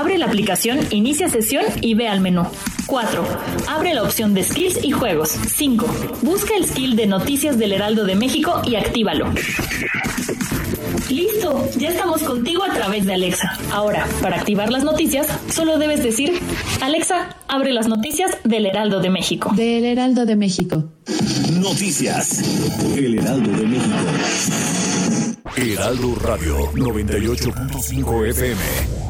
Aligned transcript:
Abre 0.00 0.16
la 0.16 0.24
aplicación, 0.24 0.78
inicia 0.88 1.28
sesión 1.28 1.62
y 1.82 1.92
ve 1.92 2.08
al 2.08 2.22
menú. 2.22 2.46
4. 2.86 3.22
Abre 3.68 3.92
la 3.92 4.02
opción 4.02 4.32
de 4.32 4.42
skills 4.42 4.82
y 4.82 4.92
juegos. 4.92 5.28
5. 5.28 5.86
Busca 6.22 6.56
el 6.56 6.64
skill 6.64 6.96
de 6.96 7.06
noticias 7.06 7.58
del 7.58 7.72
Heraldo 7.72 8.06
de 8.06 8.14
México 8.14 8.62
y 8.64 8.76
actívalo. 8.76 9.26
Listo, 11.10 11.68
ya 11.76 11.90
estamos 11.90 12.22
contigo 12.22 12.64
a 12.64 12.72
través 12.72 13.04
de 13.04 13.12
Alexa. 13.12 13.58
Ahora, 13.72 14.06
para 14.22 14.36
activar 14.36 14.72
las 14.72 14.84
noticias, 14.84 15.26
solo 15.52 15.76
debes 15.76 16.02
decir, 16.02 16.40
Alexa, 16.80 17.36
abre 17.46 17.74
las 17.74 17.86
noticias 17.86 18.38
del 18.42 18.64
Heraldo 18.64 19.00
de 19.00 19.10
México. 19.10 19.52
Del 19.54 19.84
Heraldo 19.84 20.24
de 20.24 20.34
México. 20.34 20.82
Noticias. 21.60 22.42
El 22.96 23.18
Heraldo 23.18 23.50
de 23.50 23.66
México. 23.66 23.96
Heraldo 25.56 26.14
Radio 26.14 26.72
98.5 26.72 28.28
FM. 28.30 29.09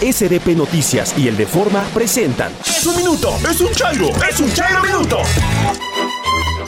SDP 0.00 0.56
Noticias 0.56 1.14
y 1.18 1.28
el 1.28 1.36
de 1.36 1.46
Forma 1.46 1.82
presentan. 1.92 2.52
¡Es 2.64 2.86
un 2.86 2.96
minuto! 2.96 3.34
¡Es 3.48 3.60
un 3.60 3.70
chairo! 3.72 4.10
¡Es 4.28 4.40
un 4.40 4.52
chairo 4.52 4.82
minuto! 4.82 5.18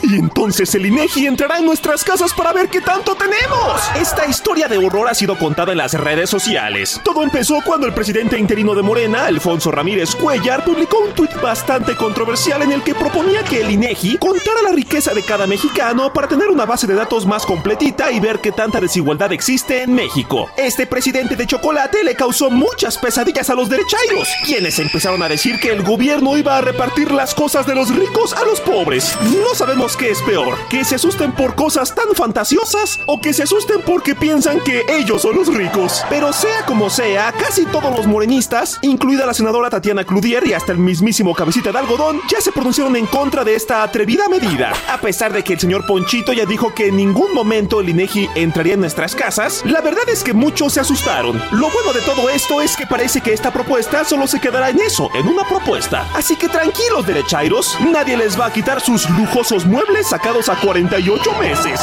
Y 0.03 0.15
entonces 0.15 0.75
el 0.75 0.85
INEGI 0.85 1.27
entrará 1.27 1.59
en 1.59 1.65
nuestras 1.65 2.03
casas 2.03 2.33
para 2.33 2.51
ver 2.51 2.67
qué 2.67 2.81
tanto 2.81 3.15
tenemos. 3.15 3.81
Esta 3.95 4.25
historia 4.25 4.67
de 4.67 4.77
horror 4.77 5.07
ha 5.07 5.13
sido 5.13 5.37
contada 5.37 5.71
en 5.71 5.77
las 5.77 5.93
redes 5.93 6.29
sociales. 6.29 6.99
Todo 7.05 7.23
empezó 7.23 7.59
cuando 7.65 7.87
el 7.87 7.93
presidente 7.93 8.37
interino 8.37 8.75
de 8.75 8.81
Morena, 8.81 9.27
Alfonso 9.27 9.71
Ramírez 9.71 10.13
Cuellar, 10.15 10.65
publicó 10.65 10.99
un 10.99 11.13
tuit 11.13 11.33
bastante 11.41 11.95
controversial 11.95 12.61
en 12.63 12.73
el 12.73 12.83
que 12.83 12.93
proponía 12.93 13.43
que 13.43 13.61
el 13.61 13.71
INEGI 13.71 14.17
contara 14.17 14.61
la 14.61 14.71
riqueza 14.73 15.13
de 15.13 15.23
cada 15.23 15.47
mexicano 15.47 16.11
para 16.11 16.27
tener 16.27 16.49
una 16.49 16.65
base 16.65 16.85
de 16.85 16.95
datos 16.95 17.25
más 17.25 17.45
completita 17.45 18.11
y 18.11 18.19
ver 18.19 18.39
qué 18.41 18.51
tanta 18.51 18.81
desigualdad 18.81 19.31
existe 19.31 19.83
en 19.83 19.93
México. 19.93 20.49
Este 20.57 20.85
presidente 20.85 21.37
de 21.37 21.47
chocolate 21.47 22.03
le 22.03 22.15
causó 22.15 22.49
muchas 22.49 22.97
pesadillas 22.97 23.49
a 23.49 23.55
los 23.55 23.69
derechairos, 23.69 24.27
quienes 24.45 24.79
empezaron 24.79 25.23
a 25.23 25.29
decir 25.29 25.61
que 25.61 25.69
el 25.69 25.81
gobierno 25.81 26.37
iba 26.37 26.57
a 26.57 26.61
repartir 26.61 27.11
las 27.11 27.33
cosas 27.33 27.65
de 27.65 27.75
los 27.75 27.95
ricos 27.95 28.33
a 28.33 28.43
los 28.43 28.59
pobres. 28.59 29.17
No 29.41 29.55
sabemos 29.55 29.92
qué 29.97 30.11
es 30.11 30.21
peor, 30.21 30.57
que 30.69 30.83
se 30.83 30.95
asusten 30.95 31.31
por 31.33 31.55
cosas 31.55 31.93
tan 31.93 32.15
fantasiosas 32.15 32.99
o 33.05 33.19
que 33.19 33.33
se 33.33 33.43
asusten 33.43 33.81
porque 33.85 34.15
piensan 34.15 34.59
que 34.61 34.83
ellos 34.89 35.21
son 35.21 35.35
los 35.35 35.53
ricos. 35.53 36.03
Pero 36.09 36.33
sea 36.33 36.65
como 36.65 36.89
sea, 36.89 37.31
casi 37.31 37.65
todos 37.65 37.95
los 37.95 38.07
morenistas, 38.07 38.79
incluida 38.81 39.25
la 39.25 39.33
senadora 39.33 39.69
Tatiana 39.69 40.03
Cludier 40.03 40.45
y 40.47 40.53
hasta 40.53 40.71
el 40.71 40.79
mismísimo 40.79 41.35
cabecita 41.35 41.71
de 41.71 41.79
algodón, 41.79 42.21
ya 42.29 42.41
se 42.41 42.51
pronunciaron 42.51 42.95
en 42.95 43.05
contra 43.05 43.43
de 43.43 43.55
esta 43.55 43.83
atrevida 43.83 44.27
medida. 44.27 44.73
A 44.89 44.99
pesar 44.99 45.31
de 45.31 45.43
que 45.43 45.53
el 45.53 45.59
señor 45.59 45.85
Ponchito 45.85 46.33
ya 46.33 46.45
dijo 46.45 46.73
que 46.73 46.87
en 46.87 46.97
ningún 46.97 47.33
momento 47.33 47.79
el 47.79 47.89
INEGI 47.89 48.29
entraría 48.35 48.73
en 48.73 48.79
nuestras 48.79 49.15
casas, 49.15 49.63
la 49.65 49.81
verdad 49.81 50.07
es 50.07 50.23
que 50.23 50.33
muchos 50.33 50.73
se 50.73 50.79
asustaron. 50.79 51.41
Lo 51.51 51.69
bueno 51.69 51.93
de 51.93 52.01
todo 52.01 52.29
esto 52.29 52.61
es 52.61 52.75
que 52.75 52.87
parece 52.87 53.21
que 53.21 53.33
esta 53.33 53.51
propuesta 53.51 54.03
solo 54.03 54.27
se 54.27 54.39
quedará 54.39 54.69
en 54.69 54.79
eso, 54.79 55.09
en 55.13 55.27
una 55.27 55.47
propuesta. 55.47 56.07
Así 56.15 56.35
que 56.35 56.49
tranquilos 56.49 57.05
derechairos, 57.05 57.77
nadie 57.91 58.17
les 58.17 58.39
va 58.39 58.47
a 58.47 58.53
quitar 58.53 58.81
sus 58.81 59.09
lujosos 59.11 59.65
muebles 59.65 59.82
sacados 60.03 60.49
a 60.49 60.59
48 60.59 61.31
meses. 61.39 61.79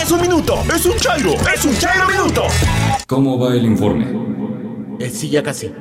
¡Es 0.00 0.10
un 0.10 0.20
minuto! 0.20 0.62
¡Es 0.74 0.86
un 0.86 0.96
chairo! 0.96 1.34
¡Es 1.52 1.64
un 1.64 1.76
chairo 1.76 2.06
minuto! 2.06 2.42
¿Cómo 3.06 3.38
va 3.38 3.54
el 3.54 3.64
informe? 3.64 4.06
Eh, 5.00 5.10
sí, 5.10 5.30
ya 5.30 5.42
casi. 5.42 5.72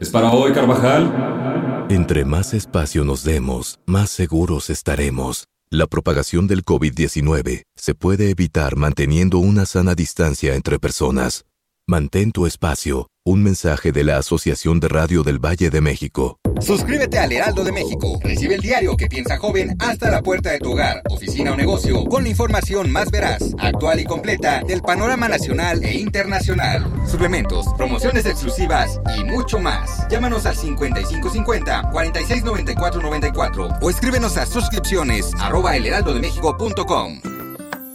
¿Es 0.00 0.10
para 0.10 0.30
hoy, 0.30 0.52
Carvajal? 0.52 1.86
Entre 1.88 2.24
más 2.24 2.52
espacio 2.52 3.04
nos 3.04 3.24
demos, 3.24 3.80
más 3.86 4.10
seguros 4.10 4.70
estaremos. 4.70 5.46
La 5.70 5.86
propagación 5.86 6.46
del 6.46 6.64
COVID-19 6.64 7.62
se 7.74 7.94
puede 7.94 8.30
evitar 8.30 8.76
manteniendo 8.76 9.38
una 9.38 9.66
sana 9.66 9.94
distancia 9.94 10.54
entre 10.54 10.78
personas. 10.78 11.44
Mantén 11.86 12.32
tu 12.32 12.46
espacio. 12.46 13.08
Un 13.28 13.42
mensaje 13.42 13.92
de 13.92 14.04
la 14.04 14.16
Asociación 14.16 14.80
de 14.80 14.88
Radio 14.88 15.22
del 15.22 15.38
Valle 15.38 15.68
de 15.68 15.82
México. 15.82 16.38
Suscríbete 16.62 17.18
al 17.18 17.30
Heraldo 17.30 17.62
de 17.62 17.72
México. 17.72 18.18
Recibe 18.22 18.54
el 18.54 18.62
diario 18.62 18.96
que 18.96 19.06
piensa 19.06 19.36
joven 19.36 19.76
hasta 19.80 20.10
la 20.10 20.22
puerta 20.22 20.50
de 20.50 20.58
tu 20.58 20.72
hogar, 20.72 21.02
oficina 21.10 21.52
o 21.52 21.56
negocio, 21.56 22.06
con 22.06 22.22
la 22.22 22.30
información 22.30 22.90
más 22.90 23.10
veraz, 23.10 23.54
actual 23.58 24.00
y 24.00 24.04
completa 24.06 24.62
del 24.66 24.80
panorama 24.80 25.28
nacional 25.28 25.84
e 25.84 25.98
internacional. 25.98 26.90
Suplementos, 27.06 27.66
promociones 27.76 28.24
exclusivas 28.24 28.98
y 29.18 29.24
mucho 29.24 29.58
más. 29.58 30.08
Llámanos 30.08 30.46
al 30.46 30.56
5550 30.56 31.90
469494 31.92 33.68
o 33.82 33.90
escríbenos 33.90 34.38
a 34.38 34.46
suscripciones 34.46 35.32
arroba 35.38 35.76
elheraldodemexico.com. 35.76 37.37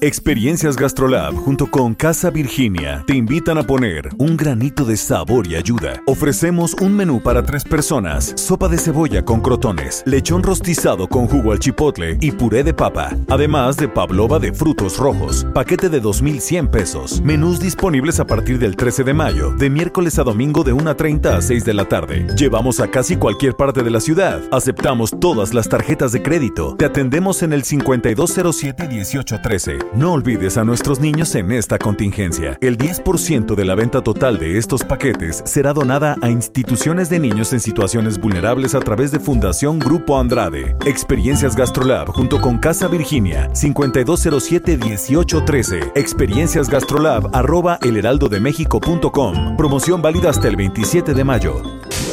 Experiencias 0.03 0.75
Gastrolab 0.75 1.33
junto 1.33 1.71
con 1.71 1.95
Casa 1.95 2.29
Virginia 2.29 3.05
te 3.07 3.15
invitan 3.15 3.57
a 3.57 3.63
poner 3.63 4.09
un 4.17 4.35
granito 4.35 4.83
de 4.83 4.97
sabor 4.97 5.47
y 5.47 5.55
ayuda. 5.55 5.93
Ofrecemos 6.07 6.75
un 6.81 6.93
menú 6.93 7.23
para 7.23 7.41
tres 7.41 7.63
personas, 7.63 8.33
sopa 8.35 8.67
de 8.67 8.77
cebolla 8.77 9.23
con 9.23 9.39
crotones, 9.39 10.03
lechón 10.05 10.43
rostizado 10.43 11.07
con 11.07 11.27
jugo 11.27 11.53
al 11.53 11.59
chipotle 11.59 12.17
y 12.19 12.31
puré 12.31 12.65
de 12.65 12.73
papa, 12.73 13.15
además 13.29 13.77
de 13.77 13.87
pavlova 13.87 14.39
de 14.39 14.51
frutos 14.51 14.97
rojos, 14.97 15.47
paquete 15.53 15.87
de 15.87 16.01
2.100 16.01 16.69
pesos. 16.69 17.21
Menús 17.21 17.61
disponibles 17.61 18.19
a 18.19 18.27
partir 18.27 18.59
del 18.59 18.75
13 18.75 19.05
de 19.05 19.13
mayo, 19.13 19.53
de 19.53 19.69
miércoles 19.69 20.19
a 20.19 20.23
domingo 20.23 20.65
de 20.65 20.73
1.30 20.73 21.27
a 21.27 21.41
6 21.41 21.63
de 21.63 21.73
la 21.73 21.85
tarde. 21.85 22.27
Llevamos 22.35 22.81
a 22.81 22.91
casi 22.91 23.15
cualquier 23.15 23.55
parte 23.55 23.83
de 23.83 23.91
la 23.91 24.01
ciudad. 24.01 24.41
Aceptamos 24.51 25.17
todas 25.21 25.53
las 25.53 25.69
tarjetas 25.69 26.11
de 26.11 26.21
crédito. 26.21 26.75
Te 26.75 26.83
atendemos 26.83 27.41
en 27.41 27.53
el 27.53 27.63
5207-1813. 27.63 29.92
No 29.95 30.13
olvides 30.13 30.57
a 30.57 30.63
nuestros 30.63 30.99
niños 30.99 31.35
en 31.35 31.51
esta 31.51 31.77
contingencia. 31.77 32.57
El 32.61 32.79
10% 32.79 33.53
de 33.53 33.63
la 33.63 33.75
venta 33.75 34.01
total 34.01 34.39
de 34.39 34.57
estos 34.57 34.83
paquetes 34.83 35.43
será 35.45 35.71
donada 35.71 36.15
a 36.23 36.31
instituciones 36.31 37.11
de 37.11 37.19
niños 37.19 37.53
en 37.53 37.59
situaciones 37.59 38.19
vulnerables 38.19 38.73
a 38.73 38.79
través 38.79 39.11
de 39.11 39.19
Fundación 39.19 39.77
Grupo 39.77 40.19
Andrade. 40.19 40.75
Experiencias 40.87 41.55
Gastrolab 41.55 42.07
junto 42.07 42.41
con 42.41 42.57
Casa 42.57 42.87
Virginia 42.87 43.49
5207-1813. 43.49 45.91
Experiencias 45.93 46.71
Gastrolab 46.71 47.29
arroba 47.31 47.77
elheraldodemexico.com. 47.83 49.57
Promoción 49.57 50.01
válida 50.01 50.31
hasta 50.31 50.47
el 50.47 50.55
27 50.55 51.13
de 51.13 51.23
mayo. 51.23 51.61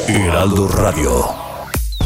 Heraldo 0.07 0.67
Radio. 0.67 1.50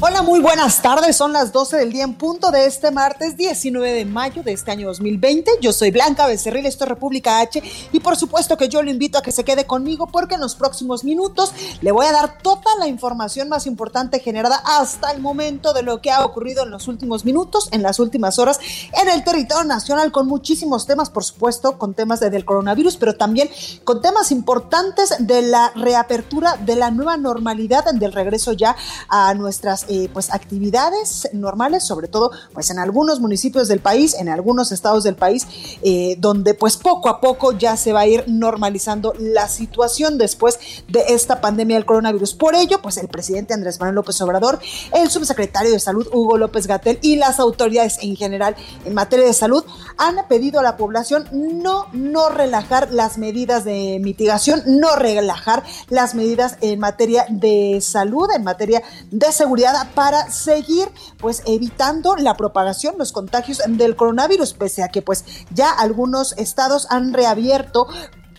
Hola, 0.00 0.22
muy 0.22 0.38
buenas 0.38 0.80
tardes. 0.80 1.16
Son 1.16 1.32
las 1.32 1.50
12 1.50 1.76
del 1.76 1.90
día 1.90 2.04
en 2.04 2.14
punto 2.14 2.52
de 2.52 2.66
este 2.66 2.92
martes 2.92 3.36
19 3.36 3.92
de 3.92 4.04
mayo 4.04 4.44
de 4.44 4.52
este 4.52 4.70
año 4.70 4.86
2020. 4.86 5.50
Yo 5.60 5.72
soy 5.72 5.90
Blanca 5.90 6.28
Becerril, 6.28 6.66
esto 6.66 6.84
es 6.84 6.88
República 6.88 7.40
H 7.40 7.60
y 7.90 7.98
por 7.98 8.14
supuesto 8.14 8.56
que 8.56 8.68
yo 8.68 8.80
lo 8.80 8.92
invito 8.92 9.18
a 9.18 9.22
que 9.22 9.32
se 9.32 9.42
quede 9.42 9.66
conmigo 9.66 10.06
porque 10.06 10.36
en 10.36 10.40
los 10.40 10.54
próximos 10.54 11.02
minutos 11.02 11.52
le 11.80 11.90
voy 11.90 12.06
a 12.06 12.12
dar 12.12 12.38
toda 12.38 12.76
la 12.78 12.86
información 12.86 13.48
más 13.48 13.66
importante 13.66 14.20
generada 14.20 14.62
hasta 14.64 15.10
el 15.10 15.20
momento 15.20 15.72
de 15.72 15.82
lo 15.82 16.00
que 16.00 16.12
ha 16.12 16.24
ocurrido 16.24 16.62
en 16.62 16.70
los 16.70 16.86
últimos 16.86 17.24
minutos, 17.24 17.68
en 17.72 17.82
las 17.82 17.98
últimas 17.98 18.38
horas 18.38 18.60
en 19.02 19.08
el 19.08 19.24
territorio 19.24 19.64
nacional 19.64 20.12
con 20.12 20.28
muchísimos 20.28 20.86
temas, 20.86 21.10
por 21.10 21.24
supuesto, 21.24 21.76
con 21.76 21.94
temas 21.94 22.20
del 22.20 22.44
coronavirus, 22.44 22.98
pero 22.98 23.16
también 23.16 23.50
con 23.82 24.00
temas 24.00 24.30
importantes 24.30 25.12
de 25.18 25.42
la 25.42 25.72
reapertura 25.74 26.56
de 26.56 26.76
la 26.76 26.92
nueva 26.92 27.16
normalidad, 27.16 27.92
del 27.92 28.12
regreso 28.12 28.52
ya 28.52 28.76
a 29.08 29.34
nuestras 29.34 29.87
eh, 29.88 30.08
pues 30.12 30.32
actividades 30.32 31.28
normales, 31.32 31.84
sobre 31.84 32.08
todo 32.08 32.30
pues 32.52 32.70
en 32.70 32.78
algunos 32.78 33.20
municipios 33.20 33.68
del 33.68 33.80
país, 33.80 34.14
en 34.14 34.28
algunos 34.28 34.72
estados 34.72 35.04
del 35.04 35.16
país, 35.16 35.46
eh, 35.82 36.16
donde 36.18 36.54
pues 36.54 36.76
poco 36.76 37.08
a 37.08 37.20
poco 37.20 37.52
ya 37.52 37.76
se 37.76 37.92
va 37.92 38.00
a 38.00 38.06
ir 38.06 38.24
normalizando 38.26 39.14
la 39.18 39.48
situación 39.48 40.18
después 40.18 40.58
de 40.88 41.04
esta 41.08 41.40
pandemia 41.40 41.76
del 41.76 41.86
coronavirus. 41.86 42.34
Por 42.34 42.54
ello, 42.54 42.80
pues 42.82 42.96
el 42.96 43.08
presidente 43.08 43.54
Andrés 43.54 43.78
Manuel 43.78 43.96
López 43.96 44.20
Obrador, 44.20 44.58
el 44.92 45.10
subsecretario 45.10 45.72
de 45.72 45.80
Salud 45.80 46.08
Hugo 46.12 46.38
López 46.38 46.66
Gatel 46.66 46.98
y 47.02 47.16
las 47.16 47.40
autoridades 47.40 47.98
en 48.02 48.16
general 48.16 48.56
en 48.84 48.94
materia 48.94 49.26
de 49.26 49.32
salud 49.32 49.64
han 49.96 50.16
pedido 50.28 50.60
a 50.60 50.62
la 50.62 50.76
población 50.76 51.28
no, 51.32 51.86
no 51.92 52.28
relajar 52.28 52.92
las 52.92 53.18
medidas 53.18 53.64
de 53.64 53.98
mitigación, 54.00 54.62
no 54.66 54.96
relajar 54.96 55.62
las 55.88 56.14
medidas 56.14 56.56
en 56.60 56.78
materia 56.78 57.26
de 57.28 57.80
salud, 57.80 58.28
en 58.34 58.44
materia 58.44 58.82
de 59.10 59.32
seguridad 59.32 59.77
para 59.86 60.30
seguir 60.30 60.88
pues 61.18 61.42
evitando 61.46 62.16
la 62.16 62.36
propagación, 62.36 62.94
los 62.98 63.12
contagios 63.12 63.60
del 63.66 63.96
coronavirus, 63.96 64.54
pese 64.54 64.82
a 64.82 64.88
que 64.88 65.02
pues 65.02 65.24
ya 65.50 65.70
algunos 65.70 66.32
estados 66.38 66.86
han 66.90 67.12
reabierto 67.12 67.86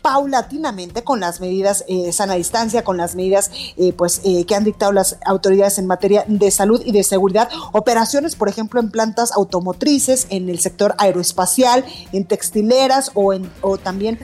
paulatinamente 0.02 1.04
con 1.04 1.20
las 1.20 1.42
medidas 1.42 1.84
eh, 1.88 2.12
sana 2.12 2.36
distancia, 2.36 2.84
con 2.84 2.98
las 2.98 3.16
medidas 3.16 3.52
eh, 3.78 3.94
pues 3.94 4.22
eh, 4.24 4.46
que 4.46 4.56
han 4.56 4.64
dictado 4.64 4.92
las 4.92 5.18
autoridades 5.26 5.78
en 5.78 5.88
materia 5.88 6.26
de 6.28 6.52
salud 6.52 6.82
y 6.86 6.92
de 6.92 7.04
seguridad, 7.04 7.50
operaciones 7.74 8.36
por 8.36 8.50
ejemplo 8.50 8.80
en 8.80 8.92
plantas 8.92 9.32
automotrices, 9.32 10.28
en 10.30 10.50
el 10.50 10.60
sector 10.60 10.96
aeroespacial, 10.98 11.86
en 12.12 12.26
textileras 12.26 13.12
o 13.14 13.34
en 13.34 13.52
o 13.62 13.78
también 13.78 14.20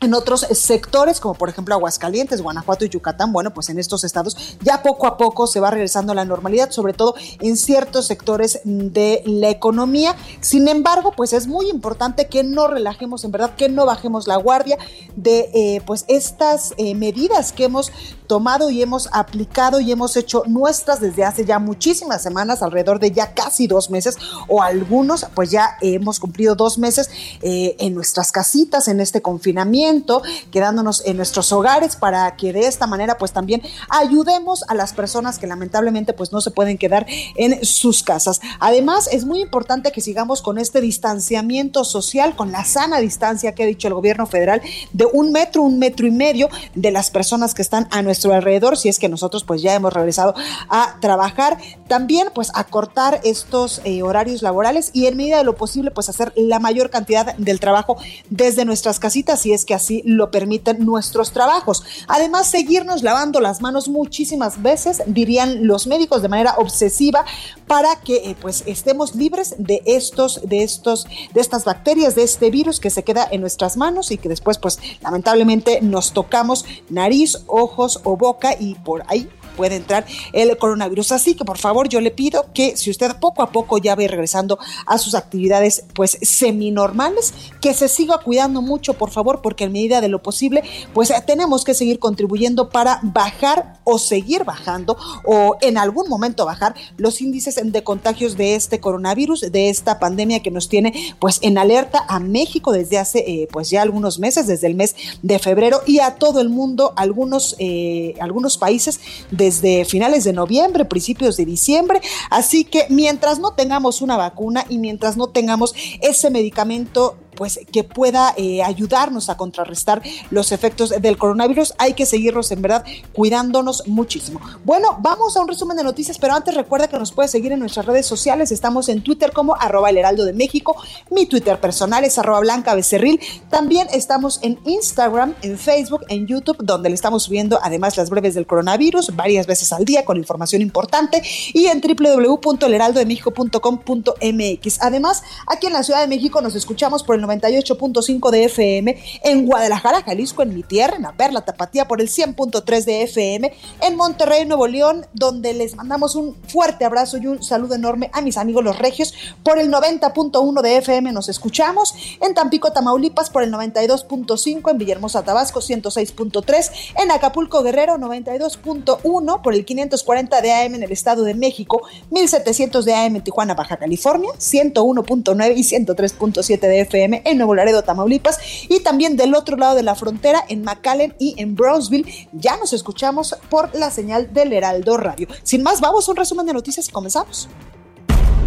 en 0.00 0.14
otros 0.14 0.46
sectores, 0.52 1.20
como 1.20 1.34
por 1.34 1.48
ejemplo 1.48 1.74
Aguascalientes, 1.74 2.40
Guanajuato 2.40 2.84
y 2.84 2.88
Yucatán, 2.88 3.32
bueno, 3.32 3.52
pues 3.52 3.68
en 3.68 3.78
estos 3.78 4.02
estados 4.04 4.36
ya 4.62 4.82
poco 4.82 5.06
a 5.06 5.16
poco 5.16 5.46
se 5.46 5.60
va 5.60 5.70
regresando 5.70 6.12
a 6.12 6.14
la 6.14 6.24
normalidad, 6.24 6.70
sobre 6.70 6.94
todo 6.94 7.14
en 7.40 7.56
ciertos 7.56 8.06
sectores 8.06 8.60
de 8.64 9.22
la 9.26 9.50
economía. 9.50 10.16
Sin 10.40 10.68
embargo, 10.68 11.12
pues 11.16 11.32
es 11.32 11.46
muy 11.46 11.68
importante 11.68 12.28
que 12.28 12.42
no 12.42 12.66
relajemos, 12.66 13.24
en 13.24 13.32
verdad, 13.32 13.54
que 13.56 13.68
no 13.68 13.86
bajemos 13.86 14.26
la 14.26 14.36
guardia 14.36 14.78
de 15.16 15.50
eh, 15.52 15.82
pues 15.86 16.04
estas 16.08 16.72
eh, 16.78 16.94
medidas 16.94 17.52
que 17.52 17.64
hemos 17.64 17.92
tomado 18.30 18.70
y 18.70 18.80
hemos 18.80 19.08
aplicado 19.10 19.80
y 19.80 19.90
hemos 19.90 20.16
hecho 20.16 20.44
nuestras 20.46 21.00
desde 21.00 21.24
hace 21.24 21.44
ya 21.44 21.58
muchísimas 21.58 22.22
semanas, 22.22 22.62
alrededor 22.62 23.00
de 23.00 23.10
ya 23.10 23.34
casi 23.34 23.66
dos 23.66 23.90
meses, 23.90 24.16
o 24.46 24.62
algunos, 24.62 25.26
pues 25.34 25.50
ya 25.50 25.76
hemos 25.80 26.20
cumplido 26.20 26.54
dos 26.54 26.78
meses 26.78 27.10
eh, 27.42 27.74
en 27.80 27.92
nuestras 27.92 28.30
casitas, 28.30 28.86
en 28.86 29.00
este 29.00 29.20
confinamiento, 29.20 30.22
quedándonos 30.52 31.04
en 31.06 31.16
nuestros 31.16 31.50
hogares 31.50 31.96
para 31.96 32.36
que 32.36 32.52
de 32.52 32.68
esta 32.68 32.86
manera, 32.86 33.18
pues 33.18 33.32
también 33.32 33.62
ayudemos 33.88 34.62
a 34.68 34.76
las 34.76 34.92
personas 34.92 35.40
que 35.40 35.48
lamentablemente, 35.48 36.12
pues 36.12 36.30
no 36.30 36.40
se 36.40 36.52
pueden 36.52 36.78
quedar 36.78 37.06
en 37.34 37.64
sus 37.64 38.04
casas. 38.04 38.40
Además, 38.60 39.08
es 39.10 39.24
muy 39.24 39.40
importante 39.40 39.90
que 39.90 40.00
sigamos 40.00 40.40
con 40.40 40.58
este 40.58 40.80
distanciamiento 40.80 41.82
social, 41.82 42.36
con 42.36 42.52
la 42.52 42.64
sana 42.64 43.00
distancia 43.00 43.56
que 43.56 43.64
ha 43.64 43.66
dicho 43.66 43.88
el 43.88 43.94
gobierno 43.94 44.26
federal 44.26 44.62
de 44.92 45.06
un 45.12 45.32
metro, 45.32 45.62
un 45.62 45.80
metro 45.80 46.06
y 46.06 46.12
medio 46.12 46.48
de 46.76 46.92
las 46.92 47.10
personas 47.10 47.54
que 47.54 47.62
están 47.62 47.88
a 47.90 48.02
nuestro 48.02 48.19
alrededor, 48.24 48.76
si 48.76 48.88
es 48.88 48.98
que 48.98 49.08
nosotros 49.08 49.44
pues 49.44 49.62
ya 49.62 49.74
hemos 49.74 49.92
regresado 49.92 50.34
a 50.68 50.96
trabajar. 51.00 51.58
También 51.88 52.28
pues 52.34 52.50
acortar 52.54 53.20
estos 53.24 53.80
eh, 53.84 54.02
horarios 54.02 54.42
laborales 54.42 54.90
y 54.92 55.06
en 55.06 55.16
medida 55.16 55.38
de 55.38 55.44
lo 55.44 55.56
posible 55.56 55.90
pues 55.90 56.08
hacer 56.08 56.32
la 56.36 56.58
mayor 56.58 56.90
cantidad 56.90 57.34
del 57.36 57.60
trabajo 57.60 57.96
desde 58.28 58.64
nuestras 58.64 59.00
casitas, 59.00 59.40
si 59.40 59.52
es 59.52 59.64
que 59.64 59.74
así 59.74 60.02
lo 60.04 60.30
permiten 60.30 60.84
nuestros 60.84 61.32
trabajos. 61.32 61.84
Además, 62.06 62.48
seguirnos 62.48 63.02
lavando 63.02 63.40
las 63.40 63.60
manos 63.60 63.88
muchísimas 63.88 64.62
veces, 64.62 65.02
dirían 65.06 65.66
los 65.66 65.86
médicos 65.86 66.22
de 66.22 66.28
manera 66.28 66.54
obsesiva, 66.58 67.24
para 67.66 67.96
que 67.96 68.16
eh, 68.16 68.36
pues 68.40 68.64
estemos 68.66 69.14
libres 69.14 69.54
de 69.58 69.82
estos, 69.86 70.40
de 70.44 70.62
estos, 70.62 71.06
de 71.32 71.40
estas 71.40 71.64
bacterias, 71.64 72.14
de 72.14 72.22
este 72.22 72.50
virus 72.50 72.80
que 72.80 72.90
se 72.90 73.04
queda 73.04 73.26
en 73.30 73.40
nuestras 73.40 73.76
manos 73.76 74.10
y 74.10 74.18
que 74.18 74.28
después 74.28 74.58
pues 74.58 74.78
lamentablemente 75.02 75.80
nos 75.80 76.12
tocamos 76.12 76.64
nariz, 76.88 77.42
ojos, 77.46 78.00
boca 78.16 78.54
y 78.58 78.74
por 78.74 79.02
ahí 79.08 79.28
puede 79.60 79.76
entrar 79.76 80.06
el 80.32 80.56
coronavirus. 80.56 81.12
Así 81.12 81.34
que 81.34 81.44
por 81.44 81.58
favor 81.58 81.86
yo 81.86 82.00
le 82.00 82.10
pido 82.10 82.46
que 82.54 82.78
si 82.78 82.88
usted 82.88 83.16
poco 83.20 83.42
a 83.42 83.52
poco 83.52 83.76
ya 83.76 83.94
va 83.94 84.06
regresando 84.06 84.58
a 84.86 84.96
sus 84.96 85.14
actividades 85.14 85.84
pues 85.92 86.16
seminormales, 86.22 87.34
que 87.60 87.74
se 87.74 87.90
siga 87.90 88.16
cuidando 88.24 88.62
mucho 88.62 88.94
por 88.94 89.10
favor 89.10 89.42
porque 89.42 89.64
en 89.64 89.72
medida 89.72 90.00
de 90.00 90.08
lo 90.08 90.22
posible 90.22 90.62
pues 90.94 91.12
tenemos 91.26 91.62
que 91.64 91.74
seguir 91.74 91.98
contribuyendo 91.98 92.70
para 92.70 93.00
bajar 93.02 93.80
o 93.84 93.98
seguir 93.98 94.44
bajando 94.44 94.96
o 95.26 95.58
en 95.60 95.76
algún 95.76 96.08
momento 96.08 96.46
bajar 96.46 96.74
los 96.96 97.20
índices 97.20 97.60
de 97.62 97.84
contagios 97.84 98.38
de 98.38 98.54
este 98.54 98.80
coronavirus, 98.80 99.52
de 99.52 99.68
esta 99.68 99.98
pandemia 99.98 100.40
que 100.40 100.50
nos 100.50 100.70
tiene 100.70 101.14
pues 101.18 101.38
en 101.42 101.58
alerta 101.58 102.06
a 102.08 102.18
México 102.18 102.72
desde 102.72 102.96
hace 102.96 103.18
eh, 103.18 103.48
pues 103.52 103.68
ya 103.68 103.82
algunos 103.82 104.18
meses, 104.18 104.46
desde 104.46 104.68
el 104.68 104.74
mes 104.74 104.96
de 105.20 105.38
febrero 105.38 105.82
y 105.86 105.98
a 105.98 106.14
todo 106.14 106.40
el 106.40 106.48
mundo, 106.48 106.94
algunos, 106.96 107.56
eh, 107.58 108.14
algunos 108.20 108.56
países 108.56 109.00
desde 109.30 109.49
finales 109.86 110.24
de 110.24 110.32
noviembre, 110.32 110.84
principios 110.84 111.36
de 111.36 111.44
diciembre. 111.44 112.00
Así 112.30 112.64
que 112.64 112.86
mientras 112.88 113.38
no 113.38 113.52
tengamos 113.52 114.02
una 114.02 114.16
vacuna 114.16 114.64
y 114.68 114.78
mientras 114.78 115.16
no 115.16 115.28
tengamos 115.28 115.74
ese 116.00 116.30
medicamento 116.30 117.16
pues 117.34 117.60
que 117.72 117.84
pueda 117.84 118.34
eh, 118.36 118.62
ayudarnos 118.62 119.28
a 119.28 119.36
contrarrestar 119.36 120.02
los 120.30 120.52
efectos 120.52 120.90
del 120.90 121.16
coronavirus. 121.16 121.74
Hay 121.78 121.94
que 121.94 122.06
seguirnos 122.06 122.50
en 122.50 122.62
verdad 122.62 122.84
cuidándonos 123.12 123.86
muchísimo. 123.86 124.40
Bueno, 124.64 124.98
vamos 125.00 125.36
a 125.36 125.40
un 125.40 125.48
resumen 125.48 125.76
de 125.76 125.84
noticias, 125.84 126.18
pero 126.18 126.34
antes 126.34 126.54
recuerda 126.54 126.88
que 126.88 126.98
nos 126.98 127.12
puedes 127.12 127.30
seguir 127.30 127.52
en 127.52 127.60
nuestras 127.60 127.86
redes 127.86 128.06
sociales. 128.06 128.52
Estamos 128.52 128.88
en 128.88 129.02
Twitter 129.02 129.32
como 129.32 129.54
arroba 129.54 129.90
el 129.90 129.98
heraldo 129.98 130.24
de 130.24 130.32
México. 130.32 130.76
Mi 131.10 131.26
Twitter 131.26 131.60
personal 131.60 132.04
es 132.04 132.18
arroba 132.18 132.40
blanca 132.40 132.74
becerril. 132.74 133.20
También 133.48 133.88
estamos 133.92 134.40
en 134.42 134.58
Instagram, 134.64 135.34
en 135.42 135.58
Facebook, 135.58 136.04
en 136.08 136.26
YouTube, 136.26 136.56
donde 136.60 136.88
le 136.88 136.94
estamos 136.94 137.24
subiendo 137.24 137.58
además 137.62 137.96
las 137.96 138.10
breves 138.10 138.34
del 138.34 138.46
coronavirus 138.46 139.16
varias 139.16 139.46
veces 139.46 139.72
al 139.72 139.84
día 139.84 140.04
con 140.04 140.16
información 140.16 140.62
importante 140.62 141.22
y 141.52 141.66
en 141.66 141.80
www.elheraldodemexico.com.mx. 141.80 144.78
Además, 144.80 145.22
aquí 145.46 145.66
en 145.66 145.72
la 145.72 145.82
Ciudad 145.82 146.00
de 146.00 146.08
México 146.08 146.40
nos 146.40 146.54
escuchamos 146.54 147.02
por 147.02 147.16
el 147.16 147.19
98.5 147.24 148.30
de 148.30 148.44
FM, 148.44 148.96
en 149.24 149.46
Guadalajara, 149.46 150.02
Jalisco, 150.02 150.42
en 150.42 150.54
mi 150.54 150.62
tierra, 150.62 150.96
en 150.96 151.02
la 151.02 151.12
Perla 151.12 151.42
Tapatía 151.42 151.86
por 151.86 152.00
el 152.00 152.08
100.3 152.08 152.84
de 152.84 153.02
FM, 153.02 153.52
en 153.82 153.96
Monterrey, 153.96 154.44
Nuevo 154.46 154.66
León, 154.66 155.06
donde 155.12 155.54
les 155.54 155.76
mandamos 155.76 156.14
un 156.14 156.36
fuerte 156.48 156.84
abrazo 156.84 157.18
y 157.18 157.26
un 157.26 157.42
saludo 157.42 157.74
enorme 157.74 158.10
a 158.12 158.20
mis 158.20 158.36
amigos 158.36 158.64
los 158.64 158.78
regios 158.78 159.14
por 159.42 159.58
el 159.58 159.70
90.1 159.70 160.62
de 160.62 160.76
FM 160.76 161.12
nos 161.12 161.28
escuchamos, 161.28 161.94
en 162.20 162.34
Tampico, 162.34 162.72
Tamaulipas 162.72 163.30
por 163.30 163.42
el 163.42 163.52
92.5, 163.52 164.70
en 164.70 164.78
Villahermosa, 164.78 165.22
Tabasco 165.22 165.60
106.3, 165.60 166.70
en 167.02 167.10
Acapulco, 167.10 167.62
Guerrero 167.62 167.96
92.1 167.96 169.42
por 169.42 169.54
el 169.54 169.64
540 169.64 170.40
de 170.40 170.52
AM 170.52 170.74
en 170.74 170.82
el 170.82 170.92
Estado 170.92 171.24
de 171.24 171.34
México, 171.34 171.82
1700 172.10 172.84
de 172.84 172.94
AM 172.94 173.16
en 173.16 173.24
Tijuana, 173.24 173.54
Baja 173.54 173.76
California, 173.76 174.30
101.9 174.38 175.56
y 175.56 175.62
103.7 175.62 176.60
de 176.60 176.80
FM 176.80 177.09
en 177.12 177.38
Nuevo 177.38 177.54
Laredo, 177.54 177.82
Tamaulipas, 177.82 178.38
y 178.68 178.80
también 178.80 179.16
del 179.16 179.34
otro 179.34 179.56
lado 179.56 179.74
de 179.74 179.82
la 179.82 179.94
frontera, 179.94 180.44
en 180.48 180.62
McAllen 180.62 181.14
y 181.18 181.34
en 181.38 181.54
Brownsville. 181.54 182.28
Ya 182.32 182.56
nos 182.56 182.72
escuchamos 182.72 183.36
por 183.48 183.74
la 183.74 183.90
señal 183.90 184.32
del 184.32 184.52
Heraldo 184.52 184.96
Radio. 184.96 185.28
Sin 185.42 185.62
más, 185.62 185.80
vamos 185.80 186.08
a 186.08 186.10
un 186.10 186.16
resumen 186.16 186.46
de 186.46 186.52
noticias 186.52 186.88
y 186.88 186.92
comenzamos. 186.92 187.48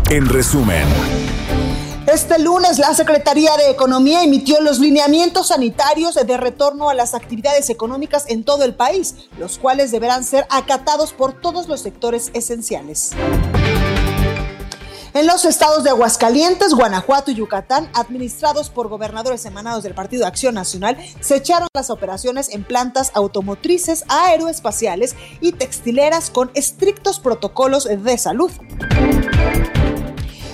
En 0.10 0.28
resumen. 0.28 0.84
Este 2.06 2.38
lunes 2.38 2.80
la 2.80 2.94
Secretaría 2.94 3.56
de 3.56 3.72
Economía 3.72 4.24
emitió 4.24 4.60
los 4.60 4.80
lineamientos 4.80 5.48
sanitarios 5.48 6.16
de 6.16 6.38
retorno 6.38 6.90
a 6.90 6.94
las 6.94 7.14
actividades 7.14 7.70
económicas 7.70 8.26
en 8.28 8.44
todo 8.44 8.66
el 8.66 8.76
país, 8.76 9.16
los 9.40 9.58
cuales 9.58 9.92
deberán 9.92 10.26
ser 10.26 10.46
acatados 10.50 11.14
por 11.14 11.40
todos 11.40 11.70
los 11.70 11.80
sectores 11.80 12.30
esenciales. 12.34 13.12
En 15.16 15.28
los 15.28 15.46
estados 15.46 15.84
de 15.84 15.92
Aguascalientes, 15.92 16.74
Guanajuato 16.74 17.30
y 17.30 17.36
Yucatán, 17.36 17.88
administrados 17.94 18.72
por 18.72 18.88
gobernadores 18.88 19.46
emanados 19.46 19.84
del 19.84 19.94
Partido 19.94 20.26
Acción 20.26 20.56
Nacional, 20.56 20.98
se 21.20 21.36
echaron 21.36 21.68
las 21.76 21.92
operaciones 21.92 22.50
en 22.50 22.64
plantas 22.64 23.12
automotrices, 23.14 24.06
aeroespaciales 24.10 25.16
y 25.40 25.52
textileras 25.52 26.32
con 26.32 26.50
estrictos 26.56 27.20
protocolos 27.20 27.84
de 27.84 28.18
salud. 28.18 28.52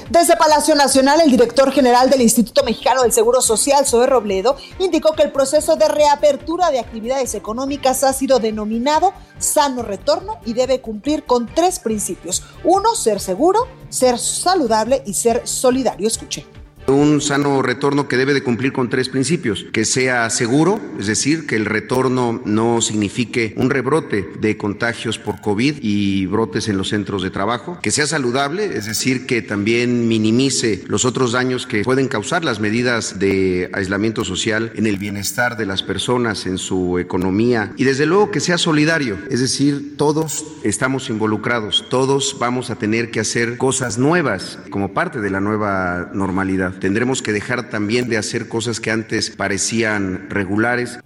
Desde 0.10 0.36
Palacio 0.36 0.74
Nacional, 0.74 1.22
el 1.22 1.30
director 1.30 1.72
general 1.72 2.10
del 2.10 2.24
Instituto 2.24 2.64
Mexicano 2.64 3.04
del 3.04 3.14
Seguro 3.14 3.42
Social, 3.42 3.86
Zoe 3.86 4.08
Robledo, 4.08 4.58
indicó 4.80 5.14
que 5.14 5.22
el 5.22 5.32
proceso 5.32 5.76
de 5.76 5.88
reapertura 5.88 6.72
de 6.72 6.80
actividades 6.80 7.36
económicas 7.36 8.04
ha 8.04 8.12
sido 8.12 8.40
denominado 8.40 9.14
sano 9.38 9.84
retorno 9.84 10.40
y 10.46 10.54
debe 10.54 10.82
cumplir 10.82 11.26
con 11.26 11.46
tres 11.46 11.78
principios. 11.78 12.42
Uno, 12.64 12.96
ser 12.96 13.20
seguro, 13.20 13.68
ser 13.90 14.18
saludable 14.18 15.04
y 15.06 15.14
ser 15.14 15.48
solidario. 15.48 16.08
Escuche. 16.08 16.59
Un 16.90 17.22
sano 17.22 17.62
retorno 17.62 18.08
que 18.08 18.18
debe 18.18 18.34
de 18.34 18.42
cumplir 18.42 18.74
con 18.74 18.90
tres 18.90 19.10
principios, 19.10 19.68
que 19.72 19.86
sea 19.86 20.28
seguro, 20.32 20.82
es 21.00 21.06
decir, 21.06 21.46
que 21.46 21.56
el 21.56 21.66
retorno 21.66 22.42
no 22.46 22.82
signifique 22.82 23.54
un 23.58 23.70
rebrote 23.70 24.28
de 24.40 24.58
contagios 24.58 25.20
por 25.20 25.40
COVID 25.40 25.78
y 25.84 26.26
brotes 26.26 26.68
en 26.68 26.78
los 26.78 26.90
centros 26.90 27.22
de 27.22 27.30
trabajo, 27.30 27.78
que 27.84 27.92
sea 27.92 28.08
saludable, 28.08 28.76
es 28.76 28.88
decir, 28.88 29.28
que 29.28 29.44
también 29.44 30.08
minimice 30.08 30.84
los 30.88 31.06
otros 31.06 31.34
daños 31.34 31.68
que 31.68 31.84
pueden 31.84 32.08
causar 32.08 32.44
las 32.44 32.60
medidas 32.60 33.20
de 33.20 33.70
aislamiento 33.74 34.26
social 34.26 34.72
en 34.76 34.88
el 34.88 34.98
bienestar 34.98 35.58
de 35.58 35.68
las 35.68 35.84
personas, 35.84 36.48
en 36.48 36.58
su 36.58 36.98
economía. 36.98 37.72
Y 37.78 37.84
desde 37.84 38.08
luego 38.08 38.32
que 38.32 38.40
sea 38.40 38.58
solidario, 38.58 39.20
es 39.30 39.42
decir, 39.42 39.96
todos 39.96 40.44
estamos 40.64 41.12
involucrados, 41.12 41.86
todos 41.90 42.38
vamos 42.40 42.72
a 42.72 42.76
tener 42.76 43.12
que 43.12 43.20
hacer 43.20 43.58
cosas 43.58 44.00
nuevas 44.00 44.58
como 44.72 44.94
parte 44.94 45.22
de 45.22 45.30
la 45.30 45.40
nueva 45.40 46.10
normalidad. 46.14 46.79
Tendremos 46.80 47.22
que 47.22 47.32
dejar 47.32 47.70
también 47.70 48.10
de 48.10 48.18
hacer 48.18 48.48
cosas 48.48 48.80
que 48.80 48.92
antes 48.92 49.30
parecían 49.30 50.30
regulares. 50.30 51.00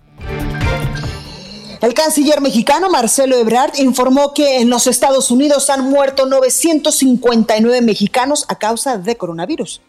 El 1.82 1.94
canciller 1.94 2.40
mexicano 2.40 2.90
Marcelo 2.90 3.36
Ebrard 3.36 3.74
informó 3.80 4.34
que 4.34 4.62
en 4.62 4.70
los 4.70 4.88
Estados 4.88 5.32
Unidos 5.32 5.70
han 5.70 5.90
muerto 5.90 6.26
959 6.26 7.82
mexicanos 7.82 8.46
a 8.48 8.58
causa 8.58 8.98
de 8.98 9.18
coronavirus. 9.18 9.82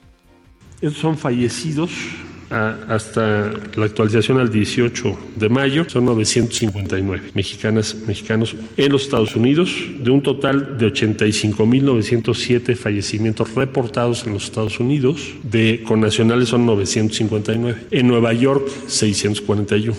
Esos 0.80 0.98
son 0.98 1.16
fallecidos 1.16 1.90
hasta 2.54 3.52
la 3.74 3.84
actualización 3.84 4.38
al 4.38 4.50
18 4.50 5.18
de 5.36 5.48
mayo 5.48 5.84
son 5.88 6.04
959 6.04 7.30
mexicanas, 7.34 7.96
mexicanos 8.06 8.54
en 8.76 8.92
los 8.92 9.02
Estados 9.02 9.34
Unidos, 9.34 9.74
de 9.98 10.10
un 10.10 10.22
total 10.22 10.78
de 10.78 10.86
85.907 10.92 12.76
fallecimientos 12.76 13.54
reportados 13.54 14.26
en 14.26 14.34
los 14.34 14.44
Estados 14.44 14.78
Unidos, 14.78 15.34
de 15.42 15.82
connacionales 15.86 16.48
son 16.50 16.64
959, 16.66 17.86
en 17.90 18.06
Nueva 18.06 18.32
York 18.32 18.68
641. 18.86 19.94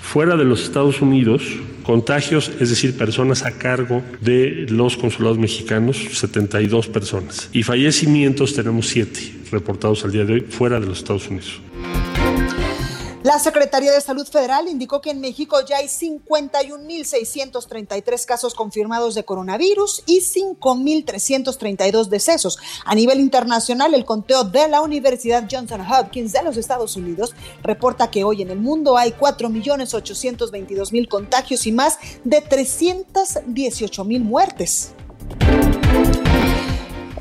Fuera 0.00 0.36
de 0.36 0.44
los 0.44 0.62
Estados 0.62 1.02
Unidos, 1.02 1.42
contagios, 1.88 2.52
es 2.60 2.68
decir, 2.68 2.98
personas 2.98 3.46
a 3.46 3.52
cargo 3.52 4.02
de 4.20 4.66
los 4.68 4.98
consulados 4.98 5.38
mexicanos, 5.38 5.96
72 6.12 6.86
personas. 6.86 7.48
Y 7.54 7.62
fallecimientos 7.62 8.52
tenemos 8.52 8.88
7 8.88 9.46
reportados 9.50 10.04
al 10.04 10.12
día 10.12 10.26
de 10.26 10.34
hoy 10.34 10.40
fuera 10.42 10.78
de 10.78 10.86
los 10.86 10.98
Estados 10.98 11.26
Unidos. 11.28 11.62
La 13.24 13.40
Secretaría 13.40 13.92
de 13.92 14.00
Salud 14.00 14.28
Federal 14.28 14.68
indicó 14.68 15.00
que 15.00 15.10
en 15.10 15.20
México 15.20 15.56
ya 15.68 15.78
hay 15.78 15.86
51.633 15.86 18.24
casos 18.24 18.54
confirmados 18.54 19.16
de 19.16 19.24
coronavirus 19.24 20.04
y 20.06 20.20
5.332 20.20 22.06
decesos. 22.06 22.58
A 22.84 22.94
nivel 22.94 23.18
internacional, 23.18 23.92
el 23.94 24.04
conteo 24.04 24.44
de 24.44 24.68
la 24.68 24.82
Universidad 24.82 25.48
Johnson 25.50 25.80
Hopkins 25.80 26.32
de 26.32 26.44
los 26.44 26.56
Estados 26.56 26.94
Unidos 26.94 27.34
reporta 27.64 28.08
que 28.08 28.22
hoy 28.22 28.42
en 28.42 28.52
el 28.52 28.60
mundo 28.60 28.96
hay 28.96 29.10
4.822.000 29.10 31.08
contagios 31.08 31.66
y 31.66 31.72
más 31.72 31.98
de 32.22 32.40
318.000 32.40 34.20
muertes. 34.20 34.92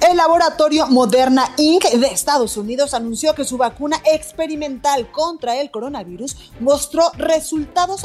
El 0.01 0.18
laboratorio 0.18 0.88
Moderna 0.88 1.50
Inc. 1.58 1.86
de 1.86 2.08
Estados 2.08 2.56
Unidos 2.56 2.94
anunció 2.94 3.34
que 3.34 3.46
su 3.46 3.58
vacuna 3.58 3.98
experimental 4.06 5.12
contra 5.12 5.58
el 5.60 5.72
coronavirus 5.72 6.51
mostró 6.60 7.12
resultados 7.18 8.04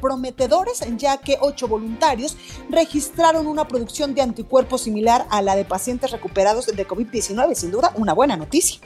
prometedores, 0.00 0.84
ya 0.96 1.16
que 1.16 1.38
ocho 1.40 1.66
voluntarios 1.66 2.36
registraron 2.68 3.46
una 3.46 3.66
producción 3.66 4.14
de 4.14 4.22
anticuerpos 4.22 4.82
similar 4.82 5.26
a 5.30 5.42
la 5.42 5.56
de 5.56 5.64
pacientes 5.64 6.10
recuperados 6.12 6.66
de 6.66 6.86
COVID-19. 6.86 7.54
Sin 7.54 7.70
duda, 7.70 7.92
una 7.96 8.12
buena 8.12 8.36
noticia. 8.36 8.80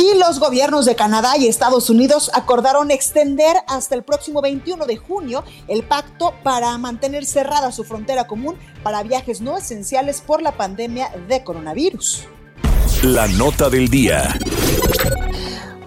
Y 0.00 0.18
los 0.18 0.40
gobiernos 0.40 0.86
de 0.86 0.96
Canadá 0.96 1.36
y 1.36 1.46
Estados 1.46 1.90
Unidos 1.90 2.30
acordaron 2.32 2.90
extender 2.90 3.54
hasta 3.66 3.94
el 3.94 4.02
próximo 4.02 4.40
21 4.40 4.86
de 4.86 4.96
junio 4.96 5.44
el 5.68 5.82
pacto 5.82 6.32
para 6.42 6.78
mantener 6.78 7.26
cerrada 7.26 7.70
su 7.70 7.84
frontera 7.84 8.26
común 8.26 8.56
para 8.82 9.02
viajes 9.02 9.42
no 9.42 9.58
esenciales 9.58 10.22
por 10.22 10.40
la 10.40 10.52
pandemia 10.52 11.10
de 11.28 11.44
coronavirus. 11.44 12.26
La 13.02 13.28
nota 13.28 13.68
del 13.68 13.88
día. 13.88 14.38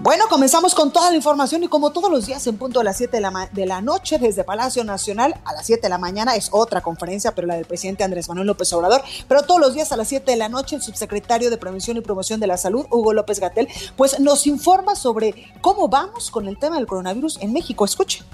Bueno, 0.04 0.26
comenzamos 0.28 0.76
con 0.76 0.92
toda 0.92 1.12
la 1.12 1.16
información 1.16 1.64
y 1.64 1.70
como 1.70 1.94
todos 1.94 2.12
los 2.12 2.26
días 2.26 2.46
en 2.48 2.58
punto 2.58 2.82
a 2.82 2.84
las 2.84 2.98
7 2.98 3.16
de 3.16 3.22
la, 3.22 3.50
de 3.54 3.66
la 3.66 3.80
noche 3.80 4.20
desde 4.20 4.44
Palacio 4.44 4.84
Nacional 4.84 5.40
a 5.46 5.54
las 5.54 5.66
7 5.66 5.82
de 5.82 5.88
la 5.88 5.98
mañana 5.98 6.36
es 6.36 6.50
otra 6.52 6.82
conferencia, 6.82 7.34
pero 7.34 7.48
la 7.48 7.56
del 7.56 7.64
presidente 7.64 8.04
Andrés 8.04 8.28
Manuel 8.28 8.48
López 8.48 8.74
Obrador, 8.74 9.02
pero 9.30 9.44
todos 9.44 9.62
los 9.62 9.74
días 9.74 9.94
a 9.94 9.96
las 9.96 10.10
7 10.10 10.30
de 10.30 10.36
la 10.36 10.50
noche 10.50 10.76
el 10.76 10.82
subsecretario 10.82 11.50
de 11.50 11.58
Prevención 11.58 11.96
y 11.96 12.02
Promoción 12.02 12.42
de 12.42 12.48
la 12.48 12.58
Salud, 12.58 12.86
Hugo 12.92 13.14
López 13.14 13.40
Gatel, 13.40 13.70
pues 13.96 14.20
nos 14.20 14.46
informa 14.46 14.98
sobre 14.98 15.54
cómo 15.62 15.88
vamos 15.88 16.32
con 16.32 16.50
el 16.50 16.58
tema 16.58 16.76
del 16.76 16.86
coronavirus 16.86 17.38
en 17.40 17.54
México. 17.54 17.86
Escuche. 17.86 18.26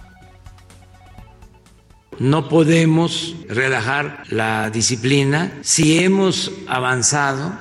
No 2.18 2.50
podemos 2.50 3.36
relajar 3.48 4.24
la 4.30 4.72
disciplina. 4.72 5.60
Si 5.62 6.00
hemos 6.00 6.52
avanzado 6.68 7.52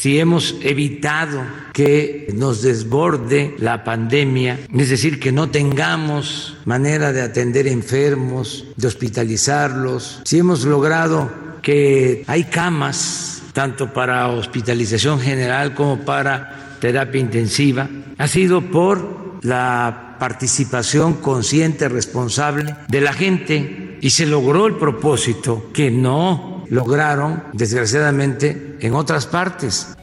si 0.00 0.18
hemos 0.18 0.56
evitado 0.62 1.42
que 1.74 2.32
nos 2.34 2.62
desborde 2.62 3.54
la 3.58 3.84
pandemia, 3.84 4.58
es 4.74 4.88
decir, 4.88 5.20
que 5.20 5.30
no 5.30 5.50
tengamos 5.50 6.56
manera 6.64 7.12
de 7.12 7.20
atender 7.20 7.66
enfermos, 7.66 8.64
de 8.76 8.88
hospitalizarlos, 8.88 10.22
si 10.24 10.38
hemos 10.38 10.64
logrado 10.64 11.30
que 11.60 12.24
hay 12.28 12.44
camas 12.44 13.42
tanto 13.52 13.92
para 13.92 14.28
hospitalización 14.28 15.20
general 15.20 15.74
como 15.74 15.98
para 15.98 16.78
terapia 16.80 17.20
intensiva, 17.20 17.86
ha 18.16 18.26
sido 18.26 18.62
por 18.62 19.40
la 19.42 20.16
participación 20.18 21.14
consciente, 21.14 21.90
responsable 21.90 22.74
de 22.88 23.00
la 23.02 23.12
gente. 23.12 23.98
Y 24.00 24.08
se 24.08 24.24
logró 24.24 24.66
el 24.66 24.76
propósito 24.76 25.68
que 25.74 25.90
no 25.90 26.59
lograron, 26.70 27.42
desgraciadamente, 27.52 28.78
en 28.80 28.94
otras 28.94 29.26
partes. 29.26 29.94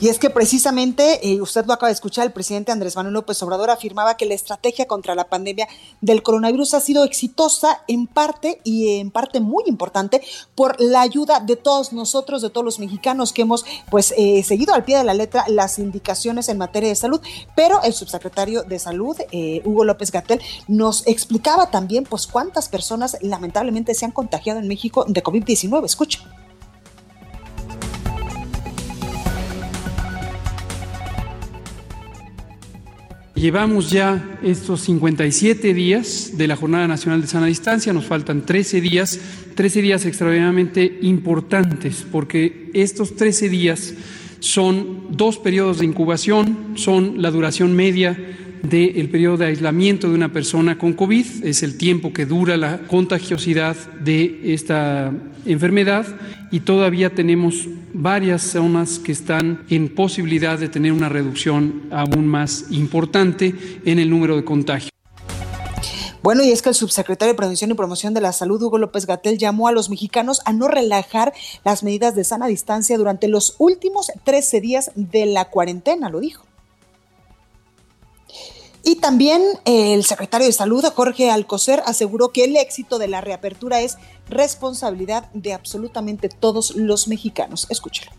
Y 0.00 0.08
es 0.08 0.20
que 0.20 0.30
precisamente, 0.30 1.28
eh, 1.28 1.40
usted 1.40 1.66
lo 1.66 1.72
acaba 1.72 1.88
de 1.88 1.94
escuchar, 1.94 2.24
el 2.24 2.32
presidente 2.32 2.70
Andrés 2.70 2.94
Manuel 2.94 3.14
López 3.14 3.42
Obrador 3.42 3.70
afirmaba 3.70 4.16
que 4.16 4.26
la 4.26 4.34
estrategia 4.34 4.86
contra 4.86 5.16
la 5.16 5.28
pandemia 5.28 5.66
del 6.00 6.22
coronavirus 6.22 6.74
ha 6.74 6.80
sido 6.80 7.02
exitosa 7.02 7.82
en 7.88 8.06
parte 8.06 8.60
y 8.62 9.00
en 9.00 9.10
parte 9.10 9.40
muy 9.40 9.64
importante 9.66 10.22
por 10.54 10.80
la 10.80 11.00
ayuda 11.00 11.40
de 11.40 11.56
todos 11.56 11.92
nosotros, 11.92 12.42
de 12.42 12.50
todos 12.50 12.64
los 12.64 12.78
mexicanos 12.78 13.32
que 13.32 13.42
hemos 13.42 13.64
pues 13.90 14.14
eh, 14.16 14.44
seguido 14.44 14.72
al 14.72 14.84
pie 14.84 14.98
de 14.98 15.04
la 15.04 15.14
letra 15.14 15.44
las 15.48 15.80
indicaciones 15.80 16.48
en 16.48 16.58
materia 16.58 16.90
de 16.90 16.94
salud. 16.94 17.20
Pero 17.56 17.82
el 17.82 17.92
subsecretario 17.92 18.62
de 18.62 18.78
Salud, 18.78 19.16
eh, 19.32 19.62
Hugo 19.64 19.84
López 19.84 20.12
Gatel, 20.12 20.40
nos 20.68 21.04
explicaba 21.08 21.72
también 21.72 22.04
pues 22.04 22.28
cuántas 22.28 22.68
personas 22.68 23.16
lamentablemente 23.20 23.94
se 23.94 24.04
han 24.04 24.12
contagiado 24.12 24.60
en 24.60 24.68
México 24.68 25.04
de 25.08 25.22
COVID-19. 25.24 25.84
Escucha. 25.84 26.37
Llevamos 33.38 33.90
ya 33.92 34.36
estos 34.42 34.80
57 34.80 35.72
días 35.72 36.32
de 36.34 36.48
la 36.48 36.56
Jornada 36.56 36.88
Nacional 36.88 37.20
de 37.20 37.28
Sana 37.28 37.46
Distancia, 37.46 37.92
nos 37.92 38.04
faltan 38.04 38.44
13 38.44 38.80
días, 38.80 39.20
13 39.54 39.80
días 39.80 40.04
extraordinariamente 40.06 40.98
importantes, 41.02 42.04
porque 42.10 42.68
estos 42.74 43.14
13 43.14 43.48
días 43.48 43.94
son 44.40 45.06
dos 45.10 45.38
periodos 45.38 45.78
de 45.78 45.84
incubación, 45.84 46.72
son 46.74 47.22
la 47.22 47.30
duración 47.30 47.76
media 47.76 48.18
del 48.62 49.08
periodo 49.08 49.38
de 49.38 49.46
aislamiento 49.46 50.08
de 50.08 50.14
una 50.14 50.32
persona 50.32 50.78
con 50.78 50.92
COVID, 50.92 51.44
es 51.44 51.62
el 51.62 51.76
tiempo 51.78 52.12
que 52.12 52.26
dura 52.26 52.56
la 52.56 52.78
contagiosidad 52.86 53.76
de 54.00 54.52
esta 54.54 55.12
enfermedad 55.46 56.06
y 56.50 56.60
todavía 56.60 57.14
tenemos 57.14 57.68
varias 57.92 58.42
zonas 58.42 58.98
que 58.98 59.12
están 59.12 59.64
en 59.68 59.88
posibilidad 59.94 60.58
de 60.58 60.68
tener 60.68 60.92
una 60.92 61.08
reducción 61.08 61.84
aún 61.90 62.26
más 62.26 62.66
importante 62.70 63.54
en 63.84 63.98
el 63.98 64.10
número 64.10 64.36
de 64.36 64.44
contagios. 64.44 64.90
Bueno, 66.20 66.42
y 66.42 66.50
es 66.50 66.62
que 66.62 66.68
el 66.68 66.74
subsecretario 66.74 67.32
de 67.32 67.36
Prevención 67.36 67.70
y 67.70 67.74
Promoción 67.74 68.12
de 68.12 68.20
la 68.20 68.32
Salud, 68.32 68.60
Hugo 68.60 68.76
López 68.78 69.06
Gatel, 69.06 69.38
llamó 69.38 69.68
a 69.68 69.72
los 69.72 69.88
mexicanos 69.88 70.42
a 70.44 70.52
no 70.52 70.68
relajar 70.68 71.32
las 71.64 71.82
medidas 71.82 72.14
de 72.14 72.24
sana 72.24 72.48
distancia 72.48 72.98
durante 72.98 73.28
los 73.28 73.54
últimos 73.58 74.10
13 74.24 74.60
días 74.60 74.90
de 74.94 75.26
la 75.26 75.46
cuarentena, 75.46 76.10
lo 76.10 76.20
dijo. 76.20 76.47
Y 78.88 78.96
también 78.96 79.42
el 79.66 80.02
secretario 80.02 80.46
de 80.46 80.52
Salud, 80.54 80.82
Jorge 80.82 81.30
Alcocer, 81.30 81.82
aseguró 81.84 82.30
que 82.30 82.44
el 82.44 82.56
éxito 82.56 82.98
de 82.98 83.06
la 83.06 83.20
reapertura 83.20 83.82
es 83.82 83.98
responsabilidad 84.30 85.30
de 85.34 85.52
absolutamente 85.52 86.30
todos 86.30 86.74
los 86.74 87.06
mexicanos. 87.06 87.66
Escúchelo. 87.68 88.12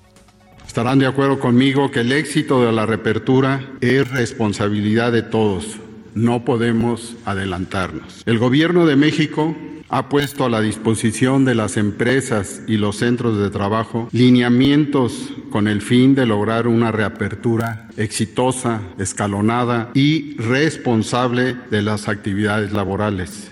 Estarán 0.67 0.99
de 0.99 1.07
acuerdo 1.07 1.39
conmigo 1.39 1.89
que 1.89 2.01
el 2.01 2.11
éxito 2.11 2.63
de 2.63 2.71
la 2.71 2.85
reapertura 2.85 3.67
es 3.81 4.11
responsabilidad 4.11 5.11
de 5.11 5.23
todos. 5.23 5.65
No 6.13 6.45
podemos 6.45 7.15
adelantarnos. 7.25 8.21
El 8.27 8.37
gobierno 8.37 8.85
de 8.85 8.95
México 8.95 9.55
ha 9.89 10.07
puesto 10.07 10.45
a 10.45 10.49
la 10.49 10.61
disposición 10.61 11.45
de 11.45 11.55
las 11.55 11.75
empresas 11.75 12.61
y 12.67 12.77
los 12.77 12.97
centros 12.97 13.37
de 13.39 13.49
trabajo 13.49 14.07
lineamientos 14.11 15.29
con 15.51 15.67
el 15.67 15.81
fin 15.81 16.13
de 16.13 16.25
lograr 16.25 16.67
una 16.67 16.91
reapertura 16.91 17.89
exitosa, 17.97 18.81
escalonada 18.99 19.89
y 19.95 20.35
responsable 20.37 21.55
de 21.71 21.81
las 21.81 22.07
actividades 22.07 22.71
laborales. 22.71 23.49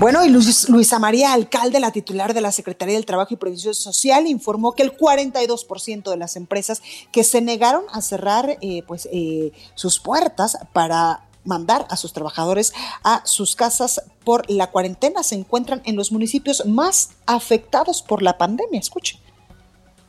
Bueno, 0.00 0.24
y 0.24 0.28
Luisa 0.28 0.98
María 0.98 1.32
Alcalde, 1.32 1.80
la 1.80 1.92
titular 1.92 2.34
de 2.34 2.40
la 2.40 2.52
Secretaría 2.52 2.96
del 2.96 3.06
Trabajo 3.06 3.32
y 3.32 3.36
Previsión 3.36 3.74
Social, 3.74 4.26
informó 4.26 4.72
que 4.72 4.82
el 4.82 4.94
42% 4.96 6.10
de 6.10 6.16
las 6.16 6.36
empresas 6.36 6.82
que 7.10 7.24
se 7.24 7.40
negaron 7.40 7.84
a 7.90 8.02
cerrar 8.02 8.58
eh, 8.60 8.82
pues, 8.86 9.08
eh, 9.12 9.52
sus 9.74 10.00
puertas 10.00 10.58
para 10.72 11.22
mandar 11.44 11.86
a 11.90 11.96
sus 11.96 12.12
trabajadores 12.12 12.72
a 13.02 13.22
sus 13.24 13.56
casas 13.56 14.02
por 14.24 14.50
la 14.50 14.70
cuarentena 14.70 15.22
se 15.22 15.34
encuentran 15.34 15.82
en 15.84 15.96
los 15.96 16.12
municipios 16.12 16.64
más 16.66 17.10
afectados 17.26 18.02
por 18.02 18.22
la 18.22 18.38
pandemia. 18.38 18.80
Escuchen. 18.80 19.20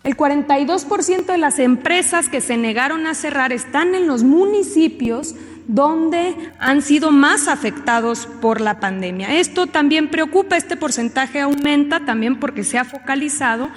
El 0.04 0.16
42% 0.16 1.26
de 1.26 1.38
las 1.40 1.58
empresas 1.58 2.30
que 2.30 2.40
se 2.40 2.58
negaron 2.58 3.08
a 3.08 3.16
cerrar 3.16 3.52
están 3.52 3.96
en 3.96 4.06
los 4.06 4.22
municipios 4.22 5.34
donde 5.68 6.36
han 6.60 6.84
sido 6.84 7.10
más 7.10 7.48
afectados 7.48 8.28
por 8.40 8.62
la 8.62 8.80
pandemia. 8.80 9.40
Esto 9.40 9.66
también 9.66 10.12
preocupa, 10.12 10.58
este 10.58 10.78
porcentaje 10.78 11.40
aumenta 11.40 12.06
también 12.06 12.40
porque 12.40 12.64
se 12.64 12.78
ha 12.78 12.86
focalizado 12.86 13.70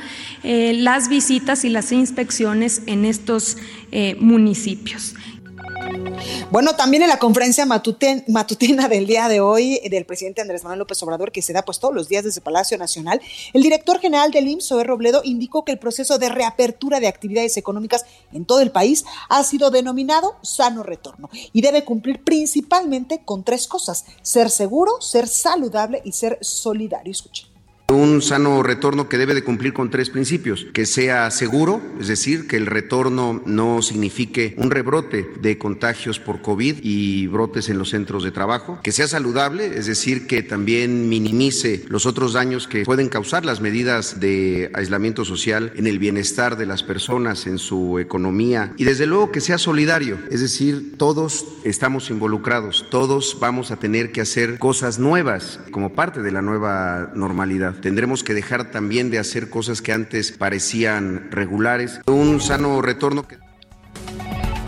eh, 0.43 0.75
las 0.75 1.09
visitas 1.09 1.65
y 1.65 1.71
las 1.71 1.93
inspecciones 1.93 2.83
en 2.85 3.07
estos 3.07 3.57
eh, 3.91 4.15
municipios. 4.21 5.15
Bueno, 6.50 6.75
también 6.75 7.02
en 7.02 7.09
la 7.09 7.18
conferencia 7.18 7.66
matutina 7.66 8.88
del 8.88 9.07
día 9.07 9.28
de 9.28 9.40
hoy 9.40 9.80
del 9.90 10.07
presidente 10.07 10.40
Andrés 10.40 10.62
Manuel 10.62 10.80
López 10.80 11.02
Obrador, 11.02 11.30
que 11.30 11.42
se 11.42 11.52
da 11.52 11.62
pues 11.62 11.78
todos 11.78 11.95
los 11.95 12.09
días 12.09 12.25
desde 12.25 12.40
Palacio 12.40 12.78
Nacional, 12.78 13.21
el 13.52 13.62
director 13.62 14.00
general 14.00 14.30
del 14.30 14.49
IMSS, 14.49 14.68
Zoé 14.68 14.85
Robledo, 14.85 15.21
indicó 15.25 15.64
que 15.64 15.73
el 15.73 15.78
proceso 15.78 16.18
de 16.18 16.28
reapertura 16.28 17.00
de 17.00 17.09
actividades 17.09 17.57
económicas 17.57 18.07
en 18.33 18.45
todo 18.45 18.61
el 18.61 18.71
país 18.71 19.04
ha 19.28 19.42
sido 19.45 19.71
denominado 19.71 20.37
sano 20.42 20.83
retorno 20.83 21.28
y 21.52 21.61
debe 21.61 21.85
cumplir 21.85 22.25
principalmente 22.25 23.23
con 23.25 23.45
tres 23.45 23.66
cosas, 23.66 24.04
ser 24.23 24.50
seguro, 24.50 25.00
ser 25.00 25.28
saludable 25.28 26.00
y 26.04 26.12
ser 26.12 26.38
solidario. 26.40 27.12
Escuchen. 27.12 27.58
Un 27.90 28.21
sano 28.21 28.62
retorno 28.62 29.09
que 29.09 29.16
debe 29.16 29.33
de 29.33 29.42
cumplir 29.42 29.73
con 29.73 29.88
tres 29.88 30.11
principios, 30.11 30.66
que 30.75 30.85
sea 30.85 31.30
seguro, 31.30 31.80
es 31.99 32.09
decir, 32.09 32.47
que 32.47 32.59
el 32.59 32.66
retorno 32.66 33.40
no 33.47 33.80
signifique 33.80 34.52
un 34.59 34.71
rebrote 34.71 35.26
de 35.40 35.57
contagios 35.57 36.21
por 36.21 36.42
COVID 36.42 36.80
y 36.83 37.28
brotes 37.28 37.71
en 37.71 37.78
los 37.78 37.88
centros 37.88 38.25
de 38.25 38.30
trabajo, 38.30 38.78
que 38.83 38.92
sea 38.92 39.09
saludable, 39.09 39.78
es 39.78 39.87
decir, 39.87 40.26
que 40.26 40.42
también 40.42 41.09
minimice 41.09 41.87
los 41.88 42.04
otros 42.04 42.35
daños 42.35 42.68
que 42.68 42.85
pueden 42.85 43.09
causar 43.09 43.47
las 43.47 43.62
medidas 43.62 44.21
de 44.21 44.71
aislamiento 44.75 45.25
social 45.25 45.73
en 45.75 45.87
el 45.87 45.99
bienestar 45.99 46.59
de 46.59 46.66
las 46.66 46.83
personas, 46.83 47.47
en 47.47 47.57
su 47.57 47.99
economía. 47.99 48.75
Y 48.76 48.85
desde 48.85 49.07
luego 49.07 49.33
que 49.33 49.40
sea 49.40 49.57
solidario, 49.57 50.18
es 50.30 50.42
decir, 50.42 50.99
todos 50.99 51.47
estamos 51.64 52.11
involucrados, 52.11 52.85
todos 52.90 53.38
vamos 53.40 53.71
a 53.71 53.76
tener 53.76 54.12
que 54.12 54.21
hacer 54.21 54.59
cosas 54.59 54.99
nuevas 54.99 55.59
como 55.71 55.95
parte 55.95 56.21
de 56.21 56.33
la 56.33 56.42
nueva 56.42 57.12
normalidad. 57.14 57.77
Tendremos 57.80 58.25
que 58.25 58.35
dejar 58.35 58.70
también 58.70 59.11
de 59.11 59.18
hacer 59.18 59.50
cosas 59.50 59.82
que 59.82 59.92
antes 59.92 60.32
parecían 60.32 61.30
regulares. 61.30 62.00
Un 62.06 62.40
sano 62.40 62.82
retorno 62.82 63.26
que... 63.26 63.48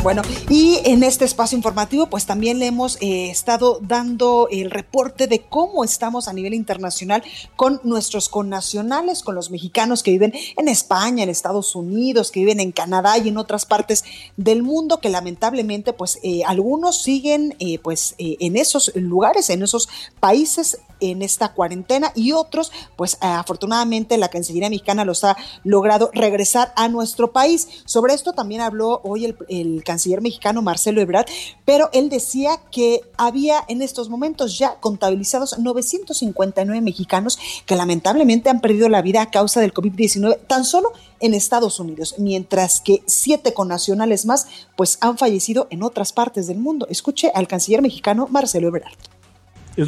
Bueno, 0.02 0.22
y 0.48 0.80
en 0.86 1.02
este 1.02 1.26
espacio 1.26 1.56
informativo, 1.56 2.06
pues 2.06 2.24
también 2.24 2.58
le 2.58 2.66
hemos 2.66 2.96
eh, 3.02 3.30
estado 3.30 3.80
dando 3.82 4.48
el 4.50 4.70
reporte 4.70 5.26
de 5.26 5.42
cómo 5.42 5.84
estamos 5.84 6.26
a 6.26 6.32
nivel 6.32 6.54
internacional 6.54 7.22
con 7.54 7.82
nuestros 7.84 8.30
connacionales, 8.30 9.22
con 9.22 9.34
los 9.34 9.50
mexicanos 9.50 10.02
que 10.02 10.12
viven 10.12 10.32
en 10.56 10.68
España, 10.68 11.22
en 11.22 11.28
Estados 11.28 11.74
Unidos, 11.76 12.30
que 12.30 12.40
viven 12.40 12.60
en 12.60 12.72
Canadá 12.72 13.18
y 13.18 13.28
en 13.28 13.36
otras 13.36 13.66
partes 13.66 14.04
del 14.38 14.62
mundo, 14.62 15.00
que 15.00 15.10
lamentablemente, 15.10 15.92
pues 15.92 16.18
eh, 16.22 16.44
algunos 16.46 17.02
siguen, 17.02 17.54
eh, 17.58 17.78
pues 17.78 18.14
en 18.18 18.56
esos 18.56 18.92
lugares, 18.94 19.50
en 19.50 19.62
esos 19.62 19.90
países 20.18 20.78
en 21.00 21.22
esta 21.22 21.52
cuarentena 21.52 22.12
y 22.14 22.32
otros, 22.32 22.70
pues 22.96 23.18
afortunadamente 23.20 24.16
la 24.18 24.28
Cancillería 24.28 24.70
mexicana 24.70 25.04
los 25.04 25.24
ha 25.24 25.36
logrado 25.64 26.10
regresar 26.12 26.72
a 26.76 26.88
nuestro 26.88 27.32
país. 27.32 27.68
Sobre 27.86 28.14
esto 28.14 28.32
también 28.32 28.60
habló 28.60 29.00
hoy 29.02 29.24
el, 29.24 29.36
el 29.48 29.82
canciller 29.90 30.22
mexicano 30.22 30.62
Marcelo 30.62 31.00
Ebrard, 31.00 31.26
pero 31.64 31.90
él 31.92 32.10
decía 32.10 32.50
que 32.70 33.00
había 33.16 33.64
en 33.66 33.82
estos 33.82 34.08
momentos 34.08 34.56
ya 34.56 34.76
contabilizados 34.78 35.58
959 35.58 36.80
mexicanos 36.80 37.40
que 37.66 37.74
lamentablemente 37.74 38.50
han 38.50 38.60
perdido 38.60 38.88
la 38.88 39.02
vida 39.02 39.20
a 39.20 39.32
causa 39.32 39.60
del 39.60 39.74
COVID-19 39.74 40.38
tan 40.46 40.64
solo 40.64 40.92
en 41.18 41.34
Estados 41.34 41.80
Unidos, 41.80 42.14
mientras 42.18 42.80
que 42.80 43.02
siete 43.06 43.52
connacionales 43.52 44.26
más 44.26 44.46
pues 44.76 44.96
han 45.00 45.18
fallecido 45.18 45.66
en 45.70 45.82
otras 45.82 46.12
partes 46.12 46.46
del 46.46 46.58
mundo. 46.58 46.86
Escuche 46.88 47.32
al 47.34 47.48
canciller 47.48 47.82
mexicano 47.82 48.28
Marcelo 48.30 48.68
Ebrard. 48.68 48.94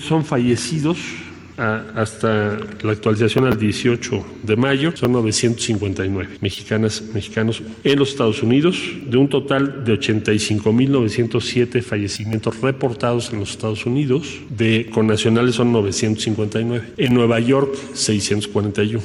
Son 0.08 0.24
fallecidos 0.24 0.98
hasta 1.56 2.58
la 2.82 2.92
actualización 2.92 3.46
al 3.46 3.58
18 3.58 4.24
de 4.42 4.56
mayo 4.56 4.92
son 4.96 5.12
959 5.12 6.38
mexicanas, 6.40 7.02
mexicanos 7.12 7.62
en 7.84 7.98
los 7.98 8.10
Estados 8.10 8.42
Unidos, 8.42 8.78
de 9.06 9.16
un 9.16 9.28
total 9.28 9.84
de 9.84 9.98
85.907 9.98 11.82
fallecimientos 11.82 12.60
reportados 12.60 13.32
en 13.32 13.40
los 13.40 13.50
Estados 13.50 13.86
Unidos, 13.86 14.40
de 14.50 14.88
connacionales 14.92 15.56
son 15.56 15.72
959, 15.72 16.94
en 16.96 17.14
Nueva 17.14 17.40
York 17.40 17.74
641. 17.94 19.00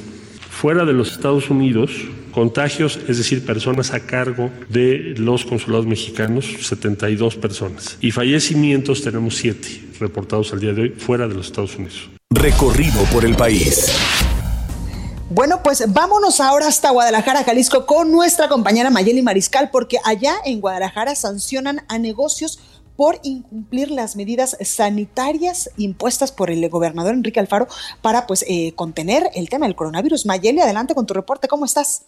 Fuera 0.50 0.84
de 0.84 0.92
los 0.92 1.12
Estados 1.12 1.50
Unidos, 1.50 1.92
contagios, 2.32 2.98
es 3.08 3.18
decir, 3.18 3.44
personas 3.44 3.92
a 3.92 4.00
cargo 4.00 4.50
de 4.68 5.14
los 5.16 5.44
consulados 5.44 5.86
mexicanos, 5.86 6.46
72 6.60 7.36
personas. 7.36 7.96
Y 8.00 8.10
fallecimientos 8.10 9.02
tenemos 9.02 9.36
7 9.36 9.82
reportados 10.00 10.52
al 10.52 10.60
día 10.60 10.72
de 10.72 10.82
hoy 10.82 10.88
fuera 10.90 11.28
de 11.28 11.34
los 11.34 11.46
Estados 11.46 11.76
Unidos. 11.76 12.08
Recorrido 12.38 13.02
por 13.10 13.24
el 13.24 13.34
país. 13.34 13.90
Bueno, 15.30 15.62
pues 15.62 15.92
vámonos 15.92 16.40
ahora 16.40 16.68
hasta 16.68 16.90
Guadalajara, 16.90 17.42
Jalisco, 17.42 17.86
con 17.86 18.12
nuestra 18.12 18.48
compañera 18.48 18.90
Mayeli 18.90 19.22
Mariscal, 19.22 19.70
porque 19.70 19.98
allá 20.04 20.34
en 20.44 20.60
Guadalajara 20.60 21.14
sancionan 21.14 21.84
a 21.88 21.98
negocios 21.98 22.60
por 22.96 23.18
incumplir 23.22 23.90
las 23.90 24.14
medidas 24.14 24.58
sanitarias 24.60 25.70
impuestas 25.78 26.30
por 26.30 26.50
el 26.50 26.68
gobernador 26.68 27.14
Enrique 27.14 27.40
Alfaro 27.40 27.66
para 28.02 28.26
pues 28.26 28.44
eh, 28.46 28.72
contener 28.74 29.30
el 29.34 29.48
tema 29.48 29.66
del 29.66 29.74
coronavirus. 29.74 30.26
Mayeli, 30.26 30.60
adelante 30.60 30.94
con 30.94 31.06
tu 31.06 31.14
reporte, 31.14 31.48
¿cómo 31.48 31.64
estás? 31.64 32.02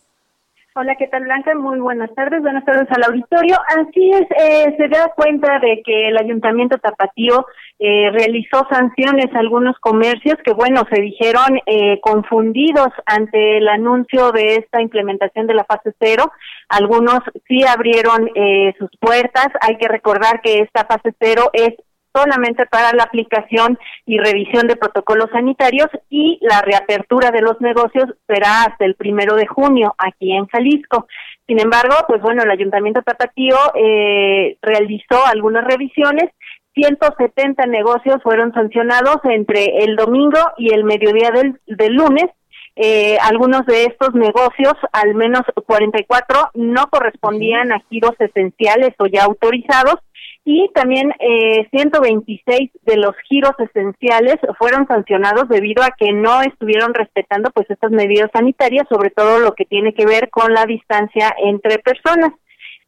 Hola, 0.77 0.95
¿qué 0.95 1.09
tal 1.09 1.25
Blanca? 1.25 1.53
Muy 1.57 1.81
buenas 1.81 2.15
tardes, 2.15 2.41
buenas 2.43 2.65
tardes 2.65 2.87
al 2.91 3.03
auditorio. 3.03 3.57
Así 3.77 4.11
es, 4.13 4.23
eh, 4.41 4.73
se 4.79 4.87
da 4.87 5.13
cuenta 5.17 5.59
de 5.59 5.83
que 5.85 6.09
el 6.09 6.17
Ayuntamiento 6.17 6.79
Tapatío 6.79 7.45
eh, 7.81 8.09
realizó 8.13 8.65
sanciones 8.71 9.35
a 9.35 9.41
algunos 9.41 9.77
comercios 9.81 10.37
que, 10.45 10.53
bueno, 10.53 10.85
se 10.89 11.03
dijeron 11.03 11.59
eh, 11.67 11.99
confundidos 12.01 12.87
ante 13.05 13.59
el 13.59 13.67
anuncio 13.67 14.31
de 14.31 14.57
esta 14.59 14.81
implementación 14.81 15.49
de 15.49 15.55
la 15.55 15.65
fase 15.65 15.93
cero. 15.99 16.31
Algunos 16.69 17.19
sí 17.49 17.65
abrieron 17.65 18.31
eh, 18.37 18.73
sus 18.79 18.91
puertas. 19.01 19.49
Hay 19.63 19.77
que 19.77 19.89
recordar 19.89 20.41
que 20.41 20.61
esta 20.61 20.85
fase 20.85 21.13
cero 21.19 21.51
es 21.53 21.71
solamente 22.14 22.66
para 22.66 22.92
la 22.92 23.05
aplicación 23.05 23.79
y 24.07 24.18
revisión 24.18 24.66
de 24.66 24.77
protocolos 24.77 25.31
sanitarios 25.33 25.88
y 26.09 26.38
la 26.42 26.62
reapertura 26.62 27.31
de 27.31 27.42
los 27.42 27.61
negocios 27.61 28.07
será 28.27 28.64
hasta 28.64 28.85
el 28.85 28.94
primero 28.94 29.37
de 29.37 29.46
junio 29.46 29.94
aquí 29.99 30.33
en 30.33 30.46
Jalisco. 30.46 31.07
Sin 31.46 31.61
embargo, 31.61 31.94
pues 32.09 32.20
bueno, 32.23 32.42
el 32.42 32.51
Ayuntamiento 32.51 33.03
Tapatío 33.03 33.57
eh, 33.75 34.57
realizó 34.62 35.25
algunas 35.27 35.64
revisiones 35.64 36.31
170 36.75 37.66
negocios 37.66 38.23
fueron 38.23 38.53
sancionados 38.53 39.16
entre 39.25 39.85
el 39.85 39.96
domingo 39.96 40.38
y 40.57 40.73
el 40.73 40.85
mediodía 40.85 41.31
del, 41.31 41.61
del 41.66 41.94
lunes. 41.94 42.27
Eh, 42.77 43.18
algunos 43.20 43.66
de 43.66 43.85
estos 43.85 44.14
negocios, 44.14 44.75
al 44.92 45.14
menos 45.14 45.42
44, 45.66 46.51
no 46.55 46.87
correspondían 46.88 47.73
a 47.73 47.81
giros 47.90 48.14
esenciales 48.18 48.94
o 48.99 49.07
ya 49.07 49.25
autorizados 49.25 49.96
y 50.44 50.70
también 50.74 51.12
eh, 51.18 51.68
126 51.70 52.70
de 52.83 52.96
los 52.96 53.14
giros 53.29 53.53
esenciales 53.59 54.37
fueron 54.59 54.87
sancionados 54.87 55.48
debido 55.48 55.83
a 55.83 55.90
que 55.90 56.12
no 56.12 56.40
estuvieron 56.42 56.94
respetando 56.94 57.50
pues 57.50 57.70
estas 57.70 57.90
medidas 57.90 58.31
sanitarias, 58.33 58.87
sobre 58.88 59.11
todo 59.11 59.38
lo 59.38 59.53
que 59.53 59.66
tiene 59.66 59.92
que 59.92 60.07
ver 60.07 60.31
con 60.31 60.53
la 60.55 60.64
distancia 60.64 61.35
entre 61.44 61.79
personas. 61.79 62.33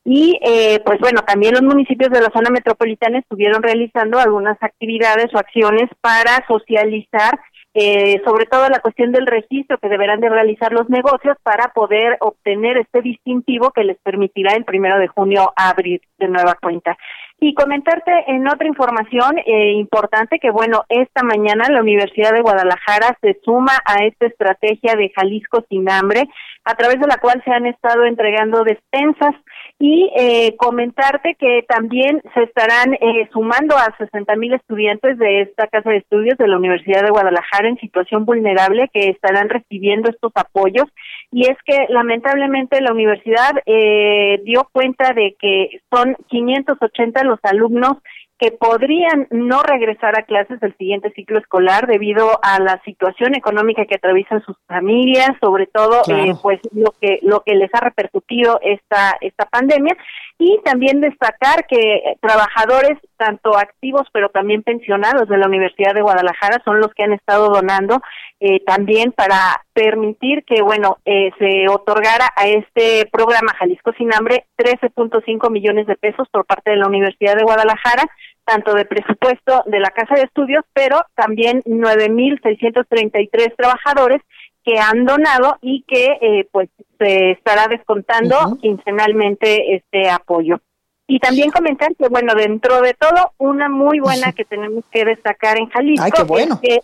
Y 0.04 0.38
eh, 0.42 0.80
pues 0.84 0.98
bueno, 0.98 1.22
también 1.22 1.54
los 1.54 1.62
municipios 1.62 2.10
de 2.10 2.22
la 2.22 2.30
zona 2.34 2.50
metropolitana 2.50 3.18
estuvieron 3.18 3.62
realizando 3.62 4.18
algunas 4.18 4.60
actividades 4.60 5.32
o 5.32 5.38
acciones 5.38 5.88
para 6.00 6.44
socializar 6.48 7.38
eh, 7.74 8.20
sobre 8.26 8.44
todo 8.44 8.68
la 8.68 8.80
cuestión 8.80 9.12
del 9.12 9.26
registro 9.26 9.78
que 9.78 9.88
deberán 9.88 10.20
de 10.20 10.28
realizar 10.28 10.72
los 10.72 10.90
negocios 10.90 11.38
para 11.42 11.68
poder 11.68 12.18
obtener 12.20 12.76
este 12.76 13.00
distintivo 13.00 13.70
que 13.70 13.84
les 13.84 13.96
permitirá 14.02 14.52
el 14.52 14.66
primero 14.66 14.98
de 14.98 15.08
junio 15.08 15.50
abrir 15.56 16.02
de 16.18 16.28
nueva 16.28 16.54
cuenta. 16.60 16.98
Y 17.44 17.55
comentarte 17.55 18.12
en 18.28 18.46
otra 18.46 18.68
información 18.68 19.37
eh, 19.44 19.72
importante 19.72 20.38
que, 20.38 20.52
bueno, 20.52 20.85
esta 20.88 21.24
mañana 21.24 21.68
la 21.68 21.81
Universidad 21.81 22.31
de 22.33 22.40
Guadalajara 22.40 23.18
se 23.20 23.37
suma 23.44 23.72
a 23.85 24.05
esta 24.05 24.26
estrategia 24.26 24.94
de 24.94 25.11
Jalisco 25.12 25.64
sin 25.68 25.90
hambre, 25.90 26.28
a 26.64 26.76
través 26.76 27.00
de 27.00 27.09
la 27.09 27.16
cual 27.16 27.42
se 27.44 27.50
han 27.50 27.66
estado 27.66 28.05
entregando 28.05 28.62
despensas 28.62 29.35
y 29.78 30.11
eh, 30.16 30.54
comentarte 30.56 31.35
que 31.38 31.64
también 31.68 32.22
se 32.35 32.44
estarán 32.44 32.94
eh, 32.94 33.28
sumando 33.32 33.76
a 33.76 33.94
60 33.98 34.37
mil 34.37 34.52
estudiantes 34.54 35.18
de 35.18 35.42
esta 35.42 35.66
casa 35.66 35.90
de 35.90 35.98
estudios 35.98 36.38
de 36.38 36.46
la 36.46 36.56
Universidad 36.56 37.02
de 37.02 37.11
Guadalajara 37.11 37.68
en 37.68 37.78
situación 37.78 38.24
vulnerable 38.24 38.88
que 38.92 39.11
estarán 39.11 39.48
recibiendo 39.48 40.11
estos 40.11 40.32
apoyos. 40.35 40.87
Y 41.30 41.50
es 41.50 41.56
que 41.64 41.87
lamentablemente 41.88 42.80
la 42.80 42.92
universidad 42.92 43.52
eh, 43.66 44.40
dio 44.44 44.68
cuenta 44.72 45.12
de 45.14 45.35
que 45.38 45.80
son 45.90 46.16
580 46.28 47.24
los 47.24 47.40
alumnos 47.42 47.96
que 48.42 48.50
podrían 48.50 49.28
no 49.31 49.62
regresar 49.62 50.18
a 50.18 50.24
clases 50.24 50.59
del 50.59 50.76
siguiente 50.76 51.12
ciclo 51.12 51.38
escolar 51.38 51.87
debido 51.87 52.40
a 52.42 52.59
la 52.59 52.83
situación 52.85 53.37
económica 53.37 53.85
que 53.85 53.94
atraviesan 53.94 54.42
sus 54.42 54.57
familias, 54.66 55.31
sobre 55.40 55.68
todo 55.68 56.02
eh, 56.09 56.35
pues 56.42 56.59
lo 56.72 56.92
que 57.00 57.20
lo 57.22 57.44
que 57.46 57.55
les 57.55 57.72
ha 57.72 57.78
repercutido 57.78 58.59
esta 58.61 59.16
esta 59.20 59.44
pandemia. 59.44 59.96
Y 60.38 60.59
también 60.64 61.00
destacar 61.00 61.68
que 61.68 62.16
trabajadores 62.20 62.98
tanto 63.16 63.57
activos 63.57 64.09
pero 64.12 64.28
también 64.31 64.64
pensionados 64.64 65.28
de 65.28 65.38
la 65.38 65.46
Universidad 65.46 65.94
de 65.94 66.02
Guadalajara 66.02 66.61
son 66.64 66.81
los 66.81 66.92
que 66.94 67.05
han 67.05 67.12
estado 67.12 67.48
donando 67.48 68.00
eh, 68.40 68.59
también 68.64 69.12
para 69.12 69.62
permitir 69.72 70.42
que 70.44 70.62
bueno 70.62 70.96
eh, 71.05 71.31
se 71.38 71.68
otorgara 71.68 72.26
a 72.35 72.48
este 72.48 73.09
programa 73.12 73.55
Jalisco 73.57 73.92
sin 73.96 74.12
hambre 74.12 74.46
13.5 74.59 75.48
millones 75.48 75.87
de 75.87 75.94
pesos 75.94 76.26
por 76.33 76.44
parte 76.44 76.72
de 76.72 76.78
la 76.78 76.88
Universidad 76.88 77.37
de 77.37 77.44
Guadalajara 77.44 78.02
tanto 78.44 78.74
de 78.74 78.85
presupuesto 78.85 79.62
de 79.66 79.81
la 79.81 79.90
Casa 79.90 80.14
de 80.14 80.22
Estudios, 80.22 80.64
pero 80.72 81.00
también 81.14 81.62
9.633 81.64 83.57
trabajadores 83.57 84.20
que 84.64 84.78
han 84.78 85.05
donado 85.05 85.59
y 85.61 85.85
que 85.87 86.18
eh, 86.20 86.48
pues 86.52 86.68
se 86.98 87.33
estará 87.33 87.68
descontando 87.68 88.59
quincenalmente 88.61 89.74
este 89.74 90.09
apoyo. 90.09 90.61
Y 91.09 91.18
también 91.18 91.50
comentar 91.50 91.94
que, 91.96 92.09
bueno, 92.09 92.35
dentro 92.35 92.81
de 92.81 92.94
todo, 92.94 93.33
una 93.37 93.68
muy 93.68 93.98
buena 93.98 94.33
que 94.33 94.44
tenemos 94.44 94.85
que 94.90 95.05
destacar 95.05 95.59
en 95.59 95.68
Jalisco 95.68 96.38
es 96.38 96.59
que 96.62 96.78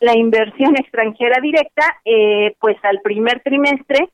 la, 0.00 0.16
inversión 0.16 0.74
extranjera 0.76 1.40
directa, 1.40 1.84
eh, 2.04 2.56
pues 2.58 2.76
al 2.82 3.00
primer 3.02 3.40
trimestre 3.40 4.08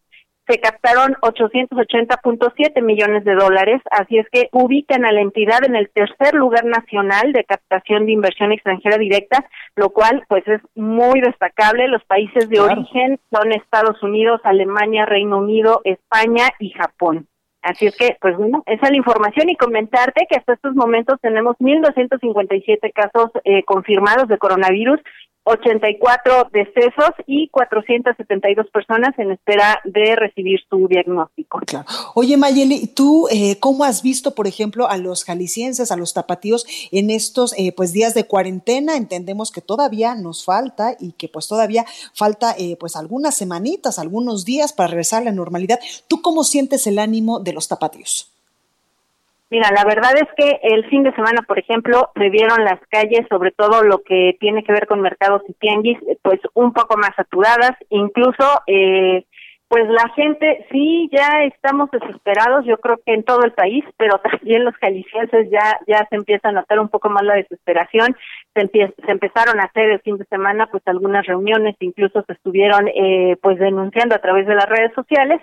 se 0.46 0.59
captaron 0.59 1.14
880.7 1.22 2.83
millones 2.83 3.24
de 3.24 3.35
dólares, 3.35 3.80
así 3.90 4.18
es 4.18 4.26
que 4.30 4.48
ubican 4.52 5.04
a 5.04 5.12
la 5.12 5.20
entidad 5.20 5.64
en 5.64 5.74
el 5.74 5.90
tercer 5.90 6.35
lugar 6.35 6.64
nacional 6.64 7.33
de 7.33 7.44
captación 7.44 8.07
de 8.07 8.12
inversión 8.12 8.52
extranjera 8.52 8.98
directa, 8.98 9.46
lo 9.76 9.90
cual 9.90 10.24
pues 10.28 10.46
es 10.46 10.61
muy 10.74 11.20
destacable. 11.20 11.88
Los 11.88 12.04
países 12.04 12.48
de 12.48 12.61
origen 12.61 13.18
son 13.33 13.52
Estados 13.52 14.02
Unidos, 14.02 14.40
Alemania, 14.44 15.07
Reino 15.07 15.38
Unido, 15.38 15.80
España 15.85 16.50
y 16.59 16.70
Japón. 16.70 17.26
Así 17.62 17.87
es 17.87 17.96
que, 17.96 18.18
pues 18.20 18.37
bueno, 18.37 18.62
esa 18.66 18.85
es 18.85 18.90
la 18.90 18.96
información 18.98 19.48
y 19.48 19.57
comentarte 19.57 20.26
que 20.28 20.37
hasta 20.37 20.52
estos 20.52 20.74
momentos 20.74 21.18
tenemos 21.22 21.57
1.257 21.57 22.92
casos 22.92 23.30
eh, 23.44 23.62
confirmados 23.64 24.28
de 24.28 24.37
coronavirus 24.37 25.00
84 25.44 26.48
decesos 26.52 27.11
y 27.26 27.48
472 27.48 28.66
personas 28.70 29.18
en 29.18 29.30
espera 29.30 29.80
de 29.85 30.16
recibir 30.16 30.61
su 30.68 30.88
diagnóstico. 30.88 31.61
Oye, 32.14 32.37
Mayeli, 32.37 32.87
¿tú 32.87 33.28
eh, 33.30 33.59
cómo 33.61 33.85
has 33.85 34.02
visto, 34.02 34.35
por 34.35 34.46
ejemplo, 34.46 34.88
a 34.88 34.96
los 34.96 35.24
jaliscienses, 35.24 35.92
a 35.92 35.96
los 35.96 36.14
tapatíos 36.14 36.66
en 36.90 37.11
estos 37.11 37.54
eh, 37.59 37.72
pues 37.76 37.92
días 37.92 38.14
de 38.14 38.26
cuarentena? 38.26 38.96
Entendemos 38.96 39.52
que 39.52 39.61
todavía 39.61 40.14
nos 40.14 40.44
falta 40.44 40.96
y 40.98 41.12
que 41.12 41.28
pues 41.28 41.46
todavía 41.46 41.85
falta 42.14 42.54
eh, 42.59 42.76
pues 42.80 42.96
algunas 42.96 43.37
semanitas, 43.37 43.98
algunos 43.98 44.44
días 44.44 44.72
para 44.72 44.88
regresar 44.88 45.22
a 45.22 45.26
la 45.26 45.33
normalidad. 45.33 45.78
¿Tú 46.09 46.22
cómo 46.22 46.44
sientes 46.44 46.87
el 46.87 46.98
ánimo 46.98 47.40
de 47.40 47.52
los 47.52 47.68
tapatíos? 47.68 48.34
Mira, 49.54 49.70
la 49.70 49.84
verdad 49.84 50.14
es 50.16 50.26
que 50.36 50.58
el 50.64 50.84
fin 50.86 51.04
de 51.04 51.14
semana, 51.14 51.42
por 51.42 51.60
ejemplo, 51.60 52.10
se 52.16 52.28
vieron 52.28 52.64
las 52.64 52.80
calles, 52.88 53.24
sobre 53.30 53.52
todo 53.52 53.84
lo 53.84 54.02
que 54.02 54.36
tiene 54.40 54.64
que 54.64 54.72
ver 54.72 54.88
con 54.88 55.00
mercados 55.00 55.42
y 55.46 55.52
tianguis, 55.52 55.96
pues 56.22 56.40
un 56.54 56.72
poco 56.72 56.96
más 56.96 57.10
saturadas, 57.14 57.70
incluso 57.88 58.44
eh, 58.66 59.24
pues 59.68 59.88
la 59.88 60.08
gente 60.16 60.66
sí 60.72 61.08
ya 61.12 61.44
estamos 61.44 61.88
desesperados, 61.92 62.64
yo 62.64 62.78
creo 62.78 62.98
que 63.06 63.14
en 63.14 63.22
todo 63.22 63.44
el 63.44 63.52
país, 63.52 63.84
pero 63.96 64.18
también 64.24 64.64
los 64.64 64.74
jaliscienses 64.74 65.48
ya 65.52 65.78
ya 65.86 66.04
se 66.10 66.16
empieza 66.16 66.48
a 66.48 66.52
notar 66.52 66.80
un 66.80 66.88
poco 66.88 67.08
más 67.08 67.22
la 67.22 67.34
desesperación, 67.34 68.16
se, 68.56 68.66
se 68.66 69.10
empezaron 69.12 69.60
a 69.60 69.66
hacer 69.66 69.88
el 69.88 70.00
fin 70.00 70.16
de 70.16 70.24
semana 70.24 70.66
pues 70.66 70.82
algunas 70.86 71.24
reuniones, 71.26 71.76
incluso 71.78 72.24
se 72.26 72.32
estuvieron 72.32 72.88
eh, 72.88 73.36
pues 73.40 73.60
denunciando 73.60 74.16
a 74.16 74.20
través 74.20 74.48
de 74.48 74.56
las 74.56 74.68
redes 74.68 74.92
sociales 74.96 75.40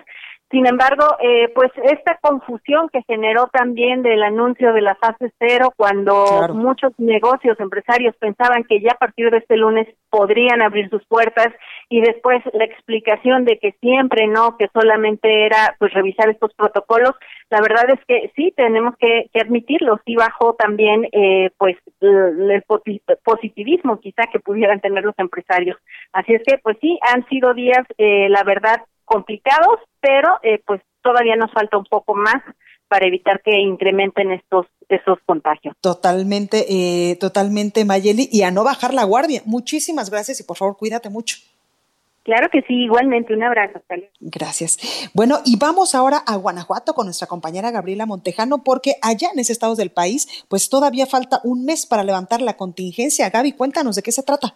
sin 0.52 0.66
embargo, 0.66 1.16
eh, 1.18 1.48
pues 1.54 1.72
esta 1.82 2.18
confusión 2.20 2.90
que 2.90 3.02
generó 3.08 3.46
también 3.46 4.02
del 4.02 4.22
anuncio 4.22 4.74
de 4.74 4.82
la 4.82 4.94
fase 4.96 5.32
cero, 5.38 5.72
cuando 5.74 6.46
muchos 6.52 6.92
negocios, 6.98 7.58
empresarios 7.58 8.14
pensaban 8.16 8.62
que 8.64 8.82
ya 8.82 8.90
a 8.92 8.98
partir 8.98 9.30
de 9.30 9.38
este 9.38 9.56
lunes 9.56 9.88
podrían 10.10 10.60
abrir 10.60 10.90
sus 10.90 11.02
puertas 11.06 11.48
y 11.88 12.02
después 12.02 12.42
la 12.52 12.64
explicación 12.64 13.46
de 13.46 13.58
que 13.58 13.72
siempre 13.80 14.26
no, 14.26 14.58
que 14.58 14.68
solamente 14.74 15.46
era 15.46 15.74
pues 15.78 15.94
revisar 15.94 16.28
estos 16.28 16.52
protocolos, 16.52 17.14
la 17.48 17.62
verdad 17.62 17.86
es 17.88 18.00
que 18.06 18.30
sí 18.36 18.52
tenemos 18.54 18.94
que, 18.98 19.30
admitirlo, 19.40 20.00
sí 20.04 20.16
bajó 20.16 20.54
también 20.54 21.08
eh, 21.12 21.50
pues 21.56 21.78
el 22.02 22.62
positivismo 23.24 24.00
quizá 24.00 24.24
que 24.30 24.38
pudieran 24.38 24.80
tener 24.80 25.02
los 25.02 25.18
empresarios. 25.18 25.78
Así 26.12 26.34
es 26.34 26.42
que 26.46 26.58
pues 26.58 26.76
sí, 26.82 26.98
han 27.10 27.26
sido 27.28 27.54
días, 27.54 27.86
eh, 27.96 28.28
la 28.28 28.42
verdad, 28.42 28.82
complicados, 29.04 29.78
pero 30.00 30.38
eh, 30.42 30.62
pues 30.66 30.80
todavía 31.02 31.36
nos 31.36 31.52
falta 31.52 31.76
un 31.76 31.84
poco 31.84 32.14
más 32.14 32.42
para 32.88 33.06
evitar 33.06 33.40
que 33.42 33.58
incrementen 33.58 34.32
estos 34.32 34.66
esos 34.88 35.18
contagios. 35.24 35.74
Totalmente, 35.80 36.66
eh, 36.68 37.16
totalmente, 37.16 37.84
Mayeli, 37.84 38.28
y 38.30 38.42
a 38.42 38.50
no 38.50 38.64
bajar 38.64 38.92
la 38.92 39.04
guardia. 39.04 39.42
Muchísimas 39.46 40.10
gracias 40.10 40.40
y 40.40 40.44
por 40.44 40.56
favor 40.56 40.76
cuídate 40.76 41.08
mucho. 41.08 41.36
Claro 42.24 42.48
que 42.50 42.62
sí, 42.62 42.74
igualmente, 42.74 43.34
un 43.34 43.42
abrazo. 43.42 43.80
Gracias. 44.20 44.78
Bueno, 45.12 45.40
y 45.44 45.56
vamos 45.56 45.94
ahora 45.96 46.18
a 46.18 46.36
Guanajuato 46.36 46.94
con 46.94 47.06
nuestra 47.06 47.26
compañera 47.26 47.72
Gabriela 47.72 48.06
Montejano, 48.06 48.62
porque 48.62 48.94
allá 49.02 49.30
en 49.32 49.40
ese 49.40 49.52
estado 49.52 49.74
del 49.74 49.90
país, 49.90 50.44
pues 50.48 50.68
todavía 50.68 51.06
falta 51.06 51.40
un 51.42 51.64
mes 51.64 51.84
para 51.84 52.04
levantar 52.04 52.40
la 52.40 52.56
contingencia. 52.56 53.28
Gaby, 53.30 53.52
cuéntanos 53.52 53.96
de 53.96 54.02
qué 54.02 54.12
se 54.12 54.22
trata. 54.22 54.54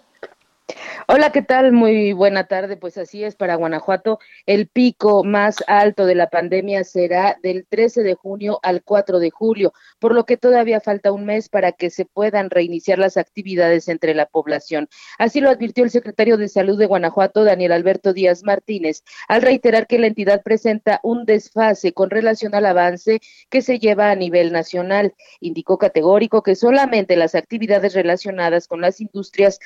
Hola, 1.09 1.31
¿qué 1.31 1.43
tal? 1.43 1.71
Muy 1.71 2.13
buena 2.13 2.49
tarde. 2.49 2.77
Pues 2.77 2.99
así 2.99 3.23
es, 3.23 3.37
para 3.37 3.55
Guanajuato 3.55 4.19
el 4.47 4.67
pico 4.67 5.23
más 5.23 5.63
alto 5.69 6.05
de 6.05 6.17
la 6.17 6.29
pandemia 6.29 6.83
será 6.83 7.39
del 7.41 7.65
13 7.69 8.03
de 8.03 8.15
junio 8.15 8.59
al 8.65 8.83
4 8.83 9.21
de 9.21 9.31
julio, 9.31 9.73
por 10.01 10.13
lo 10.13 10.25
que 10.27 10.37
todavía 10.37 10.81
falta 10.81 11.13
un 11.13 11.25
mes 11.25 11.49
para 11.49 11.71
que 11.71 11.91
se 11.91 12.05
puedan 12.05 12.51
reiniciar 12.51 12.99
las 12.99 13.17
actividades 13.17 13.87
entre 13.87 14.15
la 14.15 14.27
población. 14.27 14.89
Así 15.19 15.41
lo 15.41 15.51
advirtió 15.51 15.85
el 15.85 15.91
secretario 15.91 16.37
de 16.37 16.49
Salud 16.49 16.77
de 16.77 16.87
Guanajuato, 16.87 17.45
Daniel 17.45 17.71
Alberto 17.71 18.13
Díaz 18.13 18.43
Martínez, 18.43 19.05
al 19.29 19.43
reiterar 19.43 19.87
que 19.87 20.01
la 20.01 20.09
entidad 20.09 20.43
presenta 20.43 20.99
un 21.05 21.25
desfase 21.25 21.93
con 21.93 22.11
relación 22.11 22.57
al 22.57 22.67
avance 22.67 23.21
que 23.49 23.63
se 23.63 23.79
lleva 23.79 24.11
a 24.11 24.17
nivel 24.17 24.51
nacional. 24.51 25.15
Indicó 25.39 25.79
categórico 25.79 26.43
que 26.43 26.57
solamente 26.57 27.15
las 27.15 27.37
actividades 27.37 27.95
relacionadas 27.95 28.67
con 28.67 28.81
las 28.81 29.01
industrias 29.01 29.61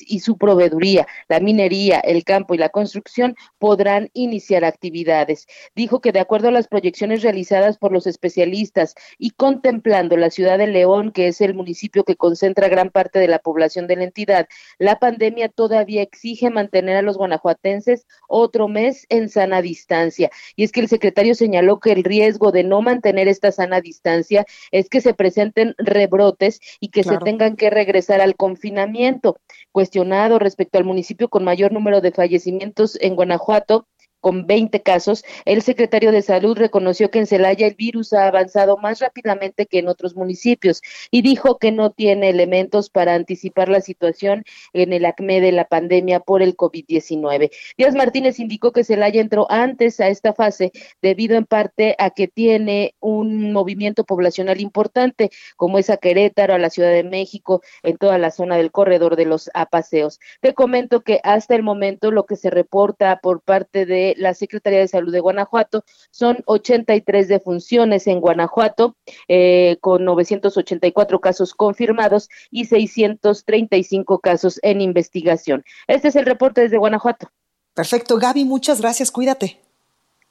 y 0.00 0.20
su 0.20 0.34
su 0.34 0.38
proveeduría, 0.38 1.06
la 1.28 1.38
minería, 1.38 2.00
el 2.00 2.24
campo 2.24 2.54
y 2.54 2.58
la 2.58 2.68
construcción 2.68 3.36
podrán 3.58 4.10
iniciar 4.14 4.64
actividades. 4.64 5.46
Dijo 5.76 6.00
que 6.00 6.10
de 6.10 6.18
acuerdo 6.18 6.48
a 6.48 6.50
las 6.50 6.66
proyecciones 6.66 7.22
realizadas 7.22 7.78
por 7.78 7.92
los 7.92 8.08
especialistas 8.08 8.96
y 9.16 9.30
contemplando 9.30 10.16
la 10.16 10.30
ciudad 10.30 10.58
de 10.58 10.66
León, 10.66 11.12
que 11.12 11.28
es 11.28 11.40
el 11.40 11.54
municipio 11.54 12.02
que 12.02 12.16
concentra 12.16 12.68
gran 12.68 12.90
parte 12.90 13.20
de 13.20 13.28
la 13.28 13.38
población 13.38 13.86
de 13.86 13.96
la 13.96 14.04
entidad, 14.04 14.48
la 14.78 14.98
pandemia 14.98 15.48
todavía 15.48 16.02
exige 16.02 16.50
mantener 16.50 16.96
a 16.96 17.02
los 17.02 17.16
guanajuatenses 17.16 18.06
otro 18.28 18.66
mes 18.66 19.06
en 19.08 19.28
sana 19.28 19.62
distancia. 19.62 20.30
Y 20.56 20.64
es 20.64 20.72
que 20.72 20.80
el 20.80 20.88
secretario 20.88 21.36
señaló 21.36 21.78
que 21.78 21.92
el 21.92 22.02
riesgo 22.02 22.50
de 22.50 22.64
no 22.64 22.82
mantener 22.82 23.28
esta 23.28 23.52
sana 23.52 23.80
distancia 23.80 24.44
es 24.72 24.88
que 24.88 25.00
se 25.00 25.14
presenten 25.14 25.74
rebrotes 25.78 26.60
y 26.80 26.88
que 26.88 27.04
se 27.04 27.18
tengan 27.18 27.54
que 27.56 27.70
regresar 27.70 28.20
al 28.20 28.34
confinamiento. 28.34 29.38
Cuestionado 29.84 30.38
respecto 30.38 30.78
al 30.78 30.84
municipio 30.84 31.28
con 31.28 31.44
mayor 31.44 31.70
número 31.70 32.00
de 32.00 32.10
fallecimientos 32.10 32.96
en 33.02 33.14
Guanajuato, 33.16 33.86
con 34.24 34.46
20 34.46 34.80
casos, 34.80 35.22
el 35.44 35.60
secretario 35.60 36.10
de 36.10 36.22
Salud 36.22 36.56
reconoció 36.56 37.10
que 37.10 37.18
en 37.18 37.26
Celaya 37.26 37.66
el 37.66 37.74
virus 37.74 38.14
ha 38.14 38.26
avanzado 38.26 38.78
más 38.78 39.00
rápidamente 39.00 39.66
que 39.66 39.80
en 39.80 39.88
otros 39.88 40.16
municipios 40.16 40.80
y 41.10 41.20
dijo 41.20 41.58
que 41.58 41.72
no 41.72 41.90
tiene 41.90 42.30
elementos 42.30 42.88
para 42.88 43.12
anticipar 43.12 43.68
la 43.68 43.82
situación 43.82 44.42
en 44.72 44.94
el 44.94 45.04
acme 45.04 45.42
de 45.42 45.52
la 45.52 45.66
pandemia 45.66 46.20
por 46.20 46.40
el 46.40 46.56
COVID-19. 46.56 47.50
Díaz 47.76 47.94
Martínez 47.94 48.40
indicó 48.40 48.72
que 48.72 48.82
Celaya 48.82 49.20
entró 49.20 49.46
antes 49.50 50.00
a 50.00 50.08
esta 50.08 50.32
fase 50.32 50.72
debido 51.02 51.36
en 51.36 51.44
parte 51.44 51.94
a 51.98 52.08
que 52.08 52.26
tiene 52.26 52.94
un 53.00 53.52
movimiento 53.52 54.04
poblacional 54.04 54.58
importante, 54.58 55.28
como 55.56 55.78
es 55.78 55.90
a 55.90 55.98
Querétaro, 55.98 56.54
a 56.54 56.58
la 56.58 56.70
Ciudad 56.70 56.92
de 56.92 57.04
México, 57.04 57.60
en 57.82 57.98
toda 57.98 58.16
la 58.16 58.30
zona 58.30 58.56
del 58.56 58.72
corredor 58.72 59.16
de 59.16 59.26
los 59.26 59.50
apaseos. 59.52 60.18
Te 60.40 60.54
comento 60.54 61.02
que 61.02 61.20
hasta 61.24 61.54
el 61.54 61.62
momento 61.62 62.10
lo 62.10 62.24
que 62.24 62.36
se 62.36 62.48
reporta 62.48 63.20
por 63.22 63.42
parte 63.42 63.84
de 63.84 64.13
la 64.16 64.34
Secretaría 64.34 64.80
de 64.80 64.88
Salud 64.88 65.12
de 65.12 65.20
Guanajuato. 65.20 65.84
Son 66.10 66.38
83 66.46 67.28
defunciones 67.28 68.06
en 68.06 68.20
Guanajuato, 68.20 68.96
eh, 69.28 69.78
con 69.80 70.04
984 70.04 71.20
casos 71.20 71.54
confirmados 71.54 72.28
y 72.50 72.66
635 72.66 74.18
casos 74.18 74.58
en 74.62 74.80
investigación. 74.80 75.64
Este 75.86 76.08
es 76.08 76.16
el 76.16 76.26
reporte 76.26 76.62
desde 76.62 76.78
Guanajuato. 76.78 77.30
Perfecto, 77.74 78.18
Gaby, 78.18 78.44
muchas 78.44 78.80
gracias, 78.80 79.10
cuídate. 79.10 79.60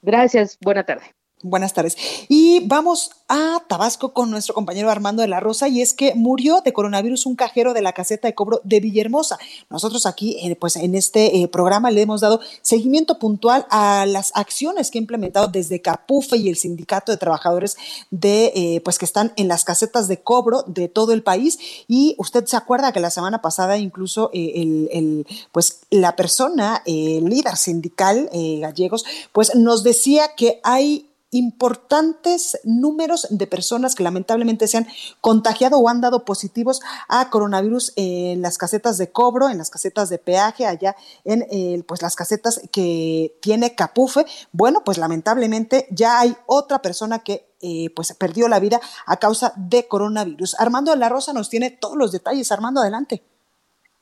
Gracias, 0.02 0.58
buena 0.62 0.84
tarde. 0.84 1.14
Buenas 1.46 1.74
tardes. 1.74 1.98
Y 2.30 2.62
vamos 2.68 3.12
a 3.28 3.62
Tabasco 3.68 4.14
con 4.14 4.32
nuestro 4.32 4.56
compañero 4.56 4.90
Armando 4.90 5.22
de 5.22 5.28
la 5.28 5.42
Rosa 5.42 5.68
y 5.68 5.82
es 5.82 5.94
que 5.94 6.16
murió 6.16 6.62
de 6.62 6.72
coronavirus 6.72 7.26
un 7.26 7.36
cajero 7.36 7.74
de 7.74 7.82
la 7.82 7.92
caseta 7.92 8.30
de 8.30 8.34
cobro 8.34 8.62
de 8.64 8.80
Villahermosa. 8.80 9.38
Nosotros 9.70 10.06
aquí, 10.06 10.38
eh, 10.42 10.56
pues 10.56 10.78
en 10.78 10.96
este 10.96 11.42
eh, 11.42 11.50
programa 11.50 11.92
le 11.92 12.02
hemos 12.02 12.22
dado 12.22 12.40
seguimiento 12.62 13.20
puntual 13.20 13.66
a 13.70 14.06
las 14.06 14.32
acciones 14.36 14.90
que 14.90 15.00
ha 15.00 15.02
implementado 15.02 15.50
desde 15.50 15.82
Capufe 15.82 16.38
y 16.38 16.48
el 16.48 16.56
Sindicato 16.56 17.12
de 17.12 17.18
Trabajadores 17.18 17.76
de, 18.10 18.54
eh, 18.56 18.82
pues 18.82 18.98
que 18.98 19.04
están 19.04 19.34
en 19.36 19.50
las 19.50 19.66
casetas 19.66 20.08
de 20.08 20.22
cobro 20.22 20.64
de 20.66 20.88
todo 20.88 21.12
el 21.12 21.24
país. 21.24 21.60
Y 21.90 22.16
usted 22.20 22.46
se 22.46 22.56
acuerda 22.56 22.94
que 22.94 23.02
la 23.02 23.10
semana 23.10 23.42
pasada 23.42 23.78
incluso 23.78 24.30
el, 24.34 25.28
pues 25.52 25.82
la 25.90 26.16
persona, 26.16 26.84
el 26.86 27.26
líder 27.26 27.58
sindical 27.58 28.30
gallegos, 28.62 29.04
pues 29.34 29.56
nos 29.56 29.84
decía 29.84 30.36
que 30.38 30.62
hay 30.64 31.10
importantes 31.34 32.60
números 32.64 33.28
de 33.30 33.48
personas 33.48 33.96
que 33.96 34.04
lamentablemente 34.04 34.68
se 34.68 34.78
han 34.78 34.88
contagiado 35.20 35.80
o 35.80 35.90
han 35.90 36.00
dado 36.00 36.26
positivos 36.26 36.82
a 37.10 37.30
coronavirus 37.30 37.94
en 37.96 38.42
las 38.42 38.58
casetas 38.58 38.98
de 38.98 39.12
cobro, 39.12 39.50
en 39.50 39.58
las 39.58 39.70
casetas 39.70 40.10
de 40.10 40.20
peaje, 40.20 40.66
allá 40.66 40.96
en 41.26 41.46
eh, 41.52 41.84
pues 41.88 42.02
las 42.02 42.16
casetas 42.16 42.62
que 42.72 43.38
tiene 43.42 43.76
Capufe. 43.76 44.26
Bueno, 44.52 44.84
pues 44.84 44.98
lamentablemente 44.98 45.88
ya 45.92 46.20
hay 46.20 46.38
otra 46.46 46.82
persona 46.82 47.20
que 47.20 47.54
eh, 47.62 47.90
pues 47.96 48.14
perdió 48.14 48.48
la 48.48 48.60
vida 48.60 48.80
a 49.06 49.18
causa 49.18 49.54
de 49.56 49.88
coronavirus. 49.88 50.60
Armando 50.60 50.92
de 50.92 50.98
la 50.98 51.10
Rosa 51.10 51.34
nos 51.34 51.50
tiene 51.50 51.72
todos 51.72 51.98
los 51.98 52.12
detalles. 52.12 52.52
Armando, 52.52 52.82
adelante. 52.82 53.24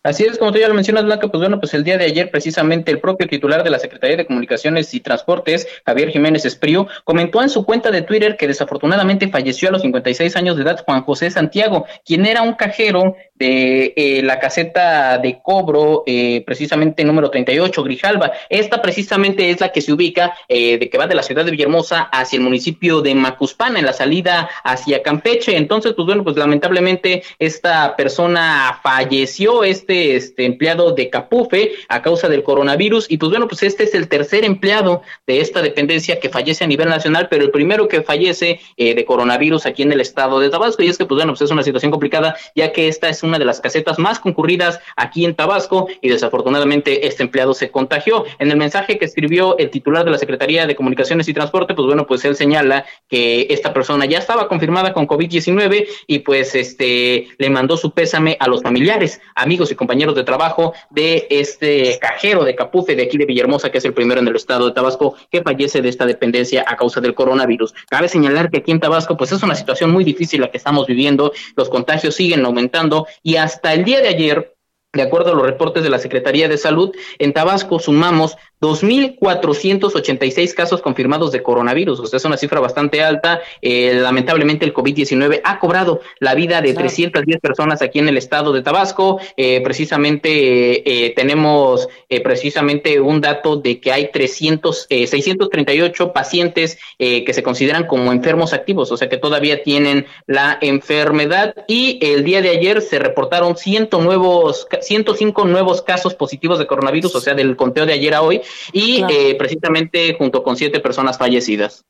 Así 0.04 0.24
es, 0.24 0.40
como 0.40 0.52
tú 0.52 0.58
ya 0.58 0.68
lo 0.68 0.74
mencionas, 0.74 1.06
Blanca, 1.06 1.28
pues 1.28 1.40
bueno, 1.40 1.60
pues 1.60 1.76
el 1.76 1.84
día 1.84 1.96
de 1.96 2.06
ayer 2.06 2.32
precisamente 2.32 2.92
el 2.92 3.00
propio 3.00 3.28
titular 3.28 3.64
de 3.64 3.70
la 3.70 3.78
Secretaría 3.78 4.18
de 4.18 4.26
Comunicaciones 4.26 4.92
y 4.96 5.00
Transportes, 5.00 5.68
Javier 5.86 6.10
Jiménez 6.10 6.44
Esprío, 6.44 6.88
comentó 7.04 7.40
en 7.44 7.50
su 7.50 7.64
cuenta 7.66 7.92
de 7.92 8.02
Twitter 8.02 8.36
que 8.36 8.48
desafortunadamente 8.48 9.28
falleció 9.28 9.70
a 9.70 9.74
los 9.74 9.84
56 9.84 10.36
años 10.36 10.58
de 10.58 10.64
edad 10.64 10.84
Juan 10.84 11.04
José 11.04 11.30
Santiago, 11.30 11.86
quien 12.04 12.26
era 12.26 12.42
un 12.42 12.54
cajero 12.54 13.16
de 13.42 13.94
eh, 13.96 14.22
la 14.24 14.40
caseta 14.40 15.18
de 15.18 15.40
cobro, 15.44 16.04
eh, 16.06 16.42
precisamente 16.46 17.04
número 17.04 17.30
38, 17.30 17.84
Grijalba. 17.84 18.32
Esta 18.50 18.82
precisamente 18.82 19.50
es 19.50 19.60
la 19.60 19.72
que 19.72 19.82
se 19.82 19.94
ubica, 19.94 20.34
eh, 20.48 20.78
de 20.78 20.90
que 20.90 20.98
va 20.98 21.08
de 21.08 21.16
la 21.16 21.24
ciudad 21.24 21.46
de 21.46 21.52
Villahermosa 21.52 22.04
hacia 22.04 22.38
el 22.38 22.44
municipio 22.44 23.02
de 23.02 23.14
Macuspana, 23.14 23.80
en 23.80 23.86
la 23.86 23.94
salida 23.94 24.50
hacia 24.64 25.04
Campeche. 25.04 25.58
Entonces, 25.58 25.94
pues 25.94 26.06
bueno, 26.06 26.24
pues 26.24 26.38
lamentablemente 26.38 27.24
esta 27.40 27.96
persona 27.96 28.80
falleció, 28.82 29.64
este 29.64 29.82
este, 29.82 30.16
este, 30.16 30.46
empleado 30.46 30.92
de 30.94 31.10
Capufe 31.10 31.72
a 31.90 32.02
causa 32.02 32.30
del 32.30 32.44
coronavirus. 32.44 33.10
Y 33.10 33.18
pues 33.18 33.30
bueno, 33.30 33.48
pues 33.48 33.64
este 33.64 33.84
es 33.84 33.94
el 33.94 34.08
tercer 34.08 34.46
empleado 34.46 35.02
de 35.28 35.42
esta 35.42 35.62
dependencia 35.62 36.20
que 36.20 36.30
fallece 36.30 36.64
a 36.64 36.68
nivel 36.68 36.90
nacional, 36.90 37.28
pero 37.30 37.44
el 37.44 37.52
primero 37.52 37.88
que 37.88 38.02
fallece 38.02 38.60
eh, 38.78 38.94
de 38.96 39.06
coronavirus 39.06 39.66
aquí 39.66 39.84
en 39.84 39.92
el 39.92 40.02
estado 40.02 40.40
de 40.40 40.50
Tabasco. 40.50 40.84
Y 40.84 40.88
es 40.88 40.98
que 40.98 41.06
pues 41.06 41.18
bueno, 41.18 41.34
pues 41.34 41.42
es 41.42 41.52
una 41.52 41.64
situación 41.64 41.92
complicada, 41.92 42.36
ya 42.56 42.72
que 42.72 42.88
esta 42.88 43.10
es 43.10 43.24
una 43.24 43.31
de 43.40 43.46
las 43.46 43.62
casetas 43.62 44.00
más 44.00 44.20
concurridas 44.20 44.80
aquí 44.96 45.26
en 45.26 45.36
Tabasco 45.36 45.88
y 46.02 46.10
desafortunadamente 46.10 47.08
este 47.08 47.24
empleado 47.24 47.54
se 47.54 47.72
contagió. 47.72 48.26
En 48.40 48.52
el 48.52 48.58
mensaje 48.58 48.98
que 48.98 49.06
escribió 49.06 49.58
el 49.58 49.70
titular 49.70 50.06
de 50.06 50.12
la 50.12 50.18
Secretaría 50.18 50.68
de 50.68 50.76
Comunicaciones 50.76 51.28
y 51.28 51.34
Transporte, 51.34 51.74
pues 51.74 51.86
bueno, 51.86 52.06
pues 52.08 52.24
él 52.26 52.36
señala 52.36 52.86
que 53.08 53.48
esta 53.50 53.74
persona 53.74 54.06
ya 54.06 54.18
estaba 54.18 54.48
confirmada 54.48 54.94
con 54.94 55.08
COVID-19 55.08 55.88
y 56.08 56.20
pues 56.20 56.56
este 56.56 57.28
le 57.38 57.50
mandó 57.50 57.78
su 57.78 57.92
pésame 57.92 58.38
a 58.40 58.48
los 58.48 58.62
familiares, 58.62 59.22
amigos 59.36 59.72
y 59.72 59.76
compañeros 59.76 60.16
de 60.16 60.24
trabajo 60.24 60.74
de 60.90 61.28
este 61.30 61.98
cajero 62.00 62.44
de 62.44 62.56
Capufe 62.56 62.96
de 62.96 63.04
aquí 63.04 63.18
de 63.18 63.26
Villahermosa, 63.26 63.72
que 63.72 63.78
es 63.78 63.86
el 63.86 63.94
primero 63.94 64.22
en 64.22 64.28
el 64.28 64.36
estado 64.36 64.68
de 64.68 64.74
Tabasco, 64.74 65.16
que 65.30 65.42
fallece 65.42 65.82
de 65.82 65.90
esta 65.90 66.06
dependencia 66.06 66.64
a 66.68 66.76
causa 66.76 67.02
del 67.02 67.14
coronavirus. 67.14 67.74
Cabe 67.90 68.08
señalar 68.08 68.50
que 68.50 68.60
aquí 68.60 68.72
en 68.72 68.80
Tabasco, 68.80 69.18
pues 69.18 69.32
es 69.32 69.44
una 69.44 69.56
situación 69.56 69.92
muy 69.92 70.04
difícil 70.04 70.42
la 70.42 70.52
que 70.52 70.58
estamos 70.58 70.88
viviendo, 70.88 71.32
los 71.56 71.70
contagios 71.70 72.16
siguen 72.16 72.46
aumentando 72.46 73.08
y 73.24 73.36
hasta 73.36 73.74
el 73.74 73.84
día 73.84 74.02
de 74.02 74.10
ayer, 74.10 74.56
de 74.94 75.02
acuerdo 75.02 75.32
a 75.32 75.36
los 75.36 75.46
reportes 75.46 75.84
de 75.84 75.90
la 75.90 76.00
Secretaría 76.00 76.48
de 76.48 76.58
Salud, 76.58 76.96
en 77.20 77.34
Tabasco 77.34 77.80
sumamos 77.80 78.36
2.486 78.62 80.54
casos 80.54 80.82
confirmados 80.82 81.32
de 81.32 81.42
coronavirus. 81.42 82.00
O 82.00 82.06
sea, 82.06 82.18
es 82.18 82.26
una 82.26 82.38
cifra 82.38 82.60
bastante 82.60 83.02
alta. 83.04 83.42
Eh, 83.62 83.96
lamentablemente, 83.96 84.66
el 84.66 84.74
COVID-19 84.74 85.42
ha 85.44 85.60
cobrado 85.60 86.02
la 86.20 86.36
vida 86.36 86.62
de 86.62 86.76
310 86.76 87.40
personas 87.40 87.82
aquí 87.82 87.98
en 87.98 88.08
el 88.08 88.18
estado 88.18 88.54
de 88.54 88.62
Tabasco. 88.62 89.20
Eh, 89.36 89.62
precisamente 89.64 91.06
eh, 91.06 91.14
tenemos 91.16 91.88
precisamente 92.24 93.00
un 93.00 93.22
dato 93.22 93.56
de 93.56 93.80
que 93.80 93.92
hay 93.92 94.12
300, 94.12 94.88
638 94.90 96.14
pacientes 96.14 96.78
que 97.00 97.34
se 97.34 97.42
consideran 97.42 97.88
como 97.88 98.12
enfermos 98.12 98.54
activos, 98.54 98.92
o 98.92 98.98
sea, 98.98 99.08
que 99.08 99.18
todavía 99.18 99.64
tienen 99.64 100.06
la 100.28 100.58
enfermedad. 100.62 101.56
Y 101.68 102.00
el 102.02 102.24
día 102.24 102.42
de 102.42 102.50
ayer 102.50 102.82
se 102.82 103.00
reportaron 103.00 103.56
100 103.56 103.90
nuevos, 104.02 104.68
105 104.82 105.46
nuevos 105.46 105.82
casos 105.82 106.14
positivos 106.16 106.60
de 106.60 106.68
coronavirus, 106.68 107.16
o 107.16 107.22
sea, 107.22 107.34
del 107.34 107.56
conteo 107.56 107.86
de 107.86 107.94
ayer 107.94 108.14
a 108.14 108.22
hoy 108.22 108.42
y 108.72 109.04
eh, 109.10 109.36
precisamente 109.38 110.16
junto 110.18 110.44
con 110.44 110.56
siete 110.56 110.80
personas 110.80 111.18
fallecidas. 111.18 111.84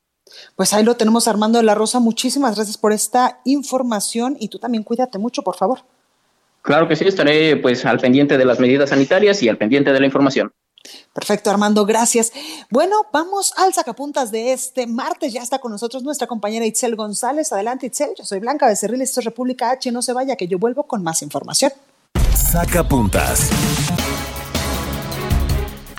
Pues 0.56 0.74
ahí 0.74 0.84
lo 0.84 0.96
tenemos 0.96 1.28
Armando 1.28 1.60
de 1.60 1.66
la 1.66 1.76
Rosa. 1.76 2.00
Muchísimas 2.00 2.56
gracias 2.56 2.78
por 2.78 2.94
esta 2.94 3.40
información 3.46 4.38
y 4.40 4.48
tú 4.48 4.60
también 4.60 4.84
cuídate 4.84 5.18
mucho, 5.18 5.42
por 5.42 5.56
favor. 5.56 5.80
Claro 6.62 6.88
que 6.88 6.96
sí, 6.96 7.06
estaré 7.06 7.58
pues 7.58 7.86
al 7.86 8.00
pendiente 8.00 8.38
de 8.38 8.46
las 8.46 8.60
medidas 8.60 8.90
sanitarias 8.90 9.42
y 9.42 9.50
al 9.50 9.58
pendiente 9.58 9.92
de 9.92 10.00
la 10.00 10.06
información. 10.06 10.52
Perfecto, 11.14 11.50
Armando, 11.50 11.86
gracias. 11.86 12.32
Bueno, 12.70 13.06
vamos 13.12 13.54
al 13.58 13.74
sacapuntas 13.74 14.32
de 14.32 14.54
este 14.54 14.88
martes. 14.88 15.34
Ya 15.34 15.42
está 15.42 15.60
con 15.60 15.72
nosotros 15.72 16.04
nuestra 16.04 16.28
compañera 16.28 16.66
Itzel 16.66 16.96
González. 16.96 17.52
Adelante, 17.52 17.88
Itzel. 17.88 18.12
Yo 18.18 18.26
soy 18.26 18.40
Blanca 18.40 18.68
Becerril, 18.68 19.02
esto 19.02 19.20
es 19.20 19.26
República 19.26 19.72
H. 19.72 19.92
No 19.92 20.02
se 20.02 20.14
vaya, 20.14 20.36
que 20.36 20.48
yo 20.48 20.58
vuelvo 20.58 20.84
con 20.84 21.04
más 21.04 21.22
información. 21.22 21.72
Sacapuntas. 22.36 23.50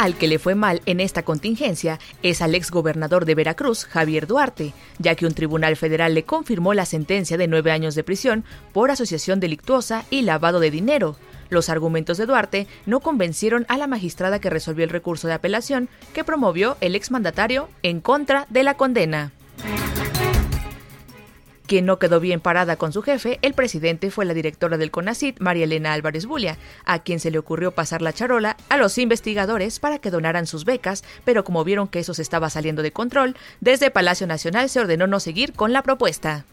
Al 0.02 0.16
que 0.16 0.26
le 0.26 0.40
fue 0.40 0.56
mal 0.56 0.82
en 0.86 0.98
esta 0.98 1.22
contingencia 1.22 2.00
es 2.24 2.42
al 2.42 2.56
exgobernador 2.56 3.24
de 3.24 3.36
Veracruz, 3.36 3.84
Javier 3.84 4.26
Duarte, 4.26 4.74
ya 4.98 5.14
que 5.14 5.26
un 5.26 5.32
tribunal 5.32 5.76
federal 5.76 6.12
le 6.12 6.24
confirmó 6.24 6.74
la 6.74 6.86
sentencia 6.86 7.36
de 7.36 7.46
nueve 7.46 7.70
años 7.70 7.94
de 7.94 8.02
prisión 8.02 8.42
por 8.72 8.90
asociación 8.90 9.38
delictuosa 9.38 10.04
y 10.10 10.22
lavado 10.22 10.58
de 10.58 10.72
dinero. 10.72 11.14
Los 11.50 11.68
argumentos 11.68 12.18
de 12.18 12.26
Duarte 12.26 12.66
no 12.84 12.98
convencieron 12.98 13.64
a 13.68 13.78
la 13.78 13.86
magistrada 13.86 14.40
que 14.40 14.50
resolvió 14.50 14.82
el 14.82 14.90
recurso 14.90 15.28
de 15.28 15.34
apelación 15.34 15.88
que 16.12 16.24
promovió 16.24 16.76
el 16.80 16.96
exmandatario 16.96 17.68
en 17.84 18.00
contra 18.00 18.48
de 18.50 18.64
la 18.64 18.74
condena. 18.74 19.30
Quien 21.72 21.86
no 21.86 21.98
quedó 21.98 22.20
bien 22.20 22.40
parada 22.40 22.76
con 22.76 22.92
su 22.92 23.00
jefe, 23.00 23.38
el 23.40 23.54
presidente, 23.54 24.10
fue 24.10 24.26
la 24.26 24.34
directora 24.34 24.76
del 24.76 24.90
CONACIT, 24.90 25.40
María 25.40 25.64
Elena 25.64 25.94
Álvarez 25.94 26.26
Bulia, 26.26 26.58
a 26.84 26.98
quien 26.98 27.18
se 27.18 27.30
le 27.30 27.38
ocurrió 27.38 27.72
pasar 27.72 28.02
la 28.02 28.12
charola 28.12 28.58
a 28.68 28.76
los 28.76 28.98
investigadores 28.98 29.80
para 29.80 29.98
que 29.98 30.10
donaran 30.10 30.46
sus 30.46 30.66
becas, 30.66 31.02
pero 31.24 31.44
como 31.44 31.64
vieron 31.64 31.88
que 31.88 32.00
eso 32.00 32.12
se 32.12 32.20
estaba 32.20 32.50
saliendo 32.50 32.82
de 32.82 32.92
control, 32.92 33.38
desde 33.60 33.90
Palacio 33.90 34.26
Nacional 34.26 34.68
se 34.68 34.80
ordenó 34.80 35.06
no 35.06 35.18
seguir 35.18 35.54
con 35.54 35.72
la 35.72 35.82
propuesta. 35.82 36.44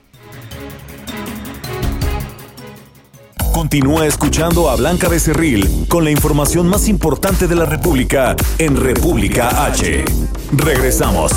Continúa 3.52 4.06
escuchando 4.06 4.70
a 4.70 4.78
Blanca 4.78 5.10
Becerril 5.10 5.86
con 5.90 6.06
la 6.06 6.12
información 6.12 6.70
más 6.70 6.88
importante 6.88 7.46
de 7.46 7.56
la 7.56 7.66
República 7.66 8.38
en 8.58 8.78
República 8.78 9.66
H. 9.66 10.06
Regresamos. 10.54 11.34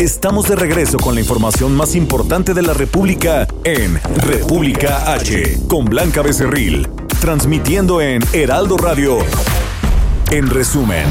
Estamos 0.00 0.48
de 0.48 0.56
regreso 0.56 0.98
con 0.98 1.14
la 1.14 1.20
información 1.20 1.72
más 1.76 1.94
importante 1.94 2.52
de 2.52 2.62
la 2.62 2.74
República 2.74 3.46
en 3.62 4.00
República 4.16 5.12
H 5.12 5.60
con 5.68 5.84
Blanca 5.84 6.20
Becerril, 6.20 6.88
transmitiendo 7.20 8.00
en 8.00 8.20
Heraldo 8.32 8.76
Radio. 8.76 9.18
En 10.32 10.50
resumen. 10.50 11.04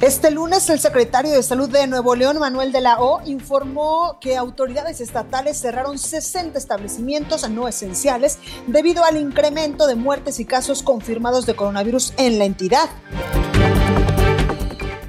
Este 0.00 0.32
lunes 0.32 0.68
el 0.70 0.80
secretario 0.80 1.30
de 1.30 1.42
Salud 1.44 1.70
de 1.70 1.86
Nuevo 1.86 2.16
León, 2.16 2.40
Manuel 2.40 2.72
de 2.72 2.80
la 2.80 3.00
O, 3.00 3.22
informó 3.24 4.18
que 4.20 4.36
autoridades 4.36 5.00
estatales 5.00 5.60
cerraron 5.60 6.00
60 6.00 6.58
establecimientos 6.58 7.48
no 7.48 7.68
esenciales 7.68 8.38
debido 8.66 9.04
al 9.04 9.16
incremento 9.16 9.86
de 9.86 9.94
muertes 9.94 10.40
y 10.40 10.44
casos 10.44 10.82
confirmados 10.82 11.46
de 11.46 11.54
coronavirus 11.54 12.12
en 12.16 12.40
la 12.40 12.44
entidad. 12.44 12.90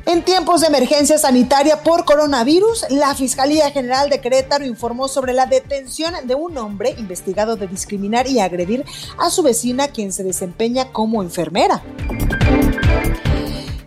En 0.05 0.21
tiempos 0.21 0.59
de 0.59 0.67
emergencia 0.67 1.17
sanitaria 1.17 1.81
por 1.81 2.03
coronavirus, 2.03 2.87
la 2.89 3.15
Fiscalía 3.15 3.71
General 3.71 4.09
de 4.09 4.19
Querétaro 4.19 4.65
informó 4.65 5.07
sobre 5.07 5.31
la 5.31 5.45
detención 5.45 6.13
de 6.25 6.35
un 6.35 6.57
hombre 6.57 6.93
investigado 6.97 7.55
de 7.55 7.67
discriminar 7.67 8.27
y 8.27 8.41
agredir 8.41 8.83
a 9.17 9.29
su 9.29 9.43
vecina 9.43 9.87
quien 9.87 10.11
se 10.11 10.23
desempeña 10.23 10.91
como 10.91 11.23
enfermera. 11.23 11.81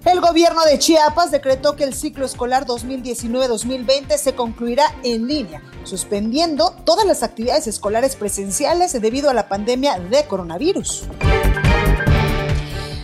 El 0.06 0.20
gobierno 0.20 0.62
de 0.64 0.78
Chiapas 0.78 1.30
decretó 1.30 1.76
que 1.76 1.84
el 1.84 1.92
ciclo 1.92 2.24
escolar 2.24 2.64
2019-2020 2.64 4.16
se 4.16 4.34
concluirá 4.34 4.94
en 5.02 5.26
línea, 5.26 5.62
suspendiendo 5.84 6.74
todas 6.84 7.04
las 7.04 7.22
actividades 7.24 7.66
escolares 7.66 8.16
presenciales 8.16 8.98
debido 9.00 9.28
a 9.28 9.34
la 9.34 9.48
pandemia 9.48 9.98
de 9.98 10.24
coronavirus. 10.24 11.04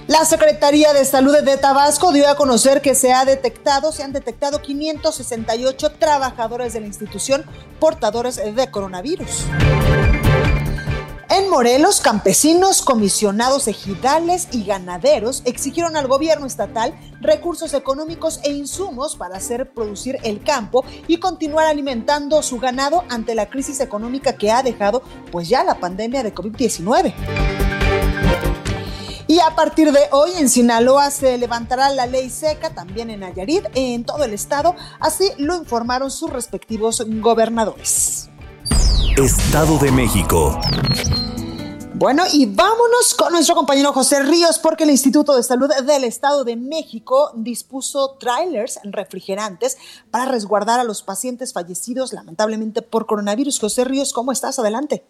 La 0.08 0.24
Secretaría 0.24 0.92
de 0.92 1.04
Salud 1.04 1.36
de 1.38 1.56
Tabasco 1.56 2.12
dio 2.12 2.28
a 2.28 2.34
conocer 2.34 2.80
que 2.80 2.94
se 2.94 3.12
ha 3.12 3.24
detectado, 3.24 3.92
se 3.92 4.02
han 4.02 4.12
detectado 4.12 4.60
568 4.60 5.92
trabajadores 5.92 6.72
de 6.72 6.80
la 6.80 6.86
institución 6.86 7.44
portadores 7.78 8.36
de 8.36 8.70
coronavirus. 8.70 9.46
En 11.30 11.48
Morelos, 11.48 12.00
campesinos, 12.00 12.82
comisionados 12.82 13.66
ejidales 13.68 14.48
y 14.50 14.64
ganaderos 14.64 15.42
exigieron 15.46 15.96
al 15.96 16.06
gobierno 16.06 16.46
estatal 16.46 16.92
recursos 17.20 17.72
económicos 17.72 18.40
e 18.42 18.50
insumos 18.50 19.16
para 19.16 19.36
hacer 19.36 19.72
producir 19.72 20.18
el 20.24 20.42
campo 20.42 20.84
y 21.06 21.18
continuar 21.18 21.66
alimentando 21.66 22.42
su 22.42 22.58
ganado 22.58 23.04
ante 23.08 23.34
la 23.34 23.48
crisis 23.48 23.80
económica 23.80 24.36
que 24.36 24.50
ha 24.50 24.62
dejado 24.62 25.02
pues 25.30 25.48
ya 25.48 25.64
la 25.64 25.76
pandemia 25.76 26.22
de 26.22 26.34
COVID-19. 26.34 27.71
Y 29.32 29.40
a 29.40 29.56
partir 29.56 29.92
de 29.92 30.00
hoy 30.10 30.30
en 30.36 30.50
Sinaloa 30.50 31.10
se 31.10 31.38
levantará 31.38 31.88
la 31.88 32.04
ley 32.04 32.28
seca, 32.28 32.74
también 32.74 33.08
en 33.08 33.20
Nayarit, 33.20 33.64
en 33.74 34.04
todo 34.04 34.24
el 34.24 34.34
estado, 34.34 34.76
así 35.00 35.30
lo 35.38 35.56
informaron 35.56 36.10
sus 36.10 36.28
respectivos 36.28 37.02
gobernadores. 37.06 38.28
Estado 39.16 39.78
de 39.78 39.90
México. 39.90 40.60
Bueno, 41.94 42.24
y 42.30 42.44
vámonos 42.44 43.14
con 43.14 43.32
nuestro 43.32 43.54
compañero 43.54 43.94
José 43.94 44.22
Ríos, 44.22 44.58
porque 44.58 44.84
el 44.84 44.90
Instituto 44.90 45.34
de 45.34 45.42
Salud 45.42 45.70
del 45.82 46.04
Estado 46.04 46.44
de 46.44 46.56
México 46.56 47.30
dispuso 47.34 48.18
trailers 48.20 48.80
refrigerantes 48.84 49.78
para 50.10 50.26
resguardar 50.26 50.78
a 50.78 50.84
los 50.84 51.02
pacientes 51.02 51.54
fallecidos 51.54 52.12
lamentablemente 52.12 52.82
por 52.82 53.06
coronavirus. 53.06 53.60
José 53.60 53.84
Ríos, 53.84 54.12
¿cómo 54.12 54.30
estás? 54.30 54.58
Adelante. 54.58 55.06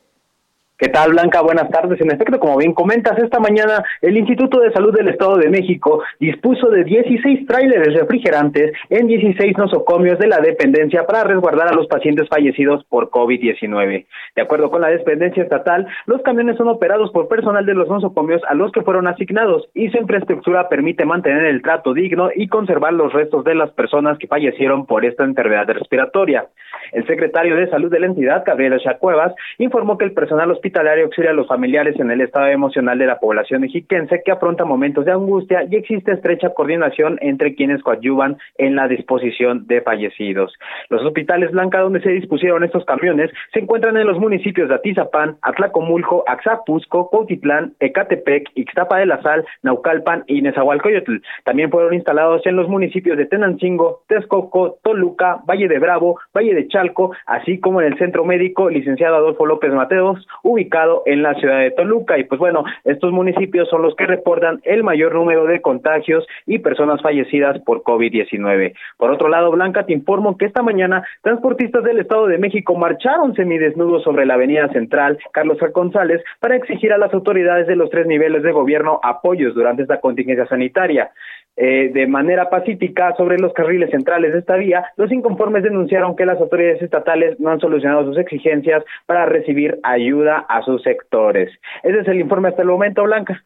¿Qué 0.82 0.88
tal, 0.88 1.12
Blanca? 1.12 1.40
Buenas 1.42 1.70
tardes. 1.70 2.00
En 2.00 2.10
efecto, 2.10 2.40
como 2.40 2.56
bien 2.56 2.74
comentas, 2.74 3.16
esta 3.16 3.38
mañana 3.38 3.84
el 4.00 4.16
Instituto 4.16 4.58
de 4.58 4.72
Salud 4.72 4.92
del 4.92 5.10
Estado 5.10 5.36
de 5.36 5.48
México 5.48 6.02
dispuso 6.18 6.70
de 6.70 6.82
16 6.82 7.46
tráileres 7.46 7.94
refrigerantes 7.94 8.72
en 8.90 9.06
16 9.06 9.58
nosocomios 9.58 10.18
de 10.18 10.26
la 10.26 10.38
dependencia 10.38 11.06
para 11.06 11.22
resguardar 11.22 11.68
a 11.68 11.72
los 11.72 11.86
pacientes 11.86 12.28
fallecidos 12.28 12.82
por 12.86 13.10
COVID-19. 13.10 14.06
De 14.34 14.42
acuerdo 14.42 14.72
con 14.72 14.80
la 14.80 14.88
dependencia 14.88 15.44
estatal, 15.44 15.86
los 16.06 16.20
camiones 16.22 16.56
son 16.56 16.66
operados 16.66 17.12
por 17.12 17.28
personal 17.28 17.64
de 17.64 17.74
los 17.74 17.88
nosocomios 17.88 18.42
a 18.48 18.54
los 18.54 18.72
que 18.72 18.82
fueron 18.82 19.06
asignados 19.06 19.68
y 19.74 19.88
su 19.90 19.98
infraestructura 19.98 20.68
permite 20.68 21.04
mantener 21.04 21.44
el 21.44 21.62
trato 21.62 21.94
digno 21.94 22.30
y 22.34 22.48
conservar 22.48 22.92
los 22.92 23.12
restos 23.12 23.44
de 23.44 23.54
las 23.54 23.70
personas 23.70 24.18
que 24.18 24.26
fallecieron 24.26 24.86
por 24.86 25.04
esta 25.04 25.22
enfermedad 25.22 25.68
respiratoria. 25.68 26.48
El 26.90 27.06
secretario 27.06 27.54
de 27.54 27.70
Salud 27.70 27.90
de 27.90 28.00
la 28.00 28.06
entidad, 28.06 28.42
Gabriela 28.44 28.80
Chacuevas, 28.80 29.32
informó 29.58 29.96
que 29.96 30.06
el 30.06 30.12
personal 30.12 30.50
hospitalario 30.50 30.71
auxilia 30.80 31.30
a 31.30 31.34
los 31.34 31.46
familiares 31.46 31.98
en 31.98 32.10
el 32.10 32.20
estado 32.20 32.46
emocional 32.46 32.98
de 32.98 33.06
la 33.06 33.18
población 33.18 33.62
mexiquense 33.62 34.22
que 34.24 34.32
afronta 34.32 34.64
momentos 34.64 35.04
de 35.04 35.12
angustia 35.12 35.64
y 35.70 35.76
existe 35.76 36.12
estrecha 36.12 36.50
coordinación 36.50 37.18
entre 37.20 37.54
quienes 37.54 37.82
coadyuvan 37.82 38.38
en 38.58 38.76
la 38.76 38.88
disposición 38.88 39.66
de 39.66 39.80
fallecidos. 39.82 40.52
Los 40.88 41.02
hospitales 41.04 41.50
Blanca 41.50 41.80
donde 41.80 42.00
se 42.00 42.10
dispusieron 42.10 42.64
estos 42.64 42.84
camiones 42.84 43.30
se 43.52 43.60
encuentran 43.60 43.96
en 43.96 44.06
los 44.06 44.18
municipios 44.18 44.68
de 44.68 44.76
Atizapán, 44.76 45.36
Atlacomulco, 45.42 46.24
Axapusco, 46.26 47.10
Cautitlán, 47.10 47.74
Ecatepec, 47.80 48.50
Ixtapa 48.54 48.98
de 48.98 49.06
la 49.06 49.22
Sal, 49.22 49.44
Naucalpan 49.62 50.24
y 50.26 50.42
Nezahualcóyotl. 50.42 51.16
También 51.44 51.70
fueron 51.70 51.94
instalados 51.94 52.44
en 52.46 52.56
los 52.56 52.68
municipios 52.68 53.16
de 53.16 53.26
Tenancingo, 53.26 54.02
Texcoco, 54.08 54.78
Toluca, 54.82 55.40
Valle 55.48 55.68
de 55.68 55.78
Bravo, 55.78 56.18
Valle 56.34 56.54
de 56.54 56.68
Chalco, 56.68 57.14
así 57.26 57.60
como 57.60 57.80
en 57.80 57.92
el 57.92 57.98
Centro 57.98 58.24
Médico 58.24 58.70
Licenciado 58.70 59.16
Adolfo 59.16 59.46
López 59.46 59.72
Mateos, 59.72 60.26
ubicado 60.52 61.02
en 61.06 61.22
la 61.22 61.34
ciudad 61.34 61.60
de 61.60 61.70
Toluca. 61.70 62.18
Y 62.18 62.24
pues 62.24 62.38
bueno, 62.38 62.64
estos 62.84 63.12
municipios 63.12 63.68
son 63.68 63.82
los 63.82 63.94
que 63.96 64.06
reportan 64.06 64.60
el 64.64 64.84
mayor 64.84 65.14
número 65.14 65.44
de 65.44 65.60
contagios 65.60 66.26
y 66.46 66.58
personas 66.58 67.00
fallecidas 67.02 67.58
por 67.60 67.82
COVID-19. 67.82 68.74
Por 68.96 69.10
otro 69.10 69.28
lado, 69.28 69.50
Blanca, 69.50 69.84
te 69.84 69.92
informo 69.92 70.36
que 70.36 70.46
esta 70.46 70.62
mañana 70.62 71.04
transportistas 71.22 71.84
del 71.84 71.98
Estado 71.98 72.26
de 72.26 72.38
México 72.38 72.74
marcharon 72.74 73.34
semidesnudos 73.34 74.02
sobre 74.02 74.26
la 74.26 74.34
avenida 74.34 74.68
central 74.68 75.18
Carlos 75.32 75.58
González 75.72 76.22
para 76.40 76.56
exigir 76.56 76.92
a 76.92 76.98
las 76.98 77.12
autoridades 77.14 77.66
de 77.66 77.76
los 77.76 77.90
tres 77.90 78.06
niveles 78.06 78.42
de 78.42 78.52
gobierno 78.52 79.00
apoyos 79.02 79.54
durante 79.54 79.82
esta 79.82 80.00
contingencia 80.00 80.46
sanitaria. 80.46 81.10
Eh, 81.56 81.90
de 81.92 82.06
manera 82.06 82.48
pacífica 82.48 83.14
sobre 83.16 83.38
los 83.38 83.52
carriles 83.52 83.90
centrales 83.90 84.32
de 84.32 84.38
esta 84.38 84.56
vía, 84.56 84.86
los 84.96 85.12
inconformes 85.12 85.62
denunciaron 85.62 86.16
que 86.16 86.24
las 86.24 86.40
autoridades 86.40 86.80
estatales 86.80 87.38
no 87.38 87.50
han 87.50 87.60
solucionado 87.60 88.06
sus 88.06 88.18
exigencias 88.18 88.82
para 89.04 89.26
recibir 89.26 89.78
ayuda 89.82 90.46
a 90.48 90.62
sus 90.62 90.82
sectores. 90.82 91.52
Ese 91.82 92.00
es 92.00 92.08
el 92.08 92.20
informe 92.20 92.48
hasta 92.48 92.62
el 92.62 92.68
momento, 92.68 93.02
Blanca. 93.02 93.44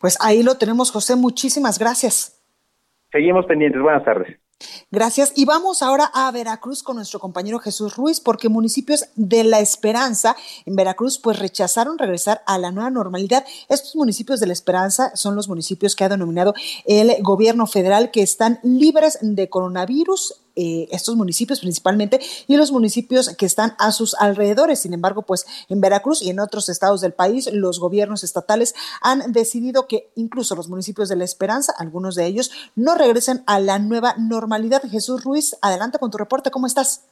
Pues 0.00 0.18
ahí 0.20 0.42
lo 0.42 0.56
tenemos, 0.56 0.90
José. 0.90 1.16
Muchísimas 1.16 1.78
gracias. 1.78 2.42
Seguimos 3.10 3.46
pendientes. 3.46 3.80
Buenas 3.80 4.04
tardes. 4.04 4.38
Gracias. 4.90 5.32
Y 5.36 5.44
vamos 5.44 5.82
ahora 5.82 6.10
a 6.12 6.30
Veracruz 6.30 6.82
con 6.82 6.96
nuestro 6.96 7.20
compañero 7.20 7.58
Jesús 7.58 7.96
Ruiz, 7.96 8.20
porque 8.20 8.48
municipios 8.48 9.04
de 9.14 9.44
La 9.44 9.60
Esperanza 9.60 10.36
en 10.66 10.74
Veracruz 10.74 11.18
pues 11.18 11.38
rechazaron 11.38 11.98
regresar 11.98 12.42
a 12.46 12.58
la 12.58 12.72
nueva 12.72 12.90
normalidad. 12.90 13.44
Estos 13.68 13.94
municipios 13.94 14.40
de 14.40 14.46
La 14.46 14.52
Esperanza 14.52 15.14
son 15.14 15.36
los 15.36 15.48
municipios 15.48 15.94
que 15.94 16.04
ha 16.04 16.08
denominado 16.08 16.54
el 16.86 17.22
gobierno 17.22 17.66
federal 17.66 18.10
que 18.10 18.22
están 18.22 18.58
libres 18.62 19.18
de 19.20 19.48
coronavirus 19.48 20.40
eh, 20.60 20.88
estos 20.90 21.14
municipios 21.14 21.60
principalmente 21.60 22.18
y 22.48 22.56
los 22.56 22.72
municipios 22.72 23.28
que 23.36 23.46
están 23.46 23.76
a 23.78 23.92
sus 23.92 24.14
alrededores. 24.14 24.80
Sin 24.80 24.92
embargo, 24.92 25.22
pues 25.22 25.46
en 25.68 25.80
Veracruz 25.80 26.20
y 26.20 26.30
en 26.30 26.40
otros 26.40 26.68
estados 26.68 27.00
del 27.00 27.12
país, 27.12 27.48
los 27.52 27.78
gobiernos 27.78 28.24
estatales 28.24 28.74
han 29.00 29.30
decidido 29.30 29.86
que 29.86 30.10
incluso 30.16 30.56
los 30.56 30.68
municipios 30.68 31.08
de 31.08 31.14
La 31.14 31.24
Esperanza, 31.24 31.72
algunos 31.78 32.16
de 32.16 32.26
ellos, 32.26 32.50
no 32.74 32.96
regresen 32.96 33.44
a 33.46 33.60
la 33.60 33.78
nueva 33.78 34.16
normalidad. 34.18 34.82
Jesús 34.90 35.22
Ruiz, 35.22 35.56
adelante 35.62 36.00
con 36.00 36.10
tu 36.10 36.18
reporte. 36.18 36.50
¿Cómo 36.50 36.66
estás? 36.66 37.02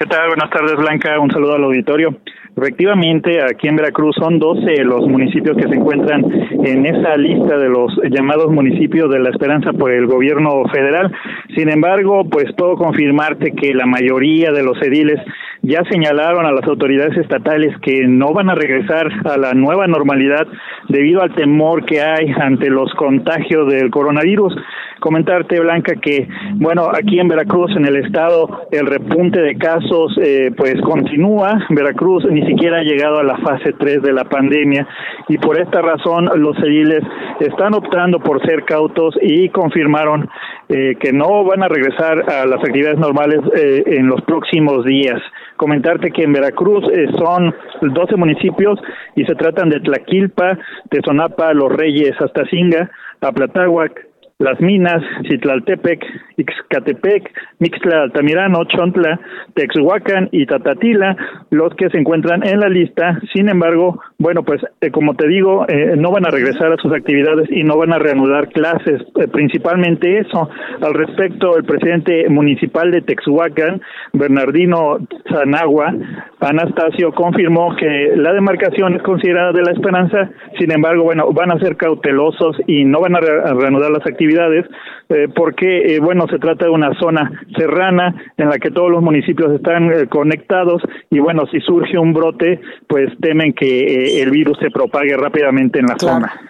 ¿Qué 0.00 0.06
tal? 0.06 0.28
Buenas 0.28 0.48
tardes, 0.48 0.76
Blanca. 0.76 1.20
Un 1.20 1.30
saludo 1.30 1.56
al 1.56 1.64
auditorio. 1.64 2.16
Efectivamente, 2.56 3.38
aquí 3.44 3.68
en 3.68 3.76
Veracruz 3.76 4.16
son 4.18 4.38
12 4.38 4.82
los 4.82 5.06
municipios 5.06 5.58
que 5.58 5.68
se 5.68 5.74
encuentran 5.74 6.24
en 6.64 6.86
esa 6.86 7.18
lista 7.18 7.58
de 7.58 7.68
los 7.68 7.92
llamados 8.10 8.50
municipios 8.50 9.10
de 9.10 9.18
la 9.18 9.28
esperanza 9.28 9.74
por 9.74 9.92
el 9.92 10.06
gobierno 10.06 10.64
federal. 10.72 11.12
Sin 11.54 11.68
embargo, 11.68 12.24
pues 12.30 12.46
puedo 12.56 12.76
confirmarte 12.76 13.52
que 13.52 13.74
la 13.74 13.84
mayoría 13.84 14.52
de 14.52 14.62
los 14.62 14.80
ediles 14.80 15.20
ya 15.60 15.82
señalaron 15.90 16.46
a 16.46 16.52
las 16.52 16.64
autoridades 16.64 17.18
estatales 17.18 17.76
que 17.82 18.06
no 18.08 18.32
van 18.32 18.48
a 18.48 18.54
regresar 18.54 19.06
a 19.26 19.36
la 19.36 19.52
nueva 19.52 19.86
normalidad 19.86 20.46
debido 20.88 21.20
al 21.20 21.34
temor 21.34 21.84
que 21.84 22.00
hay 22.00 22.32
ante 22.40 22.70
los 22.70 22.90
contagios 22.94 23.70
del 23.70 23.90
coronavirus 23.90 24.54
comentarte, 25.00 25.58
Blanca, 25.58 25.94
que, 25.96 26.28
bueno, 26.56 26.90
aquí 26.94 27.18
en 27.18 27.28
Veracruz, 27.28 27.74
en 27.76 27.86
el 27.86 27.96
estado, 27.96 28.66
el 28.70 28.86
repunte 28.86 29.40
de 29.40 29.56
casos 29.56 29.89
eh, 30.22 30.50
pues 30.56 30.80
continúa. 30.82 31.66
Veracruz 31.70 32.24
ni 32.30 32.46
siquiera 32.46 32.78
ha 32.78 32.82
llegado 32.82 33.18
a 33.18 33.24
la 33.24 33.36
fase 33.38 33.72
3 33.72 34.02
de 34.02 34.12
la 34.12 34.24
pandemia 34.24 34.86
y 35.28 35.38
por 35.38 35.60
esta 35.60 35.82
razón 35.82 36.30
los 36.36 36.56
ediles 36.58 37.02
están 37.40 37.74
optando 37.74 38.20
por 38.20 38.44
ser 38.46 38.64
cautos 38.64 39.16
y 39.20 39.48
confirmaron 39.48 40.28
eh, 40.68 40.96
que 41.00 41.12
no 41.12 41.44
van 41.44 41.62
a 41.62 41.68
regresar 41.68 42.30
a 42.30 42.46
las 42.46 42.60
actividades 42.60 42.98
normales 42.98 43.40
eh, 43.56 43.82
en 43.86 44.06
los 44.06 44.20
próximos 44.22 44.84
días. 44.84 45.20
Comentarte 45.56 46.10
que 46.10 46.22
en 46.22 46.32
Veracruz 46.32 46.84
eh, 46.92 47.06
son 47.18 47.54
12 47.82 48.16
municipios 48.16 48.78
y 49.16 49.24
se 49.24 49.34
tratan 49.34 49.68
de 49.70 49.80
Tlaquilpa, 49.80 50.58
Tezonapa, 50.90 51.52
Los 51.54 51.72
Reyes, 51.72 52.14
Astacinga, 52.20 52.90
Aplatáhuac, 53.20 54.09
las 54.40 54.58
Minas, 54.60 55.02
Citlaltepec, 55.28 56.02
Ixcatepec, 56.38 57.30
Mixtla 57.58 58.04
Altamirano, 58.04 58.64
Chontla, 58.64 59.20
Texhuacán 59.54 60.30
y 60.32 60.46
Tatatila, 60.46 61.14
los 61.50 61.74
que 61.74 61.90
se 61.90 61.98
encuentran 61.98 62.42
en 62.46 62.60
la 62.60 62.70
lista. 62.70 63.20
Sin 63.34 63.50
embargo, 63.50 64.00
bueno, 64.18 64.42
pues 64.42 64.62
eh, 64.80 64.90
como 64.90 65.14
te 65.14 65.28
digo, 65.28 65.66
eh, 65.68 65.94
no 65.96 66.10
van 66.10 66.26
a 66.26 66.30
regresar 66.30 66.72
a 66.72 66.76
sus 66.78 66.90
actividades 66.90 67.50
y 67.50 67.64
no 67.64 67.76
van 67.76 67.92
a 67.92 67.98
reanudar 67.98 68.48
clases, 68.48 69.02
eh, 69.20 69.28
principalmente 69.28 70.20
eso. 70.20 70.48
Al 70.80 70.94
respecto, 70.94 71.58
el 71.58 71.64
presidente 71.64 72.26
municipal 72.30 72.90
de 72.90 73.02
Texhuacán, 73.02 73.82
Bernardino 74.14 75.00
Zanagua, 75.30 75.94
Anastasio, 76.40 77.12
confirmó 77.12 77.76
que 77.76 78.14
la 78.16 78.32
demarcación 78.32 78.94
es 78.94 79.02
considerada 79.02 79.52
de 79.52 79.62
la 79.62 79.72
esperanza, 79.72 80.30
sin 80.58 80.72
embargo, 80.72 81.04
bueno, 81.04 81.30
van 81.32 81.52
a 81.52 81.58
ser 81.58 81.76
cautelosos 81.76 82.56
y 82.66 82.84
no 82.84 83.00
van 83.00 83.16
a 83.16 83.20
reanudar 83.20 83.90
las 83.90 84.06
actividades 84.06 84.29
eh, 84.38 85.28
porque, 85.34 85.94
eh, 85.94 86.00
bueno, 86.00 86.26
se 86.28 86.38
trata 86.38 86.66
de 86.66 86.70
una 86.70 86.98
zona 86.98 87.30
serrana 87.56 88.14
en 88.36 88.48
la 88.48 88.58
que 88.58 88.70
todos 88.70 88.90
los 88.90 89.02
municipios 89.02 89.52
están 89.52 89.90
eh, 89.92 90.06
conectados 90.08 90.82
y, 91.10 91.18
bueno, 91.18 91.46
si 91.50 91.60
surge 91.60 91.98
un 91.98 92.12
brote, 92.12 92.60
pues 92.88 93.08
temen 93.20 93.52
que 93.52 94.22
el 94.22 94.30
virus 94.30 94.58
se 94.58 94.70
propague 94.70 95.16
rápidamente 95.16 95.78
en 95.78 95.86
la 95.86 95.98
zona. 95.98 96.40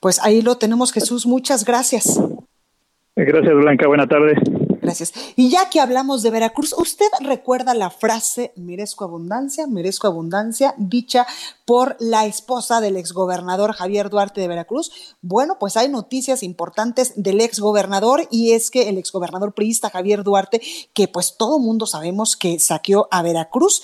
Pues 0.00 0.20
ahí 0.24 0.42
lo 0.42 0.56
tenemos, 0.56 0.92
Jesús. 0.92 1.26
Muchas 1.26 1.64
gracias. 1.64 2.20
Gracias, 3.16 3.54
Blanca. 3.54 3.86
Buena 3.86 4.06
tarde. 4.06 4.34
Gracias. 4.84 5.14
Y 5.34 5.48
ya 5.48 5.70
que 5.70 5.80
hablamos 5.80 6.22
de 6.22 6.28
Veracruz, 6.28 6.74
¿usted 6.76 7.06
recuerda 7.20 7.72
la 7.72 7.88
frase 7.88 8.52
merezco 8.54 9.04
abundancia, 9.04 9.66
merezco 9.66 10.08
abundancia, 10.08 10.74
dicha 10.76 11.26
por 11.64 11.96
la 12.00 12.26
esposa 12.26 12.82
del 12.82 12.98
exgobernador 12.98 13.72
Javier 13.72 14.10
Duarte 14.10 14.42
de 14.42 14.48
Veracruz? 14.48 15.16
Bueno, 15.22 15.58
pues 15.58 15.78
hay 15.78 15.88
noticias 15.88 16.42
importantes 16.42 17.14
del 17.16 17.40
exgobernador 17.40 18.28
y 18.30 18.52
es 18.52 18.70
que 18.70 18.90
el 18.90 18.98
exgobernador 18.98 19.54
priista 19.54 19.88
Javier 19.88 20.22
Duarte, 20.22 20.60
que 20.92 21.08
pues 21.08 21.38
todo 21.38 21.58
mundo 21.58 21.86
sabemos 21.86 22.36
que 22.36 22.60
saqueó 22.60 23.08
a 23.10 23.22
Veracruz, 23.22 23.80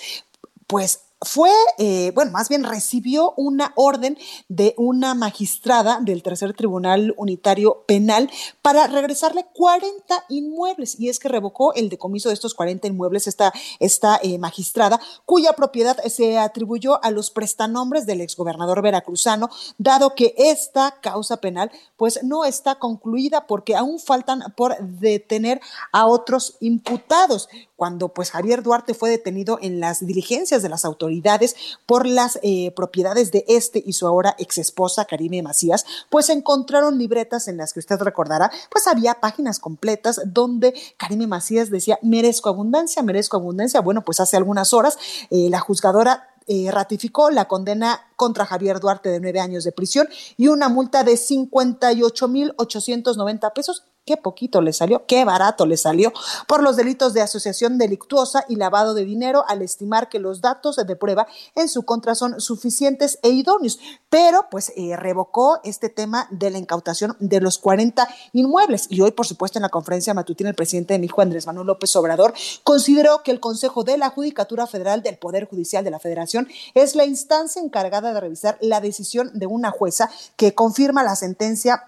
pues 0.67 0.99
fue, 1.23 1.51
eh, 1.77 2.11
bueno, 2.15 2.31
más 2.31 2.49
bien 2.49 2.63
recibió 2.63 3.33
una 3.37 3.73
orden 3.75 4.17
de 4.49 4.73
una 4.77 5.13
magistrada 5.13 5.99
del 6.01 6.23
Tercer 6.23 6.53
Tribunal 6.53 7.13
Unitario 7.15 7.83
Penal 7.87 8.29
para 8.63 8.87
regresarle 8.87 9.45
40 9.53 10.25
inmuebles. 10.29 10.99
Y 10.99 11.09
es 11.09 11.19
que 11.19 11.29
revocó 11.29 11.75
el 11.75 11.89
decomiso 11.89 12.29
de 12.29 12.33
estos 12.33 12.55
40 12.55 12.87
inmuebles 12.87 13.27
esta, 13.27 13.53
esta 13.79 14.19
eh, 14.23 14.39
magistrada, 14.39 14.99
cuya 15.25 15.53
propiedad 15.53 15.97
se 16.05 16.39
atribuyó 16.39 17.03
a 17.03 17.11
los 17.11 17.29
prestanombres 17.29 18.07
del 18.07 18.21
exgobernador 18.21 18.81
veracruzano, 18.81 19.49
dado 19.77 20.15
que 20.15 20.33
esta 20.37 20.99
causa 21.01 21.37
penal 21.37 21.71
pues 21.97 22.23
no 22.23 22.45
está 22.45 22.79
concluida 22.79 23.45
porque 23.45 23.75
aún 23.75 23.99
faltan 23.99 24.41
por 24.57 24.75
detener 24.79 25.61
a 25.91 26.07
otros 26.07 26.57
imputados 26.61 27.47
cuando 27.81 28.09
pues 28.09 28.29
Javier 28.29 28.61
Duarte 28.61 28.93
fue 28.93 29.09
detenido 29.09 29.57
en 29.59 29.79
las 29.79 30.05
diligencias 30.05 30.61
de 30.61 30.69
las 30.69 30.85
autoridades 30.85 31.55
por 31.87 32.05
las 32.05 32.37
eh, 32.43 32.71
propiedades 32.75 33.31
de 33.31 33.43
este 33.47 33.81
y 33.83 33.93
su 33.93 34.05
ahora 34.05 34.35
ex 34.37 34.59
esposa 34.59 35.05
Karime 35.05 35.41
Macías, 35.41 35.83
pues 36.11 36.29
encontraron 36.29 36.99
libretas 36.99 37.47
en 37.47 37.57
las 37.57 37.73
que 37.73 37.79
usted 37.79 37.99
recordará, 37.99 38.51
pues 38.69 38.85
había 38.85 39.15
páginas 39.15 39.57
completas 39.57 40.21
donde 40.27 40.75
Karime 40.97 41.25
Macías 41.25 41.71
decía, 41.71 41.97
merezco 42.03 42.49
abundancia, 42.49 43.01
merezco 43.01 43.37
abundancia. 43.37 43.81
Bueno, 43.81 44.03
pues 44.03 44.19
hace 44.19 44.37
algunas 44.37 44.73
horas 44.73 44.99
eh, 45.31 45.47
la 45.49 45.59
juzgadora 45.59 46.35
eh, 46.45 46.69
ratificó 46.69 47.31
la 47.31 47.47
condena 47.47 48.11
contra 48.15 48.45
Javier 48.45 48.79
Duarte 48.79 49.09
de 49.09 49.19
nueve 49.19 49.39
años 49.39 49.63
de 49.63 49.71
prisión 49.71 50.07
y 50.37 50.49
una 50.49 50.69
multa 50.69 51.03
de 51.03 51.13
58.890 51.13 53.53
pesos 53.53 53.85
qué 54.05 54.17
poquito 54.17 54.61
le 54.61 54.73
salió, 54.73 55.05
qué 55.05 55.25
barato 55.25 55.65
le 55.65 55.77
salió 55.77 56.11
por 56.47 56.63
los 56.63 56.75
delitos 56.75 57.13
de 57.13 57.21
asociación 57.21 57.77
delictuosa 57.77 58.43
y 58.49 58.55
lavado 58.55 58.93
de 58.93 59.05
dinero 59.05 59.45
al 59.47 59.61
estimar 59.61 60.09
que 60.09 60.19
los 60.19 60.41
datos 60.41 60.75
de 60.75 60.95
prueba 60.95 61.27
en 61.55 61.69
su 61.69 61.83
contra 61.83 62.15
son 62.15 62.41
suficientes 62.41 63.19
e 63.21 63.29
idóneos, 63.29 63.79
pero 64.09 64.47
pues 64.49 64.73
eh, 64.75 64.95
revocó 64.95 65.59
este 65.63 65.89
tema 65.89 66.27
de 66.31 66.49
la 66.49 66.57
incautación 66.57 67.15
de 67.19 67.39
los 67.41 67.59
40 67.59 68.07
inmuebles. 68.33 68.87
Y 68.89 69.01
hoy 69.01 69.11
por 69.11 69.27
supuesto 69.27 69.59
en 69.59 69.63
la 69.63 69.69
conferencia 69.69 70.13
matutina 70.13 70.49
el 70.49 70.55
presidente 70.55 70.93
de 70.93 70.99
México 70.99 71.21
Andrés 71.21 71.45
Manuel 71.45 71.67
López 71.67 71.95
Obrador 71.95 72.33
consideró 72.63 73.21
que 73.23 73.31
el 73.31 73.39
Consejo 73.39 73.83
de 73.83 73.97
la 73.97 74.09
Judicatura 74.09 74.65
Federal 74.67 75.03
del 75.03 75.17
Poder 75.17 75.47
Judicial 75.47 75.83
de 75.83 75.91
la 75.91 75.99
Federación 75.99 76.47
es 76.73 76.95
la 76.95 77.05
instancia 77.05 77.61
encargada 77.61 78.13
de 78.13 78.19
revisar 78.19 78.57
la 78.61 78.81
decisión 78.81 79.31
de 79.33 79.45
una 79.45 79.71
jueza 79.71 80.09
que 80.35 80.55
confirma 80.55 81.03
la 81.03 81.15
sentencia 81.15 81.83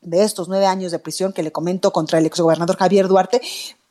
de 0.00 0.22
estos 0.22 0.48
nueve 0.48 0.66
años 0.66 0.92
de 0.92 0.98
prisión 0.98 1.32
que 1.32 1.42
le 1.42 1.52
comento 1.52 1.92
contra 1.92 2.18
el 2.18 2.26
exgobernador 2.26 2.76
Javier 2.76 3.08
Duarte, 3.08 3.40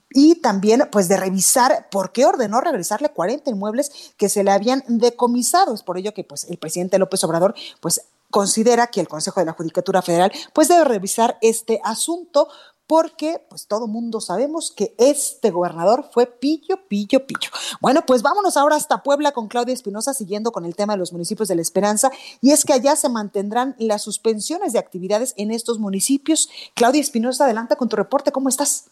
y 0.10 0.36
también 0.36 0.88
pues 0.92 1.10
de 1.10 1.18
revisar 1.18 1.90
por 1.90 2.12
qué 2.12 2.26
ordenó 2.26 2.62
regresarle 2.62 3.10
40 3.10 3.50
inmuebles 3.50 4.14
que 4.18 4.30
se 4.30 4.44
le 4.44 4.52
habían 4.52 4.84
decomisado. 4.88 5.74
Es 5.74 5.84
por 5.84 5.98
ello 5.98 6.14
que 6.14 6.24
pues 6.24 6.46
el 6.46 6.58
presidente 6.58 6.98
López 6.98 7.24
Obrador 7.24 7.56
pues 7.82 8.02
considera 8.30 8.88
que 8.88 9.02
el 9.02 9.08
Consejo 9.08 9.40
de 9.40 9.46
la 9.46 9.54
Judicatura 9.54 10.02
Federal 10.02 10.32
pues 10.54 10.68
debe 10.68 10.84
revisar 10.86 11.38
este 11.42 11.82
asunto 11.84 12.48
porque 12.88 13.40
pues 13.50 13.68
todo 13.68 13.88
mundo 13.88 14.22
sabemos 14.22 14.74
que 14.76 14.94
este 14.98 15.52
gobernador 15.52 16.06
fue 16.12 16.26
pillo, 16.26 16.78
pillo, 16.88 17.28
pillo. 17.28 17.50
Bueno, 17.82 18.02
pues 18.08 18.24
vámonos 18.24 18.56
ahora 18.56 18.76
hasta 18.76 19.04
Puebla 19.04 19.34
con 19.34 19.50
Claudia 19.50 19.74
Espinosa, 19.74 20.14
siguiendo 20.14 20.52
con 20.52 20.66
el 20.66 20.76
tema 20.76 20.94
de 20.94 21.00
los 21.00 21.12
municipios 21.12 21.50
de 21.50 21.56
la 21.56 21.62
Esperanza, 21.62 22.10
y 22.42 22.52
es 22.52 22.64
que 22.64 22.74
allá 22.74 22.96
se 22.96 23.10
mantendrán 23.10 23.76
las 23.78 24.04
suspensiones 24.04 24.72
de 24.72 24.80
actividades 24.80 25.36
en 25.38 25.52
estos 25.52 25.80
municipios. 25.80 26.50
Claudia 26.76 27.02
Espinosa, 27.02 27.44
adelanta 27.44 27.76
con 27.76 27.90
tu 27.90 27.98
reporte, 27.98 28.32
¿cómo 28.32 28.48
estás? 28.48 28.90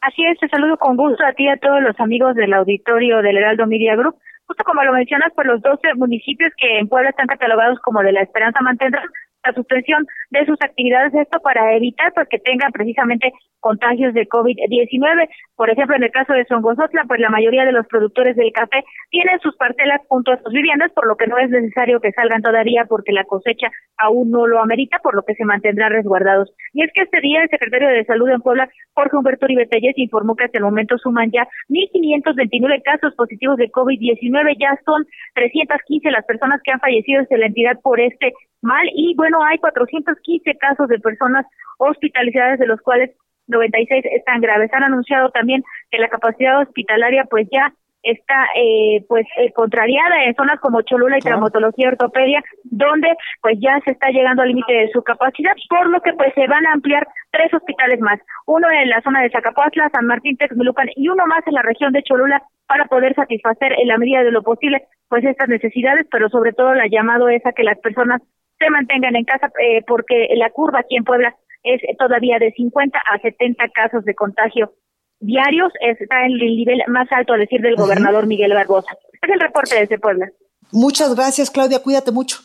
Así 0.00 0.24
es, 0.24 0.38
te 0.38 0.48
saludo 0.48 0.78
con 0.78 0.96
gusto 0.96 1.22
a 1.24 1.34
ti 1.34 1.44
y 1.44 1.48
a 1.48 1.58
todos 1.58 1.82
los 1.82 1.98
amigos 2.00 2.34
del 2.34 2.54
auditorio 2.54 3.20
del 3.20 3.36
Heraldo 3.36 3.66
Media 3.66 3.96
Group. 3.96 4.16
Justo 4.46 4.64
como 4.64 4.82
lo 4.82 4.92
mencionas, 4.92 5.30
pues 5.34 5.46
los 5.46 5.60
12 5.60 5.94
municipios 5.94 6.52
que 6.56 6.78
en 6.78 6.88
Puebla 6.88 7.10
están 7.10 7.26
catalogados 7.26 7.78
como 7.80 8.02
de 8.02 8.12
la 8.12 8.22
Esperanza 8.22 8.60
mantendrán 8.62 9.04
la 9.44 9.52
suspensión 9.54 10.06
de 10.30 10.44
sus 10.46 10.56
actividades, 10.60 11.14
esto 11.14 11.40
para 11.40 11.74
evitar 11.76 12.12
pues, 12.14 12.28
que 12.28 12.38
tengan 12.38 12.72
precisamente 12.72 13.32
contagios 13.60 14.14
de 14.14 14.26
COVID-19. 14.26 15.28
Por 15.54 15.70
ejemplo, 15.70 15.96
en 15.96 16.02
el 16.02 16.10
caso 16.10 16.32
de 16.32 16.44
Songosotla, 16.46 17.04
pues 17.06 17.20
la 17.20 17.28
mayoría 17.28 17.64
de 17.64 17.72
los 17.72 17.86
productores 17.86 18.34
del 18.36 18.52
café 18.52 18.82
tienen 19.10 19.38
sus 19.40 19.56
parcelas 19.56 20.00
junto 20.08 20.32
a 20.32 20.38
sus 20.42 20.52
viviendas, 20.52 20.90
por 20.92 21.06
lo 21.06 21.16
que 21.16 21.26
no 21.26 21.38
es 21.38 21.50
necesario 21.50 22.00
que 22.00 22.12
salgan 22.12 22.42
todavía 22.42 22.86
porque 22.88 23.12
la 23.12 23.24
cosecha 23.24 23.70
aún 23.98 24.30
no 24.30 24.46
lo 24.46 24.60
amerita, 24.60 24.98
por 25.02 25.14
lo 25.14 25.22
que 25.22 25.34
se 25.34 25.44
mantendrán 25.44 25.92
resguardados. 25.92 26.50
Y 26.72 26.82
es 26.82 26.90
que 26.94 27.02
este 27.02 27.20
día 27.20 27.42
el 27.42 27.50
secretario 27.50 27.88
de 27.88 28.04
Salud 28.04 28.30
en 28.30 28.40
Puebla, 28.40 28.68
Jorge 28.94 29.16
Humberto 29.16 29.46
Ribetelles, 29.46 29.96
informó 29.98 30.36
que 30.36 30.44
hasta 30.44 30.58
el 30.58 30.64
momento 30.64 30.96
suman 30.98 31.30
ya 31.30 31.46
1.529 31.68 32.82
casos 32.82 33.14
positivos 33.14 33.56
de 33.58 33.70
COVID-19, 33.70 34.56
ya 34.58 34.78
son 34.84 35.04
315 35.34 36.10
las 36.10 36.24
personas 36.24 36.60
que 36.64 36.72
han 36.72 36.80
fallecido 36.80 37.20
desde 37.20 37.38
la 37.38 37.46
entidad 37.46 37.78
por 37.82 38.00
este 38.00 38.32
mal 38.62 38.86
y 38.94 39.14
hay 39.42 39.58
415 39.58 40.56
casos 40.58 40.88
de 40.88 40.98
personas 40.98 41.46
hospitalizadas, 41.78 42.58
de 42.58 42.66
los 42.66 42.80
cuales 42.80 43.10
96 43.48 44.04
están 44.12 44.40
graves. 44.40 44.70
Han 44.72 44.84
anunciado 44.84 45.30
también 45.30 45.62
que 45.90 45.98
la 45.98 46.08
capacidad 46.08 46.60
hospitalaria 46.60 47.24
pues 47.24 47.48
ya 47.50 47.72
está 48.02 48.46
eh, 48.56 49.04
pues 49.08 49.26
eh, 49.36 49.52
contrariada 49.52 50.24
en 50.24 50.34
zonas 50.34 50.58
como 50.60 50.82
Cholula 50.82 51.18
y 51.18 51.20
traumatología 51.20 51.88
ortopedia 51.88 52.42
donde 52.64 53.08
pues 53.42 53.58
ya 53.60 53.78
se 53.84 53.92
está 53.92 54.08
llegando 54.08 54.42
al 54.42 54.48
límite 54.48 54.72
de 54.72 54.90
su 54.90 55.02
capacidad 55.02 55.52
por 55.68 55.86
lo 55.88 56.00
que 56.00 56.14
pues 56.14 56.32
se 56.34 56.46
van 56.46 56.66
a 56.66 56.72
ampliar 56.72 57.06
tres 57.30 57.52
hospitales 57.52 58.00
más 58.00 58.18
uno 58.46 58.70
en 58.70 58.88
la 58.88 59.02
zona 59.02 59.20
de 59.20 59.30
Zacapuazla, 59.30 59.90
San 59.92 60.06
Martín, 60.06 60.36
Texmelucan 60.36 60.88
y 60.96 61.08
uno 61.08 61.26
más 61.26 61.46
en 61.46 61.54
la 61.54 61.62
región 61.62 61.92
de 61.92 62.02
Cholula 62.02 62.42
para 62.66 62.86
poder 62.86 63.14
satisfacer 63.14 63.74
en 63.78 63.88
la 63.88 63.98
medida 63.98 64.22
de 64.22 64.30
lo 64.30 64.42
posible 64.42 64.82
pues 65.08 65.22
estas 65.24 65.48
necesidades 65.48 66.06
pero 66.10 66.30
sobre 66.30 66.52
todo 66.52 66.74
la 66.74 66.86
llamado 66.86 67.28
es 67.28 67.44
a 67.44 67.52
que 67.52 67.64
las 67.64 67.78
personas 67.80 68.22
se 68.60 68.70
mantengan 68.70 69.16
en 69.16 69.24
casa 69.24 69.50
eh, 69.58 69.82
porque 69.86 70.28
la 70.36 70.50
curva 70.50 70.80
aquí 70.80 70.96
en 70.96 71.04
Puebla 71.04 71.34
es 71.64 71.80
todavía 71.98 72.38
de 72.38 72.52
50 72.52 72.98
a 72.98 73.18
70 73.18 73.68
casos 73.70 74.04
de 74.04 74.14
contagio 74.14 74.72
diarios, 75.20 75.72
está 75.80 76.24
en 76.24 76.32
el 76.32 76.56
nivel 76.56 76.82
más 76.88 77.08
alto, 77.12 77.34
a 77.34 77.36
decir 77.36 77.60
del 77.60 77.76
gobernador 77.76 78.26
Miguel 78.26 78.54
Barbosa. 78.54 78.90
Es 79.20 79.30
el 79.30 79.40
reporte 79.40 79.78
desde 79.78 79.98
Puebla. 79.98 80.30
Muchas 80.72 81.14
gracias, 81.14 81.50
Claudia. 81.50 81.82
Cuídate 81.82 82.10
mucho. 82.10 82.38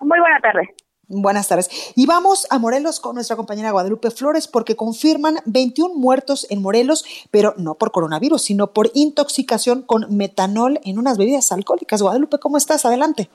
Muy 0.00 0.18
buena 0.20 0.38
tarde. 0.40 0.68
Buenas 1.08 1.48
tardes. 1.48 1.92
Y 1.94 2.06
vamos 2.06 2.46
a 2.50 2.58
Morelos 2.58 3.00
con 3.00 3.16
nuestra 3.16 3.36
compañera 3.36 3.72
Guadalupe 3.72 4.10
Flores 4.10 4.48
porque 4.48 4.76
confirman 4.76 5.36
21 5.44 5.94
muertos 5.94 6.46
en 6.48 6.62
Morelos, 6.62 7.04
pero 7.30 7.54
no 7.58 7.74
por 7.74 7.90
coronavirus, 7.90 8.42
sino 8.42 8.68
por 8.68 8.90
intoxicación 8.94 9.82
con 9.82 10.16
metanol 10.16 10.80
en 10.84 10.98
unas 10.98 11.18
bebidas 11.18 11.52
alcohólicas. 11.52 12.00
Guadalupe, 12.00 12.38
¿cómo 12.38 12.56
estás? 12.56 12.86
Adelante. 12.86 13.28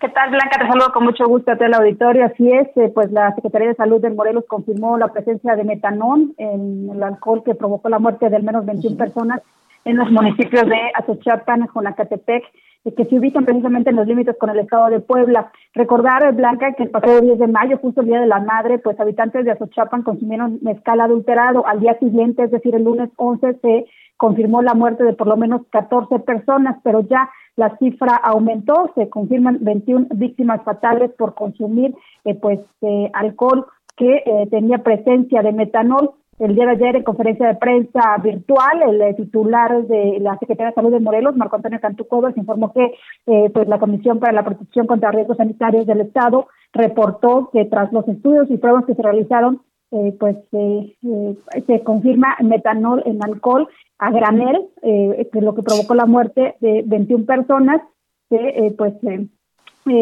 ¿Qué 0.00 0.08
tal, 0.08 0.30
Blanca? 0.30 0.58
Te 0.58 0.66
saludo 0.66 0.92
con 0.92 1.04
mucho 1.04 1.26
gusto 1.26 1.52
a 1.52 1.56
todo 1.56 1.66
el 1.66 1.74
auditorio. 1.74 2.26
Así 2.26 2.50
es, 2.50 2.68
eh, 2.76 2.90
pues 2.94 3.10
la 3.12 3.34
Secretaría 3.34 3.68
de 3.68 3.74
Salud 3.74 4.00
de 4.00 4.10
Morelos 4.10 4.44
confirmó 4.46 4.98
la 4.98 5.08
presencia 5.08 5.56
de 5.56 5.64
metanol 5.64 6.34
en 6.36 6.90
el 6.90 7.02
alcohol 7.02 7.42
que 7.44 7.54
provocó 7.54 7.88
la 7.88 7.98
muerte 7.98 8.28
de 8.28 8.36
al 8.36 8.42
menos 8.42 8.66
21 8.66 8.96
personas 8.96 9.40
en 9.84 9.96
los 9.96 10.10
municipios 10.10 10.66
de 10.66 10.78
Azochapan, 10.94 11.68
Jonacatepec 11.74 12.44
que 12.92 13.04
se 13.06 13.18
ubican 13.18 13.46
precisamente 13.46 13.90
en 13.90 13.96
los 13.96 14.06
límites 14.06 14.36
con 14.38 14.50
el 14.50 14.58
estado 14.58 14.90
de 14.90 15.00
Puebla. 15.00 15.50
Recordar, 15.72 16.34
Blanca, 16.34 16.74
que 16.74 16.82
el 16.82 16.90
pasado 16.90 17.20
10 17.20 17.38
de 17.38 17.46
mayo, 17.46 17.78
justo 17.78 18.02
el 18.02 18.08
Día 18.08 18.20
de 18.20 18.26
la 18.26 18.40
Madre, 18.40 18.78
pues 18.78 19.00
habitantes 19.00 19.44
de 19.44 19.52
Azochapan 19.52 20.02
consumieron 20.02 20.58
mezcal 20.60 21.00
adulterado. 21.00 21.66
Al 21.66 21.80
día 21.80 21.98
siguiente, 21.98 22.42
es 22.44 22.50
decir, 22.50 22.74
el 22.74 22.84
lunes 22.84 23.08
11, 23.16 23.54
se 23.62 23.86
confirmó 24.18 24.60
la 24.60 24.74
muerte 24.74 25.02
de 25.02 25.14
por 25.14 25.26
lo 25.26 25.36
menos 25.36 25.62
14 25.70 26.18
personas, 26.20 26.76
pero 26.84 27.00
ya 27.00 27.30
la 27.56 27.76
cifra 27.78 28.16
aumentó, 28.16 28.90
se 28.94 29.08
confirman 29.08 29.58
21 29.60 30.08
víctimas 30.14 30.62
fatales 30.64 31.12
por 31.16 31.34
consumir 31.34 31.94
eh, 32.24 32.34
pues 32.34 32.60
eh, 32.82 33.10
alcohol 33.12 33.66
que 33.96 34.22
eh, 34.26 34.46
tenía 34.50 34.78
presencia 34.78 35.42
de 35.42 35.52
metanol. 35.52 36.12
El 36.38 36.56
día 36.56 36.66
de 36.66 36.72
ayer, 36.72 36.96
en 36.96 37.04
conferencia 37.04 37.46
de 37.46 37.54
prensa 37.54 38.16
virtual, 38.22 38.82
el 38.88 39.00
eh, 39.00 39.14
titular 39.14 39.86
de 39.86 40.18
la 40.20 40.36
Secretaría 40.38 40.70
de 40.70 40.74
Salud 40.74 40.90
de 40.90 40.98
Morelos, 40.98 41.36
Marco 41.36 41.56
Antonio 41.56 41.80
Cantú 41.80 42.06
informó 42.34 42.72
que 42.72 42.92
eh, 43.26 43.50
pues 43.54 43.68
la 43.68 43.78
Comisión 43.78 44.18
para 44.18 44.32
la 44.32 44.44
Protección 44.44 44.88
contra 44.88 45.12
Riesgos 45.12 45.36
Sanitarios 45.36 45.86
del 45.86 46.00
Estado 46.00 46.48
reportó 46.72 47.50
que 47.52 47.66
tras 47.66 47.92
los 47.92 48.06
estudios 48.08 48.50
y 48.50 48.56
pruebas 48.56 48.84
que 48.84 48.96
se 48.96 49.02
realizaron, 49.02 49.60
eh, 49.94 50.16
pues 50.18 50.36
se 50.50 51.82
confirma 51.82 52.36
metanol 52.40 53.02
en 53.06 53.22
alcohol 53.22 53.68
a 53.98 54.10
granel, 54.10 54.68
que 54.82 55.28
es 55.32 55.42
lo 55.42 55.54
que 55.54 55.62
provocó 55.62 55.94
la 55.94 56.06
muerte 56.06 56.56
de 56.60 56.82
21 56.84 57.24
personas, 57.24 57.80
que 58.28 58.74
pues 58.76 58.94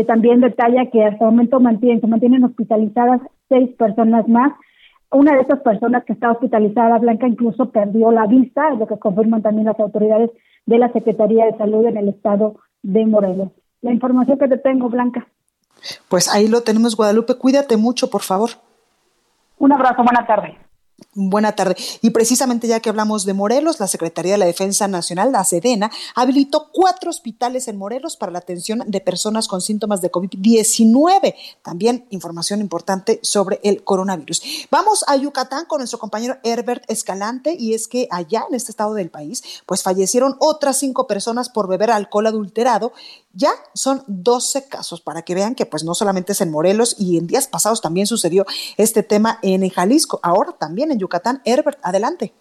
también 0.07 0.41
detalla 0.41 0.87
que 0.91 1.05
hasta 1.05 1.25
el 1.25 1.31
momento 1.31 1.61
mantienen, 1.61 2.01
se 2.01 2.07
mantienen 2.07 2.45
hospitalizadas 2.45 3.21
seis 3.49 3.71
personas 3.77 4.27
más 4.29 4.53
una 5.13 5.35
de 5.35 5.43
esas 5.43 5.61
personas 5.61 6.05
que 6.05 6.15
está 6.15 6.33
hospitalizada, 6.33 6.99
Blanca, 6.99 7.29
incluso 7.29 7.71
perdió 7.71 8.11
la 8.11 8.27
vista, 8.27 8.73
es 8.73 8.79
lo 8.79 8.87
que 8.87 8.99
confirman 8.99 9.43
también 9.43 9.67
las 9.67 9.79
autoridades 9.79 10.31
de 10.67 10.79
la 10.79 10.93
Secretaría 10.93 11.47
de 11.47 11.59
Salud 11.59 11.85
en 11.87 11.99
el 11.99 12.09
estado 12.09 12.57
de 12.83 13.05
Morelos. 13.07 13.51
La 13.83 13.93
información 13.93 14.39
que 14.39 14.49
te 14.49 14.59
tengo, 14.59 14.89
Blanca. 14.89 15.27
Pues 16.09 16.33
ahí 16.33 16.49
lo 16.49 16.63
tenemos, 16.63 16.97
Guadalupe. 16.97 17.35
Cuídate 17.35 17.77
mucho, 17.77 18.09
por 18.09 18.23
favor. 18.23 18.51
Un 19.63 19.71
abrazo, 19.73 20.03
buena 20.03 20.27
tarde. 20.27 20.59
Buena 21.15 21.53
tarde. 21.53 21.77
Y 22.01 22.09
precisamente 22.09 22.67
ya 22.67 22.81
que 22.81 22.89
hablamos 22.89 23.27
de 23.27 23.35
Morelos, 23.35 23.81
la 23.81 23.87
Secretaría 23.87 24.33
de 24.33 24.39
la 24.39 24.47
Defensa 24.47 24.89
Nacional, 24.89 25.31
la 25.31 25.45
SEDENA, 25.45 25.91
habilitó 26.15 26.71
cuatro 26.73 27.11
hospitales 27.11 27.69
en 27.69 27.77
Morelos 27.77 28.17
para 28.17 28.33
la 28.33 28.39
atención 28.39 28.83
de 28.87 29.01
personas 29.03 29.47
con 29.47 29.61
síntomas 29.61 30.01
de 30.01 30.11
COVID-19. 30.11 31.35
También 31.61 32.07
información 32.09 32.63
importante 32.63 33.21
sobre 33.23 33.61
el 33.63 33.85
coronavirus. 33.85 34.43
Vamos 34.71 35.05
a 35.07 35.17
Yucatán 35.17 35.67
con 35.67 35.81
nuestro 35.81 35.99
compañero 35.99 36.39
Herbert 36.45 36.85
Escalante 36.89 37.57
y 37.59 37.75
es 37.75 37.89
que 37.89 38.09
allá 38.11 38.47
en 38.49 38.55
este 38.55 38.71
estado 38.71 38.95
del 38.95 39.11
país, 39.11 39.43
pues 39.67 39.83
fallecieron 39.83 40.37
otras 40.39 40.79
cinco 40.79 41.07
personas 41.07 41.51
por 41.51 41.69
beber 41.69 41.91
alcohol 41.91 42.27
adulterado 42.27 42.93
ya 43.35 43.51
son 43.75 44.05
12 44.07 44.69
casos 44.69 45.01
para 45.01 45.23
que 45.23 45.35
vean 45.35 45.55
que 45.55 45.67
pues 45.67 45.85
no 45.85 45.95
solamente 45.95 46.33
es 46.33 46.41
en 46.41 46.51
Morelos 46.51 46.97
y 46.99 47.17
en 47.17 47.27
días 47.27 47.47
pasados 47.47 47.81
también 47.81 48.07
sucedió 48.07 48.45
este 48.77 49.03
tema 49.03 49.39
en 49.43 49.69
Jalisco, 49.71 50.21
ahora 50.23 50.53
también 50.53 50.91
en 50.93 50.99
Yucatán. 51.03 51.43
Herbert, 51.45 51.79
adelante. 51.83 52.33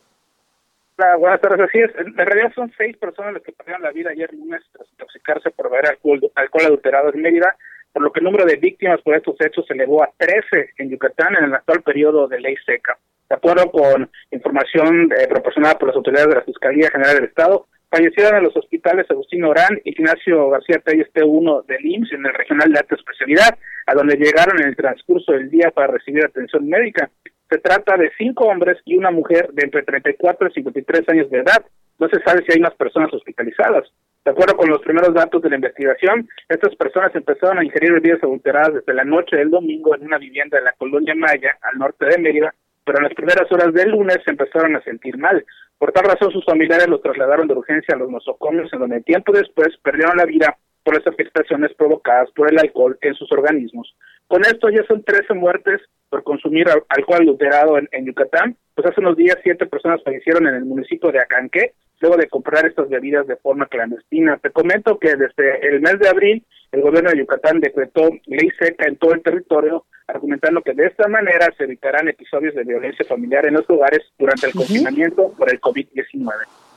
Hola, 0.97 1.15
buenas 1.17 1.41
tardes, 1.41 1.61
así 1.67 1.79
es. 1.79 1.91
En 1.97 2.15
realidad 2.15 2.53
son 2.53 2.71
seis 2.77 2.95
personas 2.97 3.33
las 3.33 3.43
que 3.43 3.51
perdieron 3.51 3.81
la 3.81 3.91
vida 3.91 4.11
ayer 4.11 4.31
lunes 4.33 4.61
tras 4.71 4.87
intoxicarse 4.91 5.49
por 5.51 5.69
beber 5.69 5.87
alcohol, 5.89 6.21
alcohol 6.35 6.65
adulterado 6.65 7.11
en 7.13 7.21
Mérida, 7.21 7.55
por 7.91 8.03
lo 8.03 8.11
que 8.11 8.19
el 8.19 8.25
número 8.25 8.45
de 8.45 8.57
víctimas 8.57 9.01
por 9.01 9.15
estos 9.15 9.35
hechos 9.41 9.65
se 9.67 9.73
elevó 9.73 10.03
a 10.03 10.11
13 10.17 10.73
en 10.77 10.89
Yucatán 10.89 11.35
en 11.35 11.45
el 11.45 11.55
actual 11.55 11.81
periodo 11.81 12.27
de 12.27 12.39
ley 12.39 12.55
seca. 12.65 12.97
De 13.27 13.35
acuerdo 13.35 13.71
con 13.71 14.09
información 14.29 15.11
eh, 15.17 15.27
proporcionada 15.27 15.79
por 15.79 15.87
las 15.87 15.97
autoridades 15.97 16.29
de 16.29 16.35
la 16.35 16.43
Fiscalía 16.43 16.91
General 16.91 17.15
del 17.15 17.25
Estado, 17.25 17.67
Fallecieron 17.91 18.37
en 18.37 18.43
los 18.45 18.55
hospitales 18.55 19.05
Agustín 19.11 19.43
Orán, 19.43 19.81
Ignacio 19.83 20.49
García 20.49 20.79
Telles 20.79 21.11
T1 21.13 21.65
del 21.65 21.85
IMSS 21.85 22.13
en 22.13 22.25
el 22.25 22.33
regional 22.33 22.71
de 22.71 22.79
alta 22.79 22.95
especialidad, 22.95 23.57
a 23.85 23.93
donde 23.93 24.15
llegaron 24.15 24.61
en 24.61 24.69
el 24.69 24.77
transcurso 24.77 25.33
del 25.33 25.49
día 25.49 25.71
para 25.71 25.87
recibir 25.87 26.23
atención 26.23 26.69
médica. 26.69 27.09
Se 27.51 27.57
trata 27.57 27.97
de 27.97 28.09
cinco 28.17 28.45
hombres 28.45 28.77
y 28.85 28.95
una 28.95 29.11
mujer 29.11 29.49
de 29.51 29.65
entre 29.65 29.83
34 29.83 30.47
y 30.47 30.53
53 30.53 31.09
años 31.09 31.29
de 31.29 31.39
edad. 31.39 31.65
No 31.99 32.07
se 32.07 32.21
sabe 32.21 32.45
si 32.45 32.53
hay 32.53 32.61
más 32.61 32.73
personas 32.75 33.13
hospitalizadas. 33.13 33.91
De 34.23 34.31
acuerdo 34.31 34.55
con 34.55 34.69
los 34.69 34.81
primeros 34.81 35.13
datos 35.13 35.41
de 35.41 35.49
la 35.49 35.57
investigación, 35.57 36.29
estas 36.47 36.73
personas 36.77 37.13
empezaron 37.13 37.59
a 37.59 37.65
ingerir 37.65 37.91
bebidas 37.91 38.23
adulteradas 38.23 38.75
desde 38.75 38.93
la 38.93 39.03
noche 39.03 39.35
del 39.35 39.49
domingo 39.49 39.93
en 39.93 40.05
una 40.05 40.17
vivienda 40.17 40.59
de 40.59 40.63
la 40.63 40.71
colonia 40.77 41.13
Maya, 41.13 41.57
al 41.61 41.77
norte 41.77 42.05
de 42.05 42.19
Mérida, 42.19 42.55
pero 42.85 42.99
en 42.99 43.03
las 43.03 43.13
primeras 43.15 43.51
horas 43.51 43.73
del 43.73 43.89
lunes 43.89 44.19
se 44.23 44.31
empezaron 44.31 44.77
a 44.77 44.83
sentir 44.83 45.17
mal. 45.17 45.43
Por 45.77 45.91
tal 45.91 46.05
razón, 46.05 46.31
sus 46.31 46.45
familiares 46.45 46.87
los 46.87 47.01
trasladaron 47.01 47.49
de 47.49 47.55
urgencia 47.55 47.95
a 47.95 47.97
los 47.97 48.09
nosocomios, 48.09 48.71
en 48.71 48.79
donde 48.79 49.01
tiempo 49.01 49.33
después 49.33 49.75
perdieron 49.83 50.15
la 50.15 50.25
vida 50.25 50.55
por 50.85 50.95
las 50.95 51.05
afectaciones 51.05 51.73
provocadas 51.73 52.31
por 52.31 52.49
el 52.49 52.57
alcohol 52.59 52.97
en 53.01 53.13
sus 53.15 53.29
organismos. 53.33 53.93
Con 54.29 54.41
esto 54.45 54.69
ya 54.69 54.85
son 54.87 55.03
13 55.03 55.33
muertes 55.33 55.81
por 56.11 56.23
consumir 56.23 56.67
alcohol 56.89 57.21
adulterado 57.23 57.77
en, 57.77 58.05
Yucatán. 58.05 58.57
Pues 58.75 58.85
hace 58.85 58.99
unos 58.99 59.15
días 59.15 59.37
siete 59.41 59.65
personas 59.65 60.03
fallecieron 60.03 60.45
en 60.45 60.55
el 60.55 60.65
municipio 60.65 61.11
de 61.11 61.19
Acanqué 61.19 61.73
luego 62.01 62.17
de 62.17 62.27
comprar 62.27 62.65
estas 62.65 62.89
bebidas 62.89 63.27
de 63.27 63.37
forma 63.37 63.67
clandestina. 63.67 64.37
Te 64.37 64.49
comento 64.49 64.99
que 64.99 65.15
desde 65.15 65.67
el 65.67 65.81
mes 65.81 65.99
de 65.99 66.09
abril 66.09 66.45
el 66.71 66.81
gobierno 66.81 67.11
de 67.11 67.19
Yucatán 67.19 67.59
decretó 67.59 68.09
ley 68.25 68.49
seca 68.59 68.87
en 68.87 68.97
todo 68.97 69.13
el 69.13 69.21
territorio, 69.21 69.85
argumentando 70.07 70.61
que 70.61 70.73
de 70.73 70.87
esta 70.87 71.07
manera 71.07 71.47
se 71.57 71.65
evitarán 71.65 72.07
episodios 72.07 72.55
de 72.55 72.63
violencia 72.63 73.05
familiar 73.05 73.45
en 73.45 73.53
los 73.53 73.69
hogares 73.69 74.01
durante 74.17 74.47
el 74.47 74.53
confinamiento 74.53 75.31
por 75.37 75.51
el 75.51 75.61
COVID-19. 75.61 76.31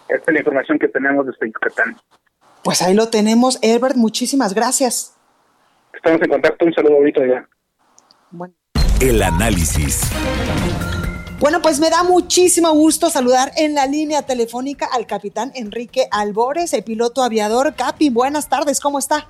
Esta 0.09 0.31
es 0.31 0.35
la 0.35 0.39
información 0.39 0.79
que 0.79 0.89
tenemos 0.89 1.27
desde 1.27 1.47
Yucatán. 1.47 1.97
Pues 2.63 2.83
ahí 2.83 2.95
lo 2.95 3.09
tenemos, 3.09 3.59
Herbert. 3.63 3.97
Muchísimas 3.97 4.55
gracias. 4.55 5.17
Estamos 5.93 6.21
en 6.23 6.29
contacto. 6.29 6.67
Un 6.67 6.75
saludo 6.75 6.97
ahorita 6.97 7.27
ya. 7.27 7.49
El 9.05 9.23
análisis. 9.23 10.01
Bueno, 11.39 11.61
pues 11.61 11.79
me 11.79 11.91
da 11.91 12.05
muchísimo 12.05 12.73
gusto 12.73 13.11
saludar 13.11 13.53
en 13.59 13.75
la 13.75 13.85
línea 13.85 14.23
telefónica 14.23 14.89
al 14.91 15.07
capitán 15.07 15.53
Enrique 15.55 16.09
Albores, 16.11 16.73
el 16.73 16.85
piloto 16.85 17.23
aviador. 17.23 17.75
Capi, 17.75 18.09
buenas 18.09 18.49
tardes, 18.49 18.81
¿cómo 18.81 18.99
está? 18.99 19.29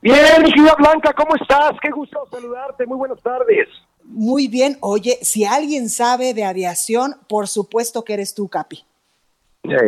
Bien, 0.00 0.44
mi 0.44 0.52
Blanca, 0.78 1.12
¿cómo 1.12 1.34
estás? 1.34 1.72
Qué 1.82 1.90
gusto 1.90 2.24
saludarte, 2.30 2.86
muy 2.86 2.96
buenas 2.98 3.20
tardes. 3.20 3.66
Muy 4.04 4.46
bien, 4.46 4.78
oye, 4.80 5.18
si 5.22 5.44
alguien 5.44 5.88
sabe 5.90 6.32
de 6.32 6.44
aviación, 6.44 7.16
por 7.28 7.48
supuesto 7.48 8.04
que 8.04 8.14
eres 8.14 8.32
tú, 8.32 8.46
Capi. 8.46 8.84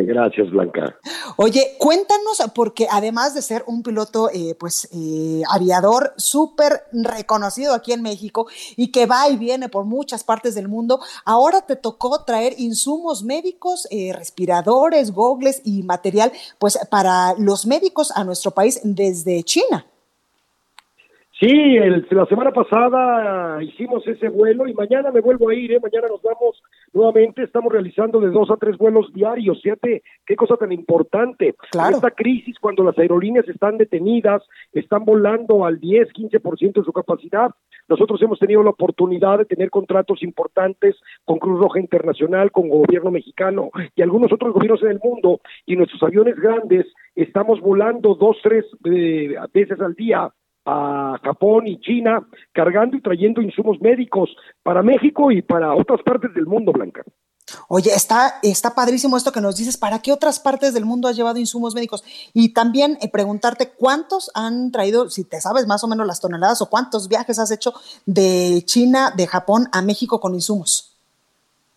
Gracias, 0.04 0.50
Blanca. 0.50 0.98
Oye, 1.36 1.76
cuéntanos, 1.78 2.42
porque 2.54 2.86
además 2.90 3.34
de 3.34 3.42
ser 3.42 3.64
un 3.66 3.82
piloto, 3.82 4.30
eh, 4.32 4.54
pues, 4.58 4.88
eh, 4.92 5.42
aviador 5.50 6.12
súper 6.16 6.84
reconocido 6.92 7.74
aquí 7.74 7.92
en 7.92 8.02
México 8.02 8.46
y 8.76 8.90
que 8.90 9.06
va 9.06 9.28
y 9.28 9.36
viene 9.36 9.68
por 9.68 9.84
muchas 9.84 10.24
partes 10.24 10.54
del 10.54 10.68
mundo, 10.68 11.00
ahora 11.24 11.62
te 11.62 11.76
tocó 11.76 12.24
traer 12.24 12.54
insumos 12.58 13.22
médicos, 13.22 13.86
eh, 13.90 14.12
respiradores, 14.12 15.12
gogles 15.12 15.62
y 15.64 15.82
material, 15.82 16.32
pues, 16.58 16.78
para 16.90 17.34
los 17.38 17.66
médicos 17.66 18.10
a 18.14 18.24
nuestro 18.24 18.50
país 18.50 18.80
desde 18.82 19.42
China. 19.42 19.86
Sí, 21.40 21.78
la 22.10 22.26
semana 22.26 22.50
pasada 22.50 23.62
hicimos 23.62 24.04
ese 24.08 24.28
vuelo 24.28 24.66
y 24.66 24.74
mañana 24.74 25.12
me 25.12 25.20
vuelvo 25.20 25.50
a 25.50 25.54
ir, 25.54 25.70
¿eh? 25.70 25.78
mañana 25.80 26.08
nos 26.08 26.20
vamos 26.20 26.60
nuevamente, 26.92 27.44
estamos 27.44 27.72
realizando 27.72 28.18
de 28.18 28.30
dos 28.30 28.50
a 28.50 28.56
tres 28.56 28.76
vuelos 28.76 29.12
diarios, 29.14 29.62
fíjate 29.62 30.02
qué 30.26 30.34
cosa 30.34 30.56
tan 30.56 30.72
importante. 30.72 31.54
Claro. 31.70 31.94
esta 31.94 32.10
crisis, 32.10 32.58
cuando 32.58 32.82
las 32.82 32.98
aerolíneas 32.98 33.48
están 33.48 33.78
detenidas, 33.78 34.42
están 34.72 35.04
volando 35.04 35.64
al 35.64 35.78
10, 35.78 36.08
15% 36.08 36.72
de 36.72 36.84
su 36.84 36.92
capacidad, 36.92 37.52
nosotros 37.86 38.20
hemos 38.20 38.40
tenido 38.40 38.64
la 38.64 38.70
oportunidad 38.70 39.38
de 39.38 39.44
tener 39.44 39.70
contratos 39.70 40.24
importantes 40.24 40.96
con 41.24 41.38
Cruz 41.38 41.60
Roja 41.60 41.78
Internacional, 41.78 42.50
con 42.50 42.68
gobierno 42.68 43.12
mexicano 43.12 43.70
y 43.94 44.02
algunos 44.02 44.32
otros 44.32 44.52
gobiernos 44.52 44.82
en 44.82 44.90
el 44.90 45.00
mundo, 45.00 45.40
y 45.66 45.76
nuestros 45.76 46.02
aviones 46.02 46.34
grandes 46.34 46.84
estamos 47.14 47.60
volando 47.60 48.16
dos, 48.16 48.38
tres 48.42 48.64
eh, 48.86 49.36
veces 49.54 49.80
al 49.80 49.94
día 49.94 50.32
a 50.68 51.18
Japón 51.24 51.66
y 51.66 51.80
China, 51.80 52.26
cargando 52.52 52.96
y 52.96 53.00
trayendo 53.00 53.40
insumos 53.40 53.80
médicos 53.80 54.28
para 54.62 54.82
México 54.82 55.30
y 55.30 55.40
para 55.40 55.74
otras 55.74 56.02
partes 56.02 56.34
del 56.34 56.44
mundo, 56.44 56.72
Blanca. 56.72 57.02
Oye, 57.68 57.90
está, 57.94 58.34
está 58.42 58.74
padrísimo 58.74 59.16
esto 59.16 59.32
que 59.32 59.40
nos 59.40 59.56
dices. 59.56 59.78
¿Para 59.78 60.00
qué 60.00 60.12
otras 60.12 60.38
partes 60.38 60.74
del 60.74 60.84
mundo 60.84 61.08
has 61.08 61.16
llevado 61.16 61.38
insumos 61.38 61.74
médicos? 61.74 62.04
Y 62.34 62.52
también 62.52 62.98
eh, 63.00 63.10
preguntarte 63.10 63.70
cuántos 63.70 64.30
han 64.34 64.70
traído, 64.70 65.08
si 65.08 65.24
te 65.24 65.40
sabes 65.40 65.66
más 65.66 65.82
o 65.84 65.88
menos 65.88 66.06
las 66.06 66.20
toneladas 66.20 66.60
o 66.60 66.68
cuántos 66.68 67.08
viajes 67.08 67.38
has 67.38 67.50
hecho 67.50 67.72
de 68.04 68.60
China, 68.66 69.12
de 69.16 69.26
Japón 69.26 69.68
a 69.72 69.80
México 69.80 70.20
con 70.20 70.34
insumos. 70.34 70.94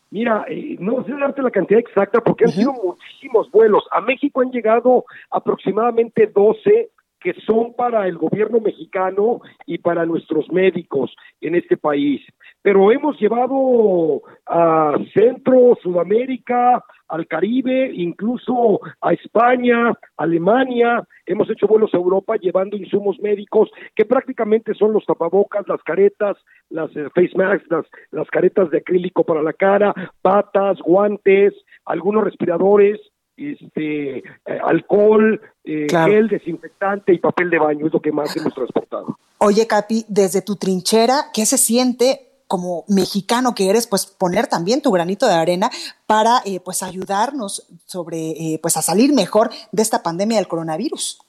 Mira, 0.09 0.43
eh, 0.49 0.75
no 0.79 1.05
sé 1.05 1.13
darte 1.13 1.41
la 1.41 1.51
cantidad 1.51 1.79
exacta 1.79 2.19
porque 2.19 2.43
han 2.43 2.51
sido 2.51 2.73
muchísimos 2.73 3.49
vuelos. 3.49 3.85
A 3.91 4.01
México 4.01 4.41
han 4.41 4.51
llegado 4.51 5.05
aproximadamente 5.29 6.27
12 6.27 6.89
que 7.21 7.33
son 7.45 7.73
para 7.73 8.07
el 8.07 8.17
gobierno 8.17 8.59
mexicano 8.59 9.41
y 9.65 9.77
para 9.77 10.05
nuestros 10.05 10.51
médicos 10.51 11.15
en 11.39 11.55
este 11.55 11.77
país. 11.77 12.21
Pero 12.61 12.91
hemos 12.91 13.19
llevado 13.19 14.21
a 14.47 14.95
Centro, 15.13 15.77
Sudamérica, 15.81 16.83
al 17.07 17.27
Caribe, 17.27 17.91
incluso 17.93 18.79
a 19.01 19.13
España, 19.13 19.93
Alemania, 20.17 21.03
hemos 21.25 21.49
hecho 21.49 21.67
vuelos 21.67 21.93
a 21.93 21.97
Europa 21.97 22.37
llevando 22.37 22.77
insumos 22.77 23.19
médicos 23.19 23.69
que 23.95 24.05
prácticamente 24.05 24.73
son 24.73 24.93
los 24.93 25.05
tapabocas, 25.05 25.67
las 25.67 25.83
caretas, 25.83 26.37
las 26.69 26.89
eh, 26.95 27.09
face 27.13 27.35
masks, 27.35 27.69
las, 27.69 27.85
las 28.11 28.29
caretas 28.29 28.69
de 28.71 28.79
acrílico 28.79 29.23
para 29.23 29.43
la 29.43 29.53
cara, 29.53 29.93
patas, 30.21 30.79
guantes, 30.79 31.53
algunos 31.85 32.23
respiradores, 32.23 32.99
este 33.37 34.17
eh, 34.17 34.23
alcohol, 34.63 35.41
eh, 35.63 35.87
gel 35.89 36.27
desinfectante 36.27 37.13
y 37.13 37.19
papel 37.19 37.49
de 37.49 37.59
baño, 37.59 37.87
es 37.87 37.93
lo 37.93 38.01
que 38.01 38.11
más 38.11 38.35
hemos 38.35 38.53
transportado. 38.53 39.17
Oye, 39.39 39.65
Capi, 39.67 40.05
desde 40.07 40.41
tu 40.41 40.55
trinchera, 40.55 41.25
¿qué 41.33 41.45
se 41.45 41.57
siente 41.57 42.27
como 42.47 42.83
mexicano 42.89 43.55
que 43.55 43.69
eres, 43.69 43.87
pues 43.87 44.05
poner 44.05 44.47
también 44.47 44.81
tu 44.81 44.91
granito 44.91 45.25
de 45.25 45.33
arena 45.33 45.69
para 46.05 46.41
eh, 46.45 46.59
pues 46.59 46.83
ayudarnos 46.83 47.65
sobre 47.85 48.59
pues 48.61 48.75
a 48.75 48.81
salir 48.81 49.13
mejor 49.13 49.49
de 49.71 49.81
esta 49.81 50.03
pandemia 50.03 50.37
del 50.37 50.49
coronavirus? 50.49 51.19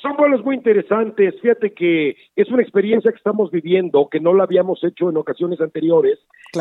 Son 0.00 0.16
vuelos 0.16 0.44
muy 0.44 0.56
interesantes. 0.56 1.34
Fíjate 1.40 1.72
que 1.72 2.16
es 2.36 2.48
una 2.50 2.62
experiencia 2.62 3.10
que 3.10 3.16
estamos 3.16 3.50
viviendo, 3.50 4.08
que 4.08 4.20
no 4.20 4.32
la 4.32 4.44
habíamos 4.44 4.82
hecho 4.84 5.10
en 5.10 5.16
ocasiones 5.16 5.60
anteriores, 5.60 6.18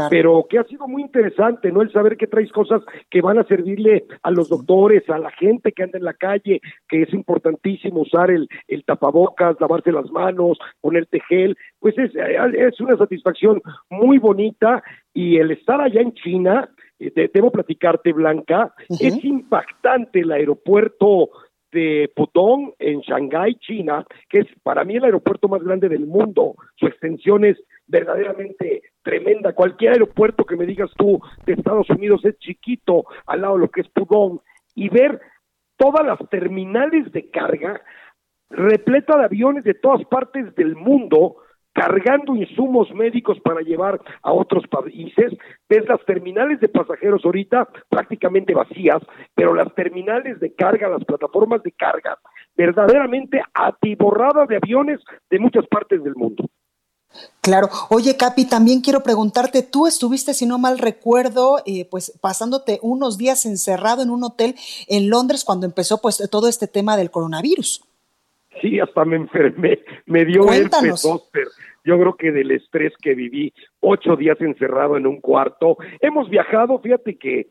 pero 0.10 0.45
que 0.50 0.60
ha 0.60 0.64
sido 0.66 0.88
muy 0.88 1.02
interesante, 1.02 1.72
¿no? 1.72 1.82
El 1.82 1.91
saber 1.91 2.18
que 2.18 2.28
traes 2.28 2.52
cosas 2.52 2.82
que 3.10 3.22
van 3.22 3.39
a 3.39 3.43
servirle 3.45 4.06
a 4.24 4.32
los 4.32 4.50
doctores, 4.50 5.10
a 5.10 5.18
la 5.18 5.32
gente 5.32 5.72
que 5.72 5.84
anda 5.84 5.97
en 5.97 6.06
la 6.06 6.14
calle, 6.14 6.62
que 6.88 7.04
es 7.04 7.14
importantísimo 7.14 8.02
usar 8.02 8.32
el, 8.32 8.47
el 8.68 8.84
tapabocas, 8.84 9.60
lavarse 9.60 9.91
las 9.91 10.10
manos, 10.12 10.58
ponerte 10.82 11.20
gel, 11.28 11.58
pues 11.80 11.97
es, 11.97 12.12
es 12.16 12.80
una 12.80 12.97
satisfacción 12.97 13.62
muy 13.89 14.18
bonita 14.18 14.84
y 15.14 15.38
el 15.38 15.52
estar 15.52 15.82
allá 15.82 16.02
en 16.02 16.14
China, 16.14 16.70
eh, 17.00 17.30
debo 17.34 17.52
platicarte, 17.52 18.14
Blanca, 18.14 18.74
es 18.89 19.24
impactante 19.24 20.20
el 20.20 20.32
aeropuerto 20.32 21.30
de 21.72 22.12
Pudong 22.16 22.74
en 22.80 23.02
Shanghái, 23.02 23.56
China, 23.56 24.06
que 24.30 24.40
es 24.40 24.48
para 24.64 24.84
mí 24.84 24.96
el 24.96 25.04
aeropuerto 25.04 25.48
más 25.48 25.64
grande 25.64 25.90
del 25.90 26.06
mundo. 26.06 26.56
Su 26.76 26.88
extensión 26.88 27.46
es 27.46 27.58
verdaderamente 27.88 28.84
tremenda. 29.04 29.54
Cualquier 29.54 29.94
aeropuerto 29.94 30.46
que 30.46 30.56
me 30.56 30.66
digas 30.66 30.92
tú 30.98 31.20
de 31.46 31.54
Estados 31.54 31.90
Unidos 31.90 32.24
es 32.26 32.38
chiquito 32.40 33.06
al 33.26 33.42
lado 33.42 33.56
de 33.56 33.62
lo 33.62 33.70
que 33.70 33.82
es 33.82 33.90
Pudong 33.90 34.40
y 34.76 34.90
ver 34.90 35.20
todas 35.78 36.06
las 36.06 36.20
terminales 36.30 37.12
de 37.12 37.30
carga 37.30 37.82
repleta 38.50 39.18
de 39.18 39.26
aviones 39.26 39.64
de 39.64 39.76
todas 39.76 40.04
partes 40.06 40.56
del 40.56 40.76
mundo 40.76 41.38
cargando 41.80 42.36
insumos 42.36 42.92
médicos 42.94 43.38
para 43.40 43.62
llevar 43.62 44.02
a 44.22 44.34
otros 44.34 44.66
países. 44.68 45.32
Ves 45.70 45.88
las 45.88 46.04
terminales 46.06 46.60
de 46.60 46.68
pasajeros 46.68 47.24
ahorita 47.24 47.70
prácticamente 47.88 48.54
vacías, 48.54 49.02
pero 49.34 49.54
las 49.54 49.74
terminales 49.76 50.42
de 50.42 50.54
carga, 50.54 50.90
las 50.90 51.06
plataformas 51.06 51.64
de 51.64 51.72
carga, 51.72 52.20
verdaderamente 52.58 53.42
atiborradas 53.54 54.50
de 54.50 54.58
aviones 54.58 55.00
de 55.30 55.40
muchas 55.40 55.66
partes 55.68 56.04
del 56.04 56.16
mundo. 56.16 56.44
Claro. 57.40 57.70
Oye, 57.90 58.18
Capi, 58.18 58.44
también 58.44 58.82
quiero 58.82 59.02
preguntarte, 59.02 59.64
tú 59.64 59.88
estuviste, 59.88 60.34
si 60.34 60.46
no 60.46 60.60
mal 60.60 60.80
recuerdo, 60.80 61.60
eh, 61.66 61.88
pues 61.90 62.12
pasándote 62.20 62.80
unos 62.82 63.18
días 63.18 63.46
encerrado 63.46 64.04
en 64.04 64.10
un 64.10 64.26
hotel 64.26 64.56
en 64.88 65.10
Londres 65.10 65.46
cuando 65.46 65.66
empezó 65.66 66.02
pues 66.02 66.22
todo 66.30 66.50
este 66.50 66.68
tema 66.68 66.98
del 66.98 67.10
coronavirus. 67.10 67.89
Sí, 68.62 68.80
hasta 68.80 69.06
me 69.06 69.16
enfermé, 69.16 69.80
me 70.06 70.26
dio 70.26 70.52
herpes 70.52 71.02
zóster. 71.02 71.47
Yo 71.84 72.00
creo 72.00 72.16
que 72.16 72.32
del 72.32 72.52
estrés 72.52 72.93
que 73.02 73.14
viví, 73.14 73.54
ocho 73.80 74.16
días 74.16 74.39
encerrado 74.41 74.97
en 74.97 75.08
un 75.08 75.22
cuarto. 75.22 75.78
Hemos 76.02 76.30
viajado, 76.30 76.80
fíjate 76.80 77.18
que 77.18 77.47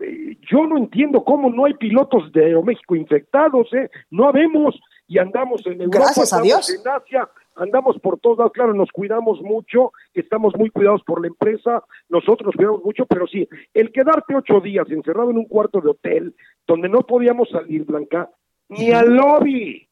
eh, 0.00 0.36
yo 0.50 0.66
no 0.66 0.78
entiendo 0.78 1.24
cómo 1.24 1.50
no 1.50 1.64
hay 1.64 1.74
pilotos 1.74 2.32
de 2.32 2.46
Aeroméxico 2.46 2.96
infectados, 2.96 3.72
¿eh? 3.72 3.90
No 4.10 4.26
habemos 4.28 4.78
y 5.06 5.18
andamos 5.18 5.64
en 5.66 5.80
Europa, 5.80 5.98
Gracias 5.98 6.32
a 6.32 6.40
Dios. 6.40 6.70
en 6.70 6.88
Asia, 6.88 7.28
andamos 7.56 7.98
por 7.98 8.20
todos 8.20 8.38
lados, 8.38 8.52
claro, 8.52 8.74
nos 8.74 8.90
cuidamos 8.90 9.40
mucho, 9.40 9.92
estamos 10.12 10.54
muy 10.56 10.70
cuidados 10.70 11.02
por 11.04 11.20
la 11.20 11.28
empresa, 11.28 11.82
nosotros 12.08 12.46
nos 12.46 12.56
cuidamos 12.56 12.84
mucho, 12.84 13.06
pero 13.06 13.26
sí, 13.26 13.48
el 13.74 13.90
quedarte 13.90 14.36
ocho 14.36 14.60
días 14.60 14.86
encerrado 14.90 15.30
en 15.30 15.38
un 15.38 15.46
cuarto 15.46 15.80
de 15.80 15.90
hotel, 15.90 16.34
donde 16.66 16.88
no 16.88 17.00
podíamos 17.06 17.48
salir, 17.48 17.84
Blanca, 17.84 18.30
ni 18.68 18.92
al 18.92 19.14
lobby, 19.14 19.87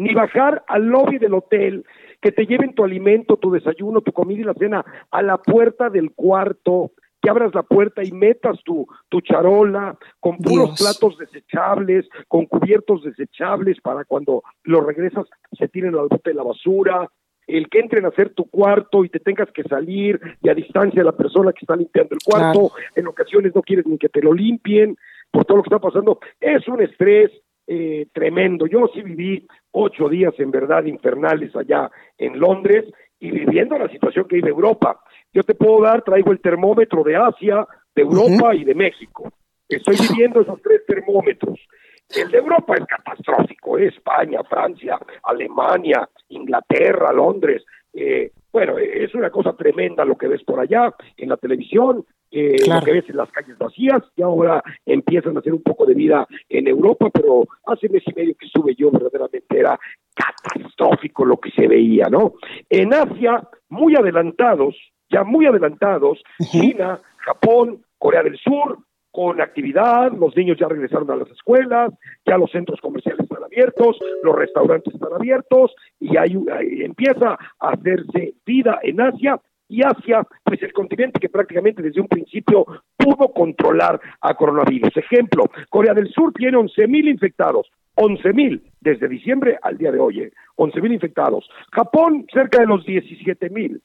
ni 0.00 0.14
bajar 0.14 0.64
al 0.66 0.86
lobby 0.86 1.18
del 1.18 1.34
hotel, 1.34 1.84
que 2.22 2.32
te 2.32 2.46
lleven 2.46 2.74
tu 2.74 2.84
alimento, 2.84 3.36
tu 3.36 3.50
desayuno, 3.50 4.00
tu 4.00 4.12
comida 4.12 4.40
y 4.40 4.44
la 4.44 4.54
cena 4.54 4.84
a 5.10 5.22
la 5.22 5.36
puerta 5.36 5.90
del 5.90 6.12
cuarto, 6.12 6.92
que 7.20 7.28
abras 7.28 7.54
la 7.54 7.62
puerta 7.62 8.02
y 8.02 8.10
metas 8.10 8.58
tu, 8.64 8.86
tu 9.10 9.20
charola 9.20 9.98
con 10.18 10.38
puros 10.38 10.70
platos 10.78 11.18
desechables, 11.18 12.08
con 12.28 12.46
cubiertos 12.46 13.04
desechables 13.04 13.78
para 13.82 14.06
cuando 14.06 14.42
lo 14.64 14.80
regresas 14.80 15.26
se 15.52 15.68
tiren 15.68 15.94
al 15.94 16.08
bote 16.08 16.30
de 16.30 16.34
la 16.34 16.44
basura, 16.44 17.06
el 17.46 17.68
que 17.68 17.80
entren 17.80 18.06
a 18.06 18.08
hacer 18.08 18.30
tu 18.30 18.48
cuarto 18.48 19.04
y 19.04 19.10
te 19.10 19.20
tengas 19.20 19.50
que 19.52 19.64
salir 19.64 20.18
y 20.40 20.48
a 20.48 20.54
distancia 20.54 21.04
la 21.04 21.12
persona 21.12 21.52
que 21.52 21.60
está 21.60 21.76
limpiando 21.76 22.14
el 22.14 22.22
cuarto, 22.24 22.72
en 22.94 23.06
ocasiones 23.06 23.54
no 23.54 23.60
quieres 23.60 23.86
ni 23.86 23.98
que 23.98 24.08
te 24.08 24.22
lo 24.22 24.32
limpien 24.32 24.96
por 25.30 25.44
todo 25.44 25.58
lo 25.58 25.62
que 25.62 25.68
está 25.68 25.78
pasando, 25.78 26.20
es 26.40 26.66
un 26.68 26.80
estrés, 26.80 27.30
eh, 27.72 28.08
tremendo. 28.12 28.66
Yo 28.66 28.90
sí 28.92 29.00
viví 29.00 29.46
ocho 29.70 30.08
días 30.08 30.34
en 30.38 30.50
verdad 30.50 30.84
infernales 30.86 31.54
allá 31.54 31.88
en 32.18 32.40
Londres 32.40 32.84
y 33.20 33.30
viviendo 33.30 33.78
la 33.78 33.88
situación 33.88 34.26
que 34.26 34.36
vive 34.36 34.48
Europa. 34.48 35.00
Yo 35.32 35.44
te 35.44 35.54
puedo 35.54 35.80
dar, 35.80 36.02
traigo 36.02 36.32
el 36.32 36.40
termómetro 36.40 37.04
de 37.04 37.14
Asia, 37.14 37.64
de 37.94 38.02
Europa 38.02 38.56
y 38.56 38.64
de 38.64 38.74
México. 38.74 39.30
Estoy 39.68 39.94
viviendo 40.08 40.40
esos 40.40 40.60
tres 40.60 40.84
termómetros. 40.84 41.60
El 42.08 42.32
de 42.32 42.38
Europa 42.38 42.74
es 42.74 42.86
catastrófico, 42.86 43.78
¿eh? 43.78 43.86
España, 43.86 44.42
Francia, 44.42 44.98
Alemania, 45.22 46.08
Inglaterra, 46.30 47.12
Londres. 47.12 47.62
Eh, 47.92 48.32
bueno, 48.52 48.78
es 48.78 49.14
una 49.14 49.30
cosa 49.30 49.52
tremenda 49.52 50.04
lo 50.04 50.18
que 50.18 50.26
ves 50.26 50.42
por 50.42 50.58
allá 50.58 50.92
en 51.16 51.28
la 51.28 51.36
televisión, 51.36 52.04
eh, 52.30 52.56
lo 52.68 52.80
que 52.80 52.92
ves 52.92 53.08
en 53.08 53.16
las 53.16 53.30
calles 53.30 53.58
vacías, 53.58 54.02
y 54.16 54.22
ahora 54.22 54.62
empiezan 54.86 55.36
a 55.36 55.40
hacer 55.40 55.52
un 55.52 55.62
poco 55.62 55.86
de 55.86 55.94
vida 55.94 56.26
en 56.48 56.68
Europa, 56.68 57.10
pero 57.12 57.44
hace 57.66 57.88
mes 57.88 58.02
y 58.06 58.14
medio 58.14 58.34
que 58.36 58.46
estuve 58.46 58.74
yo, 58.74 58.90
verdaderamente 58.90 59.58
era 59.58 59.78
catastrófico 60.14 61.24
lo 61.24 61.38
que 61.38 61.50
se 61.50 61.66
veía, 61.66 62.08
¿no? 62.08 62.34
En 62.68 62.94
Asia, 62.94 63.42
muy 63.68 63.96
adelantados, 63.96 64.76
ya 65.10 65.24
muy 65.24 65.46
adelantados, 65.46 66.22
China, 66.50 67.00
Japón, 67.18 67.82
Corea 67.98 68.22
del 68.22 68.38
Sur, 68.38 68.78
con 69.12 69.40
actividad, 69.40 70.12
los 70.12 70.36
niños 70.36 70.56
ya 70.58 70.68
regresaron 70.68 71.10
a 71.10 71.16
las 71.16 71.28
escuelas, 71.30 71.92
ya 72.24 72.38
los 72.38 72.50
centros 72.50 72.80
comerciales 72.80 73.20
están 73.20 73.42
abiertos, 73.42 73.98
los 74.22 74.36
restaurantes 74.36 74.94
están 74.94 75.12
abiertos 75.12 75.74
y 75.98 76.16
ahí 76.16 76.36
empieza 76.82 77.36
a 77.58 77.70
hacerse 77.70 78.34
vida 78.46 78.78
en 78.82 79.00
Asia 79.00 79.40
y 79.70 79.82
Asia, 79.82 80.26
pues 80.42 80.60
el 80.62 80.72
continente 80.72 81.20
que 81.20 81.28
prácticamente 81.28 81.80
desde 81.80 82.00
un 82.00 82.08
principio 82.08 82.66
pudo 82.96 83.32
controlar 83.32 84.00
a 84.20 84.34
coronavirus. 84.34 84.96
Ejemplo, 84.96 85.44
Corea 85.68 85.94
del 85.94 86.10
Sur 86.10 86.32
tiene 86.32 86.56
11 86.56 86.88
mil 86.88 87.08
infectados, 87.08 87.70
11 87.94 88.32
mil 88.32 88.62
desde 88.80 89.08
diciembre 89.08 89.58
al 89.62 89.78
día 89.78 89.92
de 89.92 90.00
hoy, 90.00 90.28
11 90.56 90.78
eh, 90.78 90.92
infectados. 90.92 91.48
Japón, 91.70 92.26
cerca 92.32 92.58
de 92.60 92.66
los 92.66 92.84
17 92.84 93.48
mil. 93.50 93.80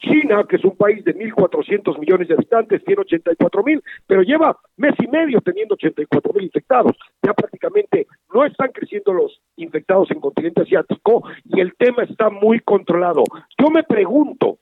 China, 0.00 0.44
que 0.48 0.56
es 0.56 0.64
un 0.64 0.76
país 0.76 1.04
de 1.04 1.14
1.400 1.14 1.98
millones 1.98 2.28
de 2.28 2.34
habitantes, 2.34 2.84
tiene 2.84 3.00
84 3.02 3.64
mil, 3.64 3.82
pero 4.06 4.22
lleva 4.22 4.56
mes 4.76 4.94
y 4.98 5.08
medio 5.08 5.40
teniendo 5.40 5.74
84 5.74 6.32
mil 6.32 6.44
infectados. 6.44 6.96
Ya 7.22 7.34
prácticamente 7.34 8.06
no 8.32 8.44
están 8.44 8.70
creciendo 8.72 9.12
los 9.12 9.40
infectados 9.56 10.10
en 10.10 10.20
continente 10.20 10.62
asiático 10.62 11.24
y 11.44 11.60
el 11.60 11.74
tema 11.76 12.04
está 12.04 12.30
muy 12.30 12.60
controlado. 12.60 13.24
Yo 13.58 13.70
me 13.70 13.82
pregunto, 13.82 14.58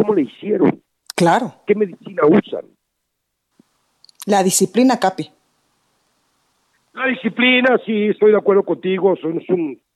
¿Cómo 0.00 0.14
le 0.14 0.22
hicieron? 0.22 0.82
Claro. 1.14 1.52
¿Qué 1.66 1.74
medicina 1.74 2.22
usan? 2.26 2.64
La 4.24 4.42
disciplina, 4.42 4.98
Capi. 4.98 5.30
La 6.94 7.06
disciplina, 7.06 7.78
sí, 7.84 8.06
estoy 8.06 8.32
de 8.32 8.38
acuerdo 8.38 8.62
contigo. 8.62 9.14
Son, 9.16 9.42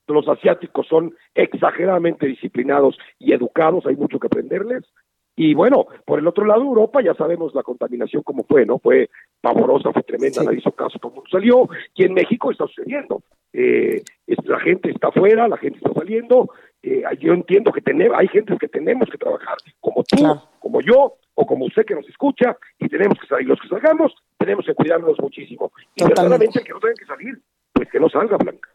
los 0.06 0.28
asiáticos 0.28 0.86
son 0.86 1.14
exageradamente 1.34 2.26
disciplinados 2.26 2.98
y 3.18 3.32
educados, 3.32 3.86
hay 3.86 3.96
mucho 3.96 4.18
que 4.18 4.26
aprenderles. 4.26 4.84
Y 5.36 5.54
bueno, 5.54 5.86
por 6.04 6.18
el 6.18 6.26
otro 6.26 6.44
lado, 6.44 6.60
Europa, 6.60 7.00
ya 7.02 7.14
sabemos 7.14 7.54
la 7.54 7.62
contaminación 7.62 8.22
como 8.22 8.44
fue, 8.44 8.66
¿no? 8.66 8.78
Fue 8.78 9.08
pavorosa, 9.40 9.90
fue 9.90 10.02
tremenda, 10.02 10.44
nadie 10.44 10.58
hizo 10.58 10.70
caso, 10.72 10.98
mundo 11.02 11.24
salió. 11.30 11.68
Y 11.94 12.04
en 12.04 12.12
México 12.12 12.52
está 12.52 12.66
sucediendo. 12.66 13.22
Eh, 13.52 14.02
la 14.44 14.60
gente 14.60 14.90
está 14.90 15.08
afuera, 15.08 15.48
la 15.48 15.56
gente 15.56 15.78
está 15.78 15.92
saliendo. 15.94 16.50
Eh, 16.82 17.02
yo 17.18 17.32
entiendo 17.32 17.72
que 17.72 17.80
tenemos, 17.80 18.18
hay 18.18 18.28
gente 18.28 18.56
que 18.58 18.68
tenemos 18.68 19.08
que 19.08 19.16
trabajar, 19.16 19.56
como 19.94 20.04
tú, 20.04 20.40
como 20.58 20.80
yo, 20.80 21.16
o 21.34 21.46
como 21.46 21.66
usted 21.66 21.84
que 21.84 21.94
nos 21.94 22.08
escucha, 22.08 22.56
y 22.78 22.88
tenemos 22.88 23.18
que 23.18 23.26
salir. 23.26 23.48
Los 23.48 23.60
que 23.60 23.68
salgamos, 23.68 24.12
tenemos 24.38 24.64
que 24.66 24.74
cuidarnos 24.74 25.18
muchísimo. 25.20 25.72
Y 25.94 26.04
verdaderamente 26.04 26.58
el 26.58 26.64
que 26.64 26.72
no 26.72 26.80
tenga 26.80 26.94
que 26.94 27.06
salir, 27.06 27.40
pues 27.72 27.88
que 27.90 28.00
no 28.00 28.08
salga, 28.08 28.36
Blanca. 28.36 28.70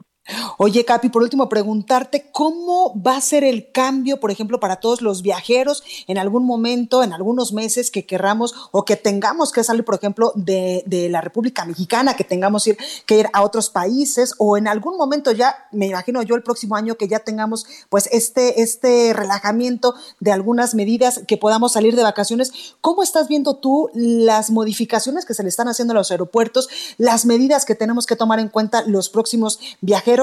Oye, 0.58 0.86
Capi, 0.86 1.10
por 1.10 1.24
último, 1.24 1.50
preguntarte 1.50 2.30
cómo 2.32 2.94
va 3.02 3.18
a 3.18 3.22
ser 3.22 3.44
el 3.44 3.72
cambio, 3.72 4.20
por 4.20 4.32
ejemplo, 4.32 4.60
para 4.60 4.78
todos 4.78 5.02
los 5.02 5.22
viajeros 5.22 5.84
en 6.08 6.18
algún 6.18 6.46
momento, 6.46 7.04
en 7.04 7.14
algunos 7.14 7.54
meses 7.54 7.92
que 7.92 8.06
querramos 8.06 8.54
o 8.72 8.86
que 8.86 8.96
tengamos 8.96 9.52
que 9.52 9.64
salir, 9.64 9.84
por 9.86 9.96
ejemplo, 9.96 10.32
de, 10.36 10.84
la 11.10 11.22
República 11.22 11.66
Mexicana, 11.66 12.16
que 12.16 12.24
tengamos 12.24 12.70
que 13.06 13.20
ir 13.20 13.30
a 13.34 13.42
otros 13.42 13.70
países 13.70 14.34
o 14.38 14.58
en 14.58 14.68
algún 14.68 14.98
momento 14.98 15.32
ya, 15.32 15.68
me 15.72 15.88
imagino 15.88 16.22
yo 16.22 16.36
el 16.36 16.44
próximo 16.44 16.76
año 16.76 16.96
que 16.96 17.08
ya 17.08 17.20
tengamos 17.20 17.66
pues 17.90 18.10
este, 18.12 18.62
este 18.62 19.14
relajamiento 19.14 19.96
de 20.20 20.32
algunas 20.32 20.76
medidas 20.76 21.22
que 21.28 21.38
podamos 21.38 21.74
salir 21.74 21.96
de 21.96 22.04
vacaciones. 22.04 22.76
¿Cómo 22.82 23.02
estás 23.02 23.28
viendo 23.28 23.56
tú 23.56 23.90
las 23.94 24.52
modificaciones 24.52 25.26
que 25.26 25.34
se 25.34 25.44
le 25.44 25.50
están 25.50 25.68
haciendo 25.68 25.94
a 25.94 25.96
los 25.96 26.12
aeropuertos, 26.12 26.70
las 26.98 27.26
medidas 27.26 27.66
que 27.66 27.76
tenemos 27.76 28.06
que 28.06 28.16
tomar 28.16 28.40
en 28.40 28.50
cuenta 28.50 28.84
los 28.86 29.10
próximos 29.10 29.60
viajeros? 29.82 30.19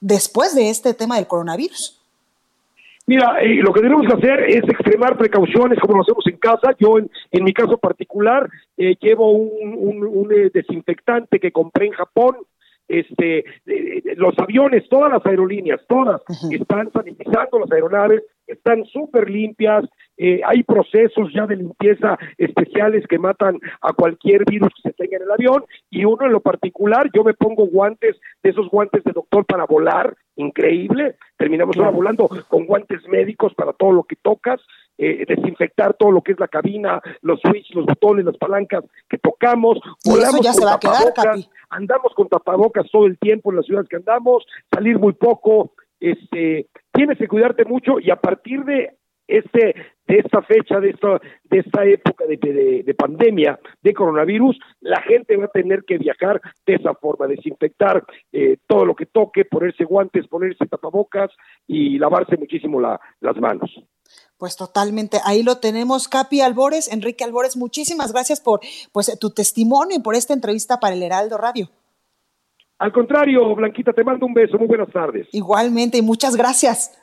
Después 0.00 0.54
de 0.54 0.70
este 0.70 0.94
tema 0.94 1.16
del 1.16 1.26
coronavirus? 1.26 2.00
Mira, 3.06 3.38
eh, 3.42 3.56
lo 3.56 3.72
que 3.72 3.80
tenemos 3.80 4.06
que 4.06 4.14
hacer 4.14 4.44
es 4.48 4.62
extremar 4.62 5.18
precauciones 5.18 5.80
como 5.80 5.96
lo 5.96 6.02
hacemos 6.02 6.24
en 6.28 6.36
casa. 6.36 6.76
Yo, 6.78 6.96
en, 6.98 7.44
mi 7.44 7.52
caso 7.52 7.76
particular, 7.76 8.48
eh, 8.76 8.94
llevo 9.00 9.32
un, 9.32 10.28
eh, 10.32 10.50
desinfectante 10.54 11.40
que 11.40 11.50
compré 11.50 11.86
en 11.86 11.92
Japón. 11.92 12.36
Este, 12.86 13.44
los 14.16 14.36
aviones, 14.38 14.88
todas 14.88 15.12
las 15.12 15.24
aerolíneas, 15.26 15.80
todas 15.88 16.22
están 16.50 16.90
sanitizando 16.92 17.60
las 17.60 17.70
aeronaves, 17.70 18.22
están 18.48 18.84
súper 18.84 19.30
limpias, 19.30 19.84
eh, 20.22 20.42
hay 20.44 20.62
procesos 20.64 21.32
ya 21.34 21.46
de 21.46 21.56
limpieza 21.56 22.18
especiales 22.36 23.06
que 23.08 23.18
matan 23.18 23.58
a 23.80 23.94
cualquier 23.94 24.44
virus 24.44 24.68
que 24.74 24.90
se 24.90 24.92
tenga 24.92 25.16
en 25.16 25.22
el 25.22 25.30
avión 25.30 25.64
y 25.88 26.04
uno 26.04 26.26
en 26.26 26.32
lo 26.32 26.40
particular, 26.40 27.08
yo 27.14 27.24
me 27.24 27.32
pongo 27.32 27.64
guantes, 27.64 28.16
de 28.42 28.50
esos 28.50 28.68
guantes 28.68 29.02
de 29.02 29.12
doctor 29.12 29.46
para 29.46 29.64
volar, 29.64 30.14
increíble, 30.36 31.16
terminamos 31.38 31.74
ahora 31.78 31.90
volando 31.90 32.28
con 32.48 32.66
guantes 32.66 33.00
médicos 33.08 33.54
para 33.54 33.72
todo 33.72 33.92
lo 33.92 34.02
que 34.02 34.16
tocas, 34.16 34.60
eh, 34.98 35.24
desinfectar 35.26 35.94
todo 35.94 36.10
lo 36.10 36.20
que 36.20 36.32
es 36.32 36.38
la 36.38 36.48
cabina, 36.48 37.00
los 37.22 37.40
switches, 37.40 37.74
los 37.74 37.86
botones, 37.86 38.26
las 38.26 38.36
palancas 38.36 38.84
que 39.08 39.16
tocamos, 39.16 39.80
volamos 40.04 40.42
ya 40.42 40.52
se 40.52 40.66
va 40.66 40.74
a 40.74 40.78
quedar, 40.78 41.14
Capi. 41.14 41.48
andamos 41.70 42.12
con 42.14 42.28
tapabocas 42.28 42.90
todo 42.90 43.06
el 43.06 43.18
tiempo 43.18 43.52
en 43.52 43.56
las 43.56 43.64
ciudades 43.64 43.88
que 43.88 43.96
andamos, 43.96 44.44
salir 44.70 44.98
muy 44.98 45.14
poco, 45.14 45.72
este, 45.98 46.66
tienes 46.92 47.16
que 47.16 47.26
cuidarte 47.26 47.64
mucho 47.64 48.00
y 48.00 48.10
a 48.10 48.16
partir 48.16 48.64
de 48.64 48.99
este 49.30 49.74
de 50.10 50.18
esta 50.18 50.42
fecha, 50.42 50.80
de 50.80 50.90
esta, 50.90 51.20
de 51.44 51.58
esta 51.60 51.84
época 51.84 52.24
de, 52.26 52.82
de, 52.84 52.94
pandemia 52.94 53.60
de 53.80 53.94
coronavirus, 53.94 54.58
la 54.80 55.00
gente 55.02 55.36
va 55.36 55.44
a 55.44 55.48
tener 55.48 55.84
que 55.84 55.98
viajar 55.98 56.40
de 56.66 56.74
esa 56.74 56.94
forma, 56.94 57.28
desinfectar 57.28 58.04
eh, 58.32 58.56
todo 58.66 58.84
lo 58.84 58.96
que 58.96 59.06
toque, 59.06 59.44
ponerse 59.44 59.84
guantes, 59.84 60.26
ponerse 60.26 60.66
tapabocas 60.66 61.30
y 61.68 61.96
lavarse 61.98 62.36
muchísimo 62.36 62.80
la, 62.80 63.00
las 63.20 63.36
manos. 63.36 63.70
Pues 64.36 64.56
totalmente, 64.56 65.18
ahí 65.24 65.44
lo 65.44 65.58
tenemos, 65.58 66.08
Capi 66.08 66.40
Albores, 66.40 66.92
Enrique 66.92 67.22
Albores, 67.22 67.56
muchísimas 67.56 68.12
gracias 68.12 68.40
por 68.40 68.60
pues 68.92 69.16
tu 69.20 69.30
testimonio 69.30 69.96
y 69.96 70.02
por 70.02 70.16
esta 70.16 70.34
entrevista 70.34 70.80
para 70.80 70.96
el 70.96 71.04
Heraldo 71.04 71.38
Radio. 71.38 71.68
Al 72.78 72.92
contrario, 72.92 73.54
Blanquita, 73.54 73.92
te 73.92 74.02
mando 74.02 74.26
un 74.26 74.34
beso, 74.34 74.58
muy 74.58 74.66
buenas 74.66 74.90
tardes. 74.90 75.28
Igualmente, 75.32 75.98
y 75.98 76.02
muchas 76.02 76.34
gracias. 76.34 76.99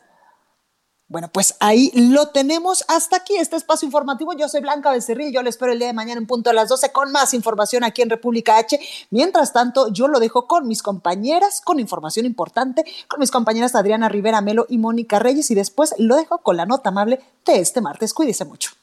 Bueno, 1.09 1.29
pues 1.31 1.55
ahí 1.61 1.89
lo 1.93 2.27
tenemos. 2.27 2.83
Hasta 2.89 3.17
aquí 3.17 3.37
este 3.37 3.55
espacio 3.55 3.85
informativo. 3.85 4.33
Yo 4.33 4.49
soy 4.49 4.59
Blanca 4.59 4.91
Becerril. 4.91 5.31
Yo 5.31 5.41
le 5.41 5.49
espero 5.49 5.71
el 5.71 5.79
día 5.79 5.87
de 5.87 5.93
mañana 5.93 6.19
en 6.19 6.27
punto 6.27 6.49
a 6.49 6.53
las 6.53 6.67
12 6.67 6.91
con 6.91 7.13
más 7.13 7.33
información 7.33 7.85
aquí 7.85 8.01
en 8.01 8.09
República 8.09 8.57
H. 8.57 8.77
Mientras 9.09 9.53
tanto, 9.53 9.87
yo 9.93 10.09
lo 10.09 10.19
dejo 10.19 10.47
con 10.47 10.67
mis 10.67 10.83
compañeras, 10.83 11.61
con 11.63 11.79
información 11.79 12.25
importante, 12.25 12.83
con 13.07 13.21
mis 13.21 13.31
compañeras 13.31 13.73
Adriana 13.75 14.09
Rivera 14.09 14.41
Melo 14.41 14.65
y 14.67 14.79
Mónica 14.79 15.17
Reyes. 15.17 15.49
Y 15.49 15.55
después 15.55 15.95
lo 15.97 16.17
dejo 16.17 16.39
con 16.39 16.57
la 16.57 16.65
nota 16.65 16.89
amable 16.89 17.21
de 17.45 17.59
este 17.59 17.79
martes. 17.79 18.13
Cuídese 18.13 18.43
mucho. 18.43 18.76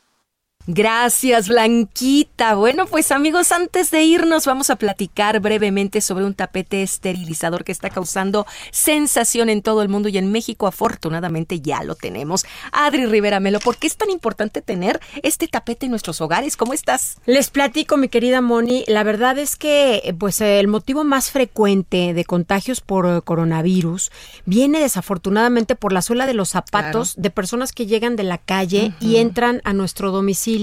Gracias, 0.66 1.48
Blanquita. 1.48 2.54
Bueno, 2.54 2.86
pues 2.86 3.12
amigos, 3.12 3.52
antes 3.52 3.90
de 3.90 4.02
irnos 4.02 4.46
vamos 4.46 4.70
a 4.70 4.76
platicar 4.76 5.40
brevemente 5.40 6.00
sobre 6.00 6.24
un 6.24 6.32
tapete 6.32 6.82
esterilizador 6.82 7.64
que 7.64 7.72
está 7.72 7.90
causando 7.90 8.46
sensación 8.70 9.50
en 9.50 9.60
todo 9.60 9.82
el 9.82 9.90
mundo 9.90 10.08
y 10.08 10.16
en 10.16 10.32
México 10.32 10.66
afortunadamente 10.66 11.60
ya 11.60 11.84
lo 11.84 11.96
tenemos. 11.96 12.46
Adri 12.72 13.04
Rivera 13.04 13.40
Melo, 13.40 13.60
¿por 13.60 13.76
qué 13.76 13.86
es 13.86 13.98
tan 13.98 14.08
importante 14.08 14.62
tener 14.62 15.00
este 15.22 15.48
tapete 15.48 15.84
en 15.84 15.90
nuestros 15.90 16.22
hogares? 16.22 16.56
¿Cómo 16.56 16.72
estás? 16.72 17.18
Les 17.26 17.50
platico, 17.50 17.98
mi 17.98 18.08
querida 18.08 18.40
Moni. 18.40 18.84
La 18.86 19.02
verdad 19.02 19.38
es 19.38 19.56
que 19.56 20.16
pues 20.18 20.40
el 20.40 20.68
motivo 20.68 21.04
más 21.04 21.30
frecuente 21.30 22.14
de 22.14 22.24
contagios 22.24 22.80
por 22.80 23.22
coronavirus 23.24 24.10
viene 24.46 24.80
desafortunadamente 24.80 25.74
por 25.74 25.92
la 25.92 26.00
suela 26.00 26.24
de 26.24 26.32
los 26.32 26.48
zapatos 26.48 27.16
de 27.18 27.28
personas 27.28 27.72
que 27.72 27.84
llegan 27.84 28.16
de 28.16 28.22
la 28.22 28.38
calle 28.38 28.94
y 28.98 29.16
entran 29.16 29.60
a 29.64 29.74
nuestro 29.74 30.10
domicilio 30.10 30.53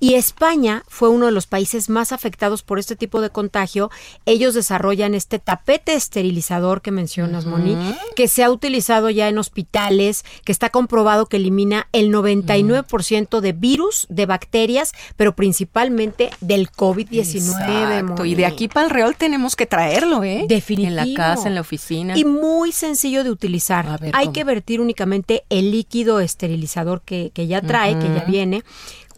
y 0.00 0.14
España 0.14 0.84
fue 0.88 1.08
uno 1.08 1.26
de 1.26 1.32
los 1.32 1.46
países 1.46 1.88
más 1.88 2.12
afectados 2.12 2.62
por 2.62 2.78
este 2.78 2.96
tipo 2.96 3.20
de 3.20 3.30
contagio. 3.30 3.90
Ellos 4.26 4.54
desarrollan 4.54 5.14
este 5.14 5.38
tapete 5.38 5.94
esterilizador 5.94 6.82
que 6.82 6.90
mencionas, 6.90 7.46
Moni, 7.46 7.76
que 8.16 8.28
se 8.28 8.44
ha 8.44 8.50
utilizado 8.50 9.10
ya 9.10 9.28
en 9.28 9.38
hospitales, 9.38 10.24
que 10.44 10.52
está 10.52 10.70
comprobado 10.70 11.26
que 11.26 11.36
elimina 11.36 11.88
el 11.92 12.12
99% 12.12 13.40
de 13.40 13.52
virus, 13.52 14.06
de 14.08 14.26
bacterias, 14.26 14.92
pero 15.16 15.34
principalmente 15.34 16.30
del 16.40 16.70
COVID-19. 16.70 18.26
Y 18.26 18.34
de 18.34 18.46
aquí 18.46 18.68
para 18.68 18.86
el 18.86 18.90
real 18.90 19.16
tenemos 19.16 19.56
que 19.56 19.66
traerlo, 19.66 20.24
¿eh? 20.24 20.46
Definitivo. 20.48 20.88
En 20.88 20.96
la 20.96 21.06
casa, 21.14 21.48
en 21.48 21.54
la 21.54 21.60
oficina. 21.60 22.16
Y 22.16 22.24
muy 22.24 22.72
sencillo 22.72 23.24
de 23.24 23.30
utilizar. 23.30 24.00
Hay 24.12 24.28
que 24.28 24.44
vertir 24.44 24.80
únicamente 24.80 25.44
el 25.50 25.70
líquido 25.70 26.20
esterilizador 26.20 27.02
que, 27.02 27.32
ya 27.34 27.60
trae, 27.62 27.98
que 27.98 28.06
ya 28.06 28.24
viene 28.26 28.62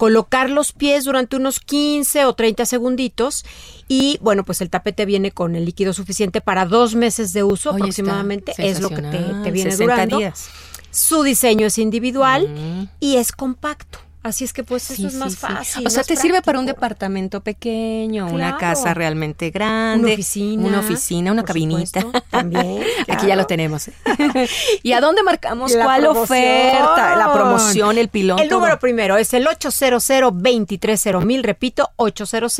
colocar 0.00 0.48
los 0.48 0.72
pies 0.72 1.04
durante 1.04 1.36
unos 1.36 1.60
15 1.60 2.24
o 2.24 2.32
30 2.32 2.64
segunditos 2.64 3.44
y 3.86 4.16
bueno, 4.22 4.44
pues 4.46 4.62
el 4.62 4.70
tapete 4.70 5.04
viene 5.04 5.30
con 5.30 5.54
el 5.56 5.66
líquido 5.66 5.92
suficiente 5.92 6.40
para 6.40 6.64
dos 6.64 6.94
meses 6.94 7.34
de 7.34 7.42
uso 7.42 7.68
aproximadamente, 7.68 8.54
es 8.56 8.80
lo 8.80 8.88
que 8.88 9.02
te, 9.02 9.50
viene 9.50 9.76
durando. 9.76 10.18
Su 10.90 11.22
diseño 11.22 11.66
es 11.66 11.76
individual 11.76 12.88
y 12.98 13.16
es 13.16 13.30
compacto. 13.32 13.98
Así 14.22 14.44
es 14.44 14.52
que 14.52 14.64
pues 14.64 14.90
eso 14.90 15.06
es 15.06 15.14
más 15.14 15.38
fácil. 15.38 15.86
O 15.86 15.90
sea, 15.90 16.04
te 16.04 16.14
sirve 16.14 16.42
para 16.42 16.58
un 16.58 16.66
departamento 16.66 17.40
pequeño, 17.40 18.26
una 18.26 18.58
casa 18.58 18.92
realmente 18.92 19.50
grande, 19.50 20.04
una 20.04 20.12
oficina, 20.12 20.66
una 20.68 20.80
oficina, 20.80 21.32
una 21.32 21.42
cabinita. 21.42 22.04
también. 22.28 22.82
Aquí 23.08 23.28
ya 23.28 23.36
lo 23.36 23.46
tenemos. 23.46 23.90
¿Y 24.82 24.92
a 24.92 25.00
dónde 25.00 25.22
marcamos 25.22 25.74
cuál 25.74 26.06
oferta? 26.06 27.16
La 27.16 27.32
promoción, 27.32 27.96
el 27.96 28.08
piloto. 28.08 28.42
El 28.42 28.50
número 28.50 28.78
primero 28.78 29.16
es 29.16 29.32
el 29.32 29.46
800 29.46 30.04
mil 31.24 31.42
repito, 31.42 31.88
800 31.96 32.58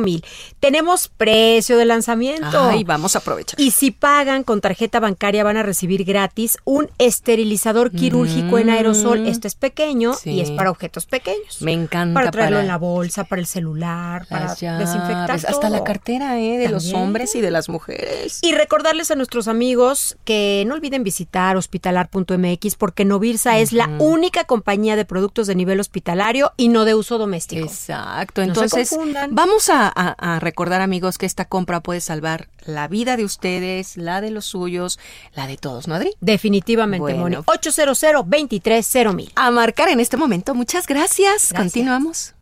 mil 0.00 0.24
Tenemos 0.60 1.08
precio 1.08 1.76
de 1.76 1.84
lanzamiento. 1.84 2.60
Ay, 2.60 2.84
vamos 2.84 3.16
a 3.16 3.18
aprovechar. 3.18 3.60
Y 3.60 3.72
si 3.72 3.90
pagan 3.90 4.44
con 4.44 4.60
tarjeta 4.60 5.00
bancaria 5.00 5.42
van 5.42 5.56
a 5.56 5.64
recibir 5.64 6.04
gratis 6.04 6.58
un 6.64 6.88
esterilizador 6.98 7.90
quirúrgico 7.90 8.58
en 8.58 8.70
aerosol. 8.70 9.26
Este 9.26 9.48
es 9.48 9.56
pequeño 9.56 10.11
y 10.24 10.40
es 10.40 10.50
para 10.50 10.70
objetos 10.70 11.06
pequeños. 11.06 11.60
Me 11.60 11.72
encanta. 11.72 12.14
Para 12.14 12.30
traerlo 12.30 12.60
en 12.60 12.66
la 12.66 12.78
bolsa, 12.78 13.24
para 13.24 13.40
el 13.40 13.46
celular, 13.46 14.26
para 14.28 14.54
desinfectar. 14.54 15.30
Hasta 15.30 15.70
la 15.70 15.84
cartera 15.84 16.38
¿eh? 16.38 16.58
de 16.58 16.68
los 16.68 16.92
hombres 16.92 17.34
y 17.34 17.40
de 17.40 17.50
las 17.50 17.68
mujeres. 17.68 18.38
Y 18.42 18.52
recordarles 18.52 19.10
a 19.10 19.14
nuestros 19.14 19.48
amigos 19.48 20.16
que 20.24 20.64
no 20.66 20.74
olviden 20.74 21.04
visitar 21.04 21.56
hospitalar.mx 21.56 22.76
porque 22.76 23.04
Novirsa 23.04 23.58
es 23.58 23.72
la 23.72 23.88
única 23.98 24.44
compañía 24.44 24.96
de 24.96 25.04
productos 25.04 25.46
de 25.46 25.54
nivel 25.54 25.80
hospitalario 25.80 26.52
y 26.56 26.68
no 26.68 26.84
de 26.84 26.94
uso 26.94 27.18
doméstico. 27.18 27.64
Exacto. 27.64 28.42
Entonces, 28.42 28.96
vamos 29.30 29.70
a, 29.70 30.38
recordar, 30.40 30.80
amigos, 30.80 31.18
que 31.18 31.26
esta 31.26 31.44
compra 31.44 31.80
puede 31.80 32.00
salvar 32.00 32.48
la 32.64 32.88
vida 32.88 33.16
de 33.16 33.24
ustedes, 33.24 33.96
la 33.96 34.20
de 34.20 34.30
los 34.30 34.44
suyos, 34.44 34.98
la 35.34 35.46
de 35.46 35.56
todos, 35.56 35.88
¿no, 35.88 35.94
Adri? 35.94 36.14
Definitivamente, 36.20 37.14
Moni. 37.14 37.36
800 37.44 38.02
23 38.24 38.96
A 39.34 39.50
marcar 39.50 39.88
en 39.88 40.00
este 40.02 40.16
momento. 40.16 40.54
Muchas 40.54 40.86
gracias. 40.86 41.52
Continuamos. 41.56 42.34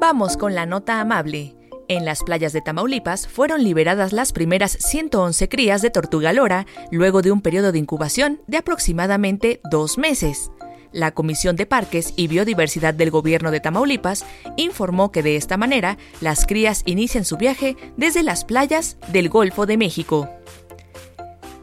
Vamos 0.00 0.36
con 0.36 0.54
la 0.54 0.66
nota 0.66 1.00
amable. 1.00 1.56
En 1.88 2.04
las 2.04 2.22
playas 2.22 2.52
de 2.52 2.60
Tamaulipas 2.60 3.28
fueron 3.28 3.62
liberadas 3.62 4.12
las 4.12 4.32
primeras 4.32 4.72
111 4.72 5.48
crías 5.48 5.82
de 5.82 5.90
tortuga 5.90 6.32
lora 6.32 6.66
luego 6.90 7.22
de 7.22 7.30
un 7.30 7.42
periodo 7.42 7.70
de 7.70 7.78
incubación 7.78 8.40
de 8.46 8.56
aproximadamente 8.56 9.60
dos 9.70 9.98
meses. 9.98 10.50
La 10.92 11.12
Comisión 11.12 11.56
de 11.56 11.66
Parques 11.66 12.12
y 12.16 12.28
Biodiversidad 12.28 12.94
del 12.94 13.10
Gobierno 13.10 13.50
de 13.50 13.60
Tamaulipas 13.60 14.24
informó 14.56 15.10
que 15.10 15.22
de 15.22 15.36
esta 15.36 15.56
manera 15.56 15.96
las 16.20 16.46
crías 16.46 16.82
inician 16.84 17.24
su 17.24 17.36
viaje 17.36 17.76
desde 17.96 18.22
las 18.22 18.44
playas 18.44 18.98
del 19.08 19.28
Golfo 19.28 19.66
de 19.66 19.78
México. 19.78 20.28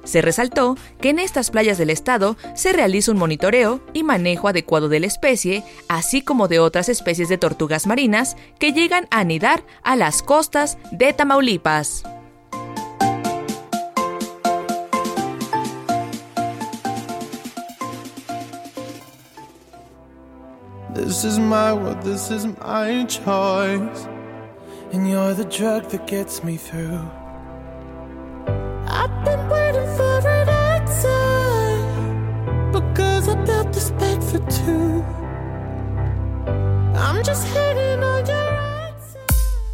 Se 0.10 0.24
resaltó 0.24 0.76
que 0.99 1.12
en 1.12 1.20
estas 1.20 1.51
playas 1.51 1.78
del 1.78 1.91
estado 1.91 2.36
se 2.55 2.74
realiza 2.74 3.12
un 3.12 3.20
monitoreo 3.20 3.80
y 3.93 4.01
manejo 4.01 4.47
adecuado 4.47 4.89
de 4.89 4.99
la 4.99 5.05
especie, 5.05 5.64
así 5.88 6.24
como 6.24 6.47
de 6.47 6.57
otras 6.57 6.89
especies 6.89 7.30
de 7.30 7.38
tortugas 7.38 7.86
marinas 7.86 8.36
que 8.57 8.74
llegan 8.74 9.05
a 9.12 9.20
anidar 9.20 9.64
a 9.84 9.95
las 9.95 10.24
costas 10.24 10.80
de 10.91 11.14
Tamaulipas. 11.14 12.01
This 20.95 21.24
is 21.24 21.38
my 21.38 21.93
this 22.01 22.32
is 22.32 22.47
my 22.47 23.05
choice. 23.05 24.07
And 24.91 25.07
you're 25.07 25.36
the 25.36 25.45
drug 25.45 25.88
that 25.89 26.07
gets 26.07 26.43
me 26.43 26.57
through. 26.57 26.99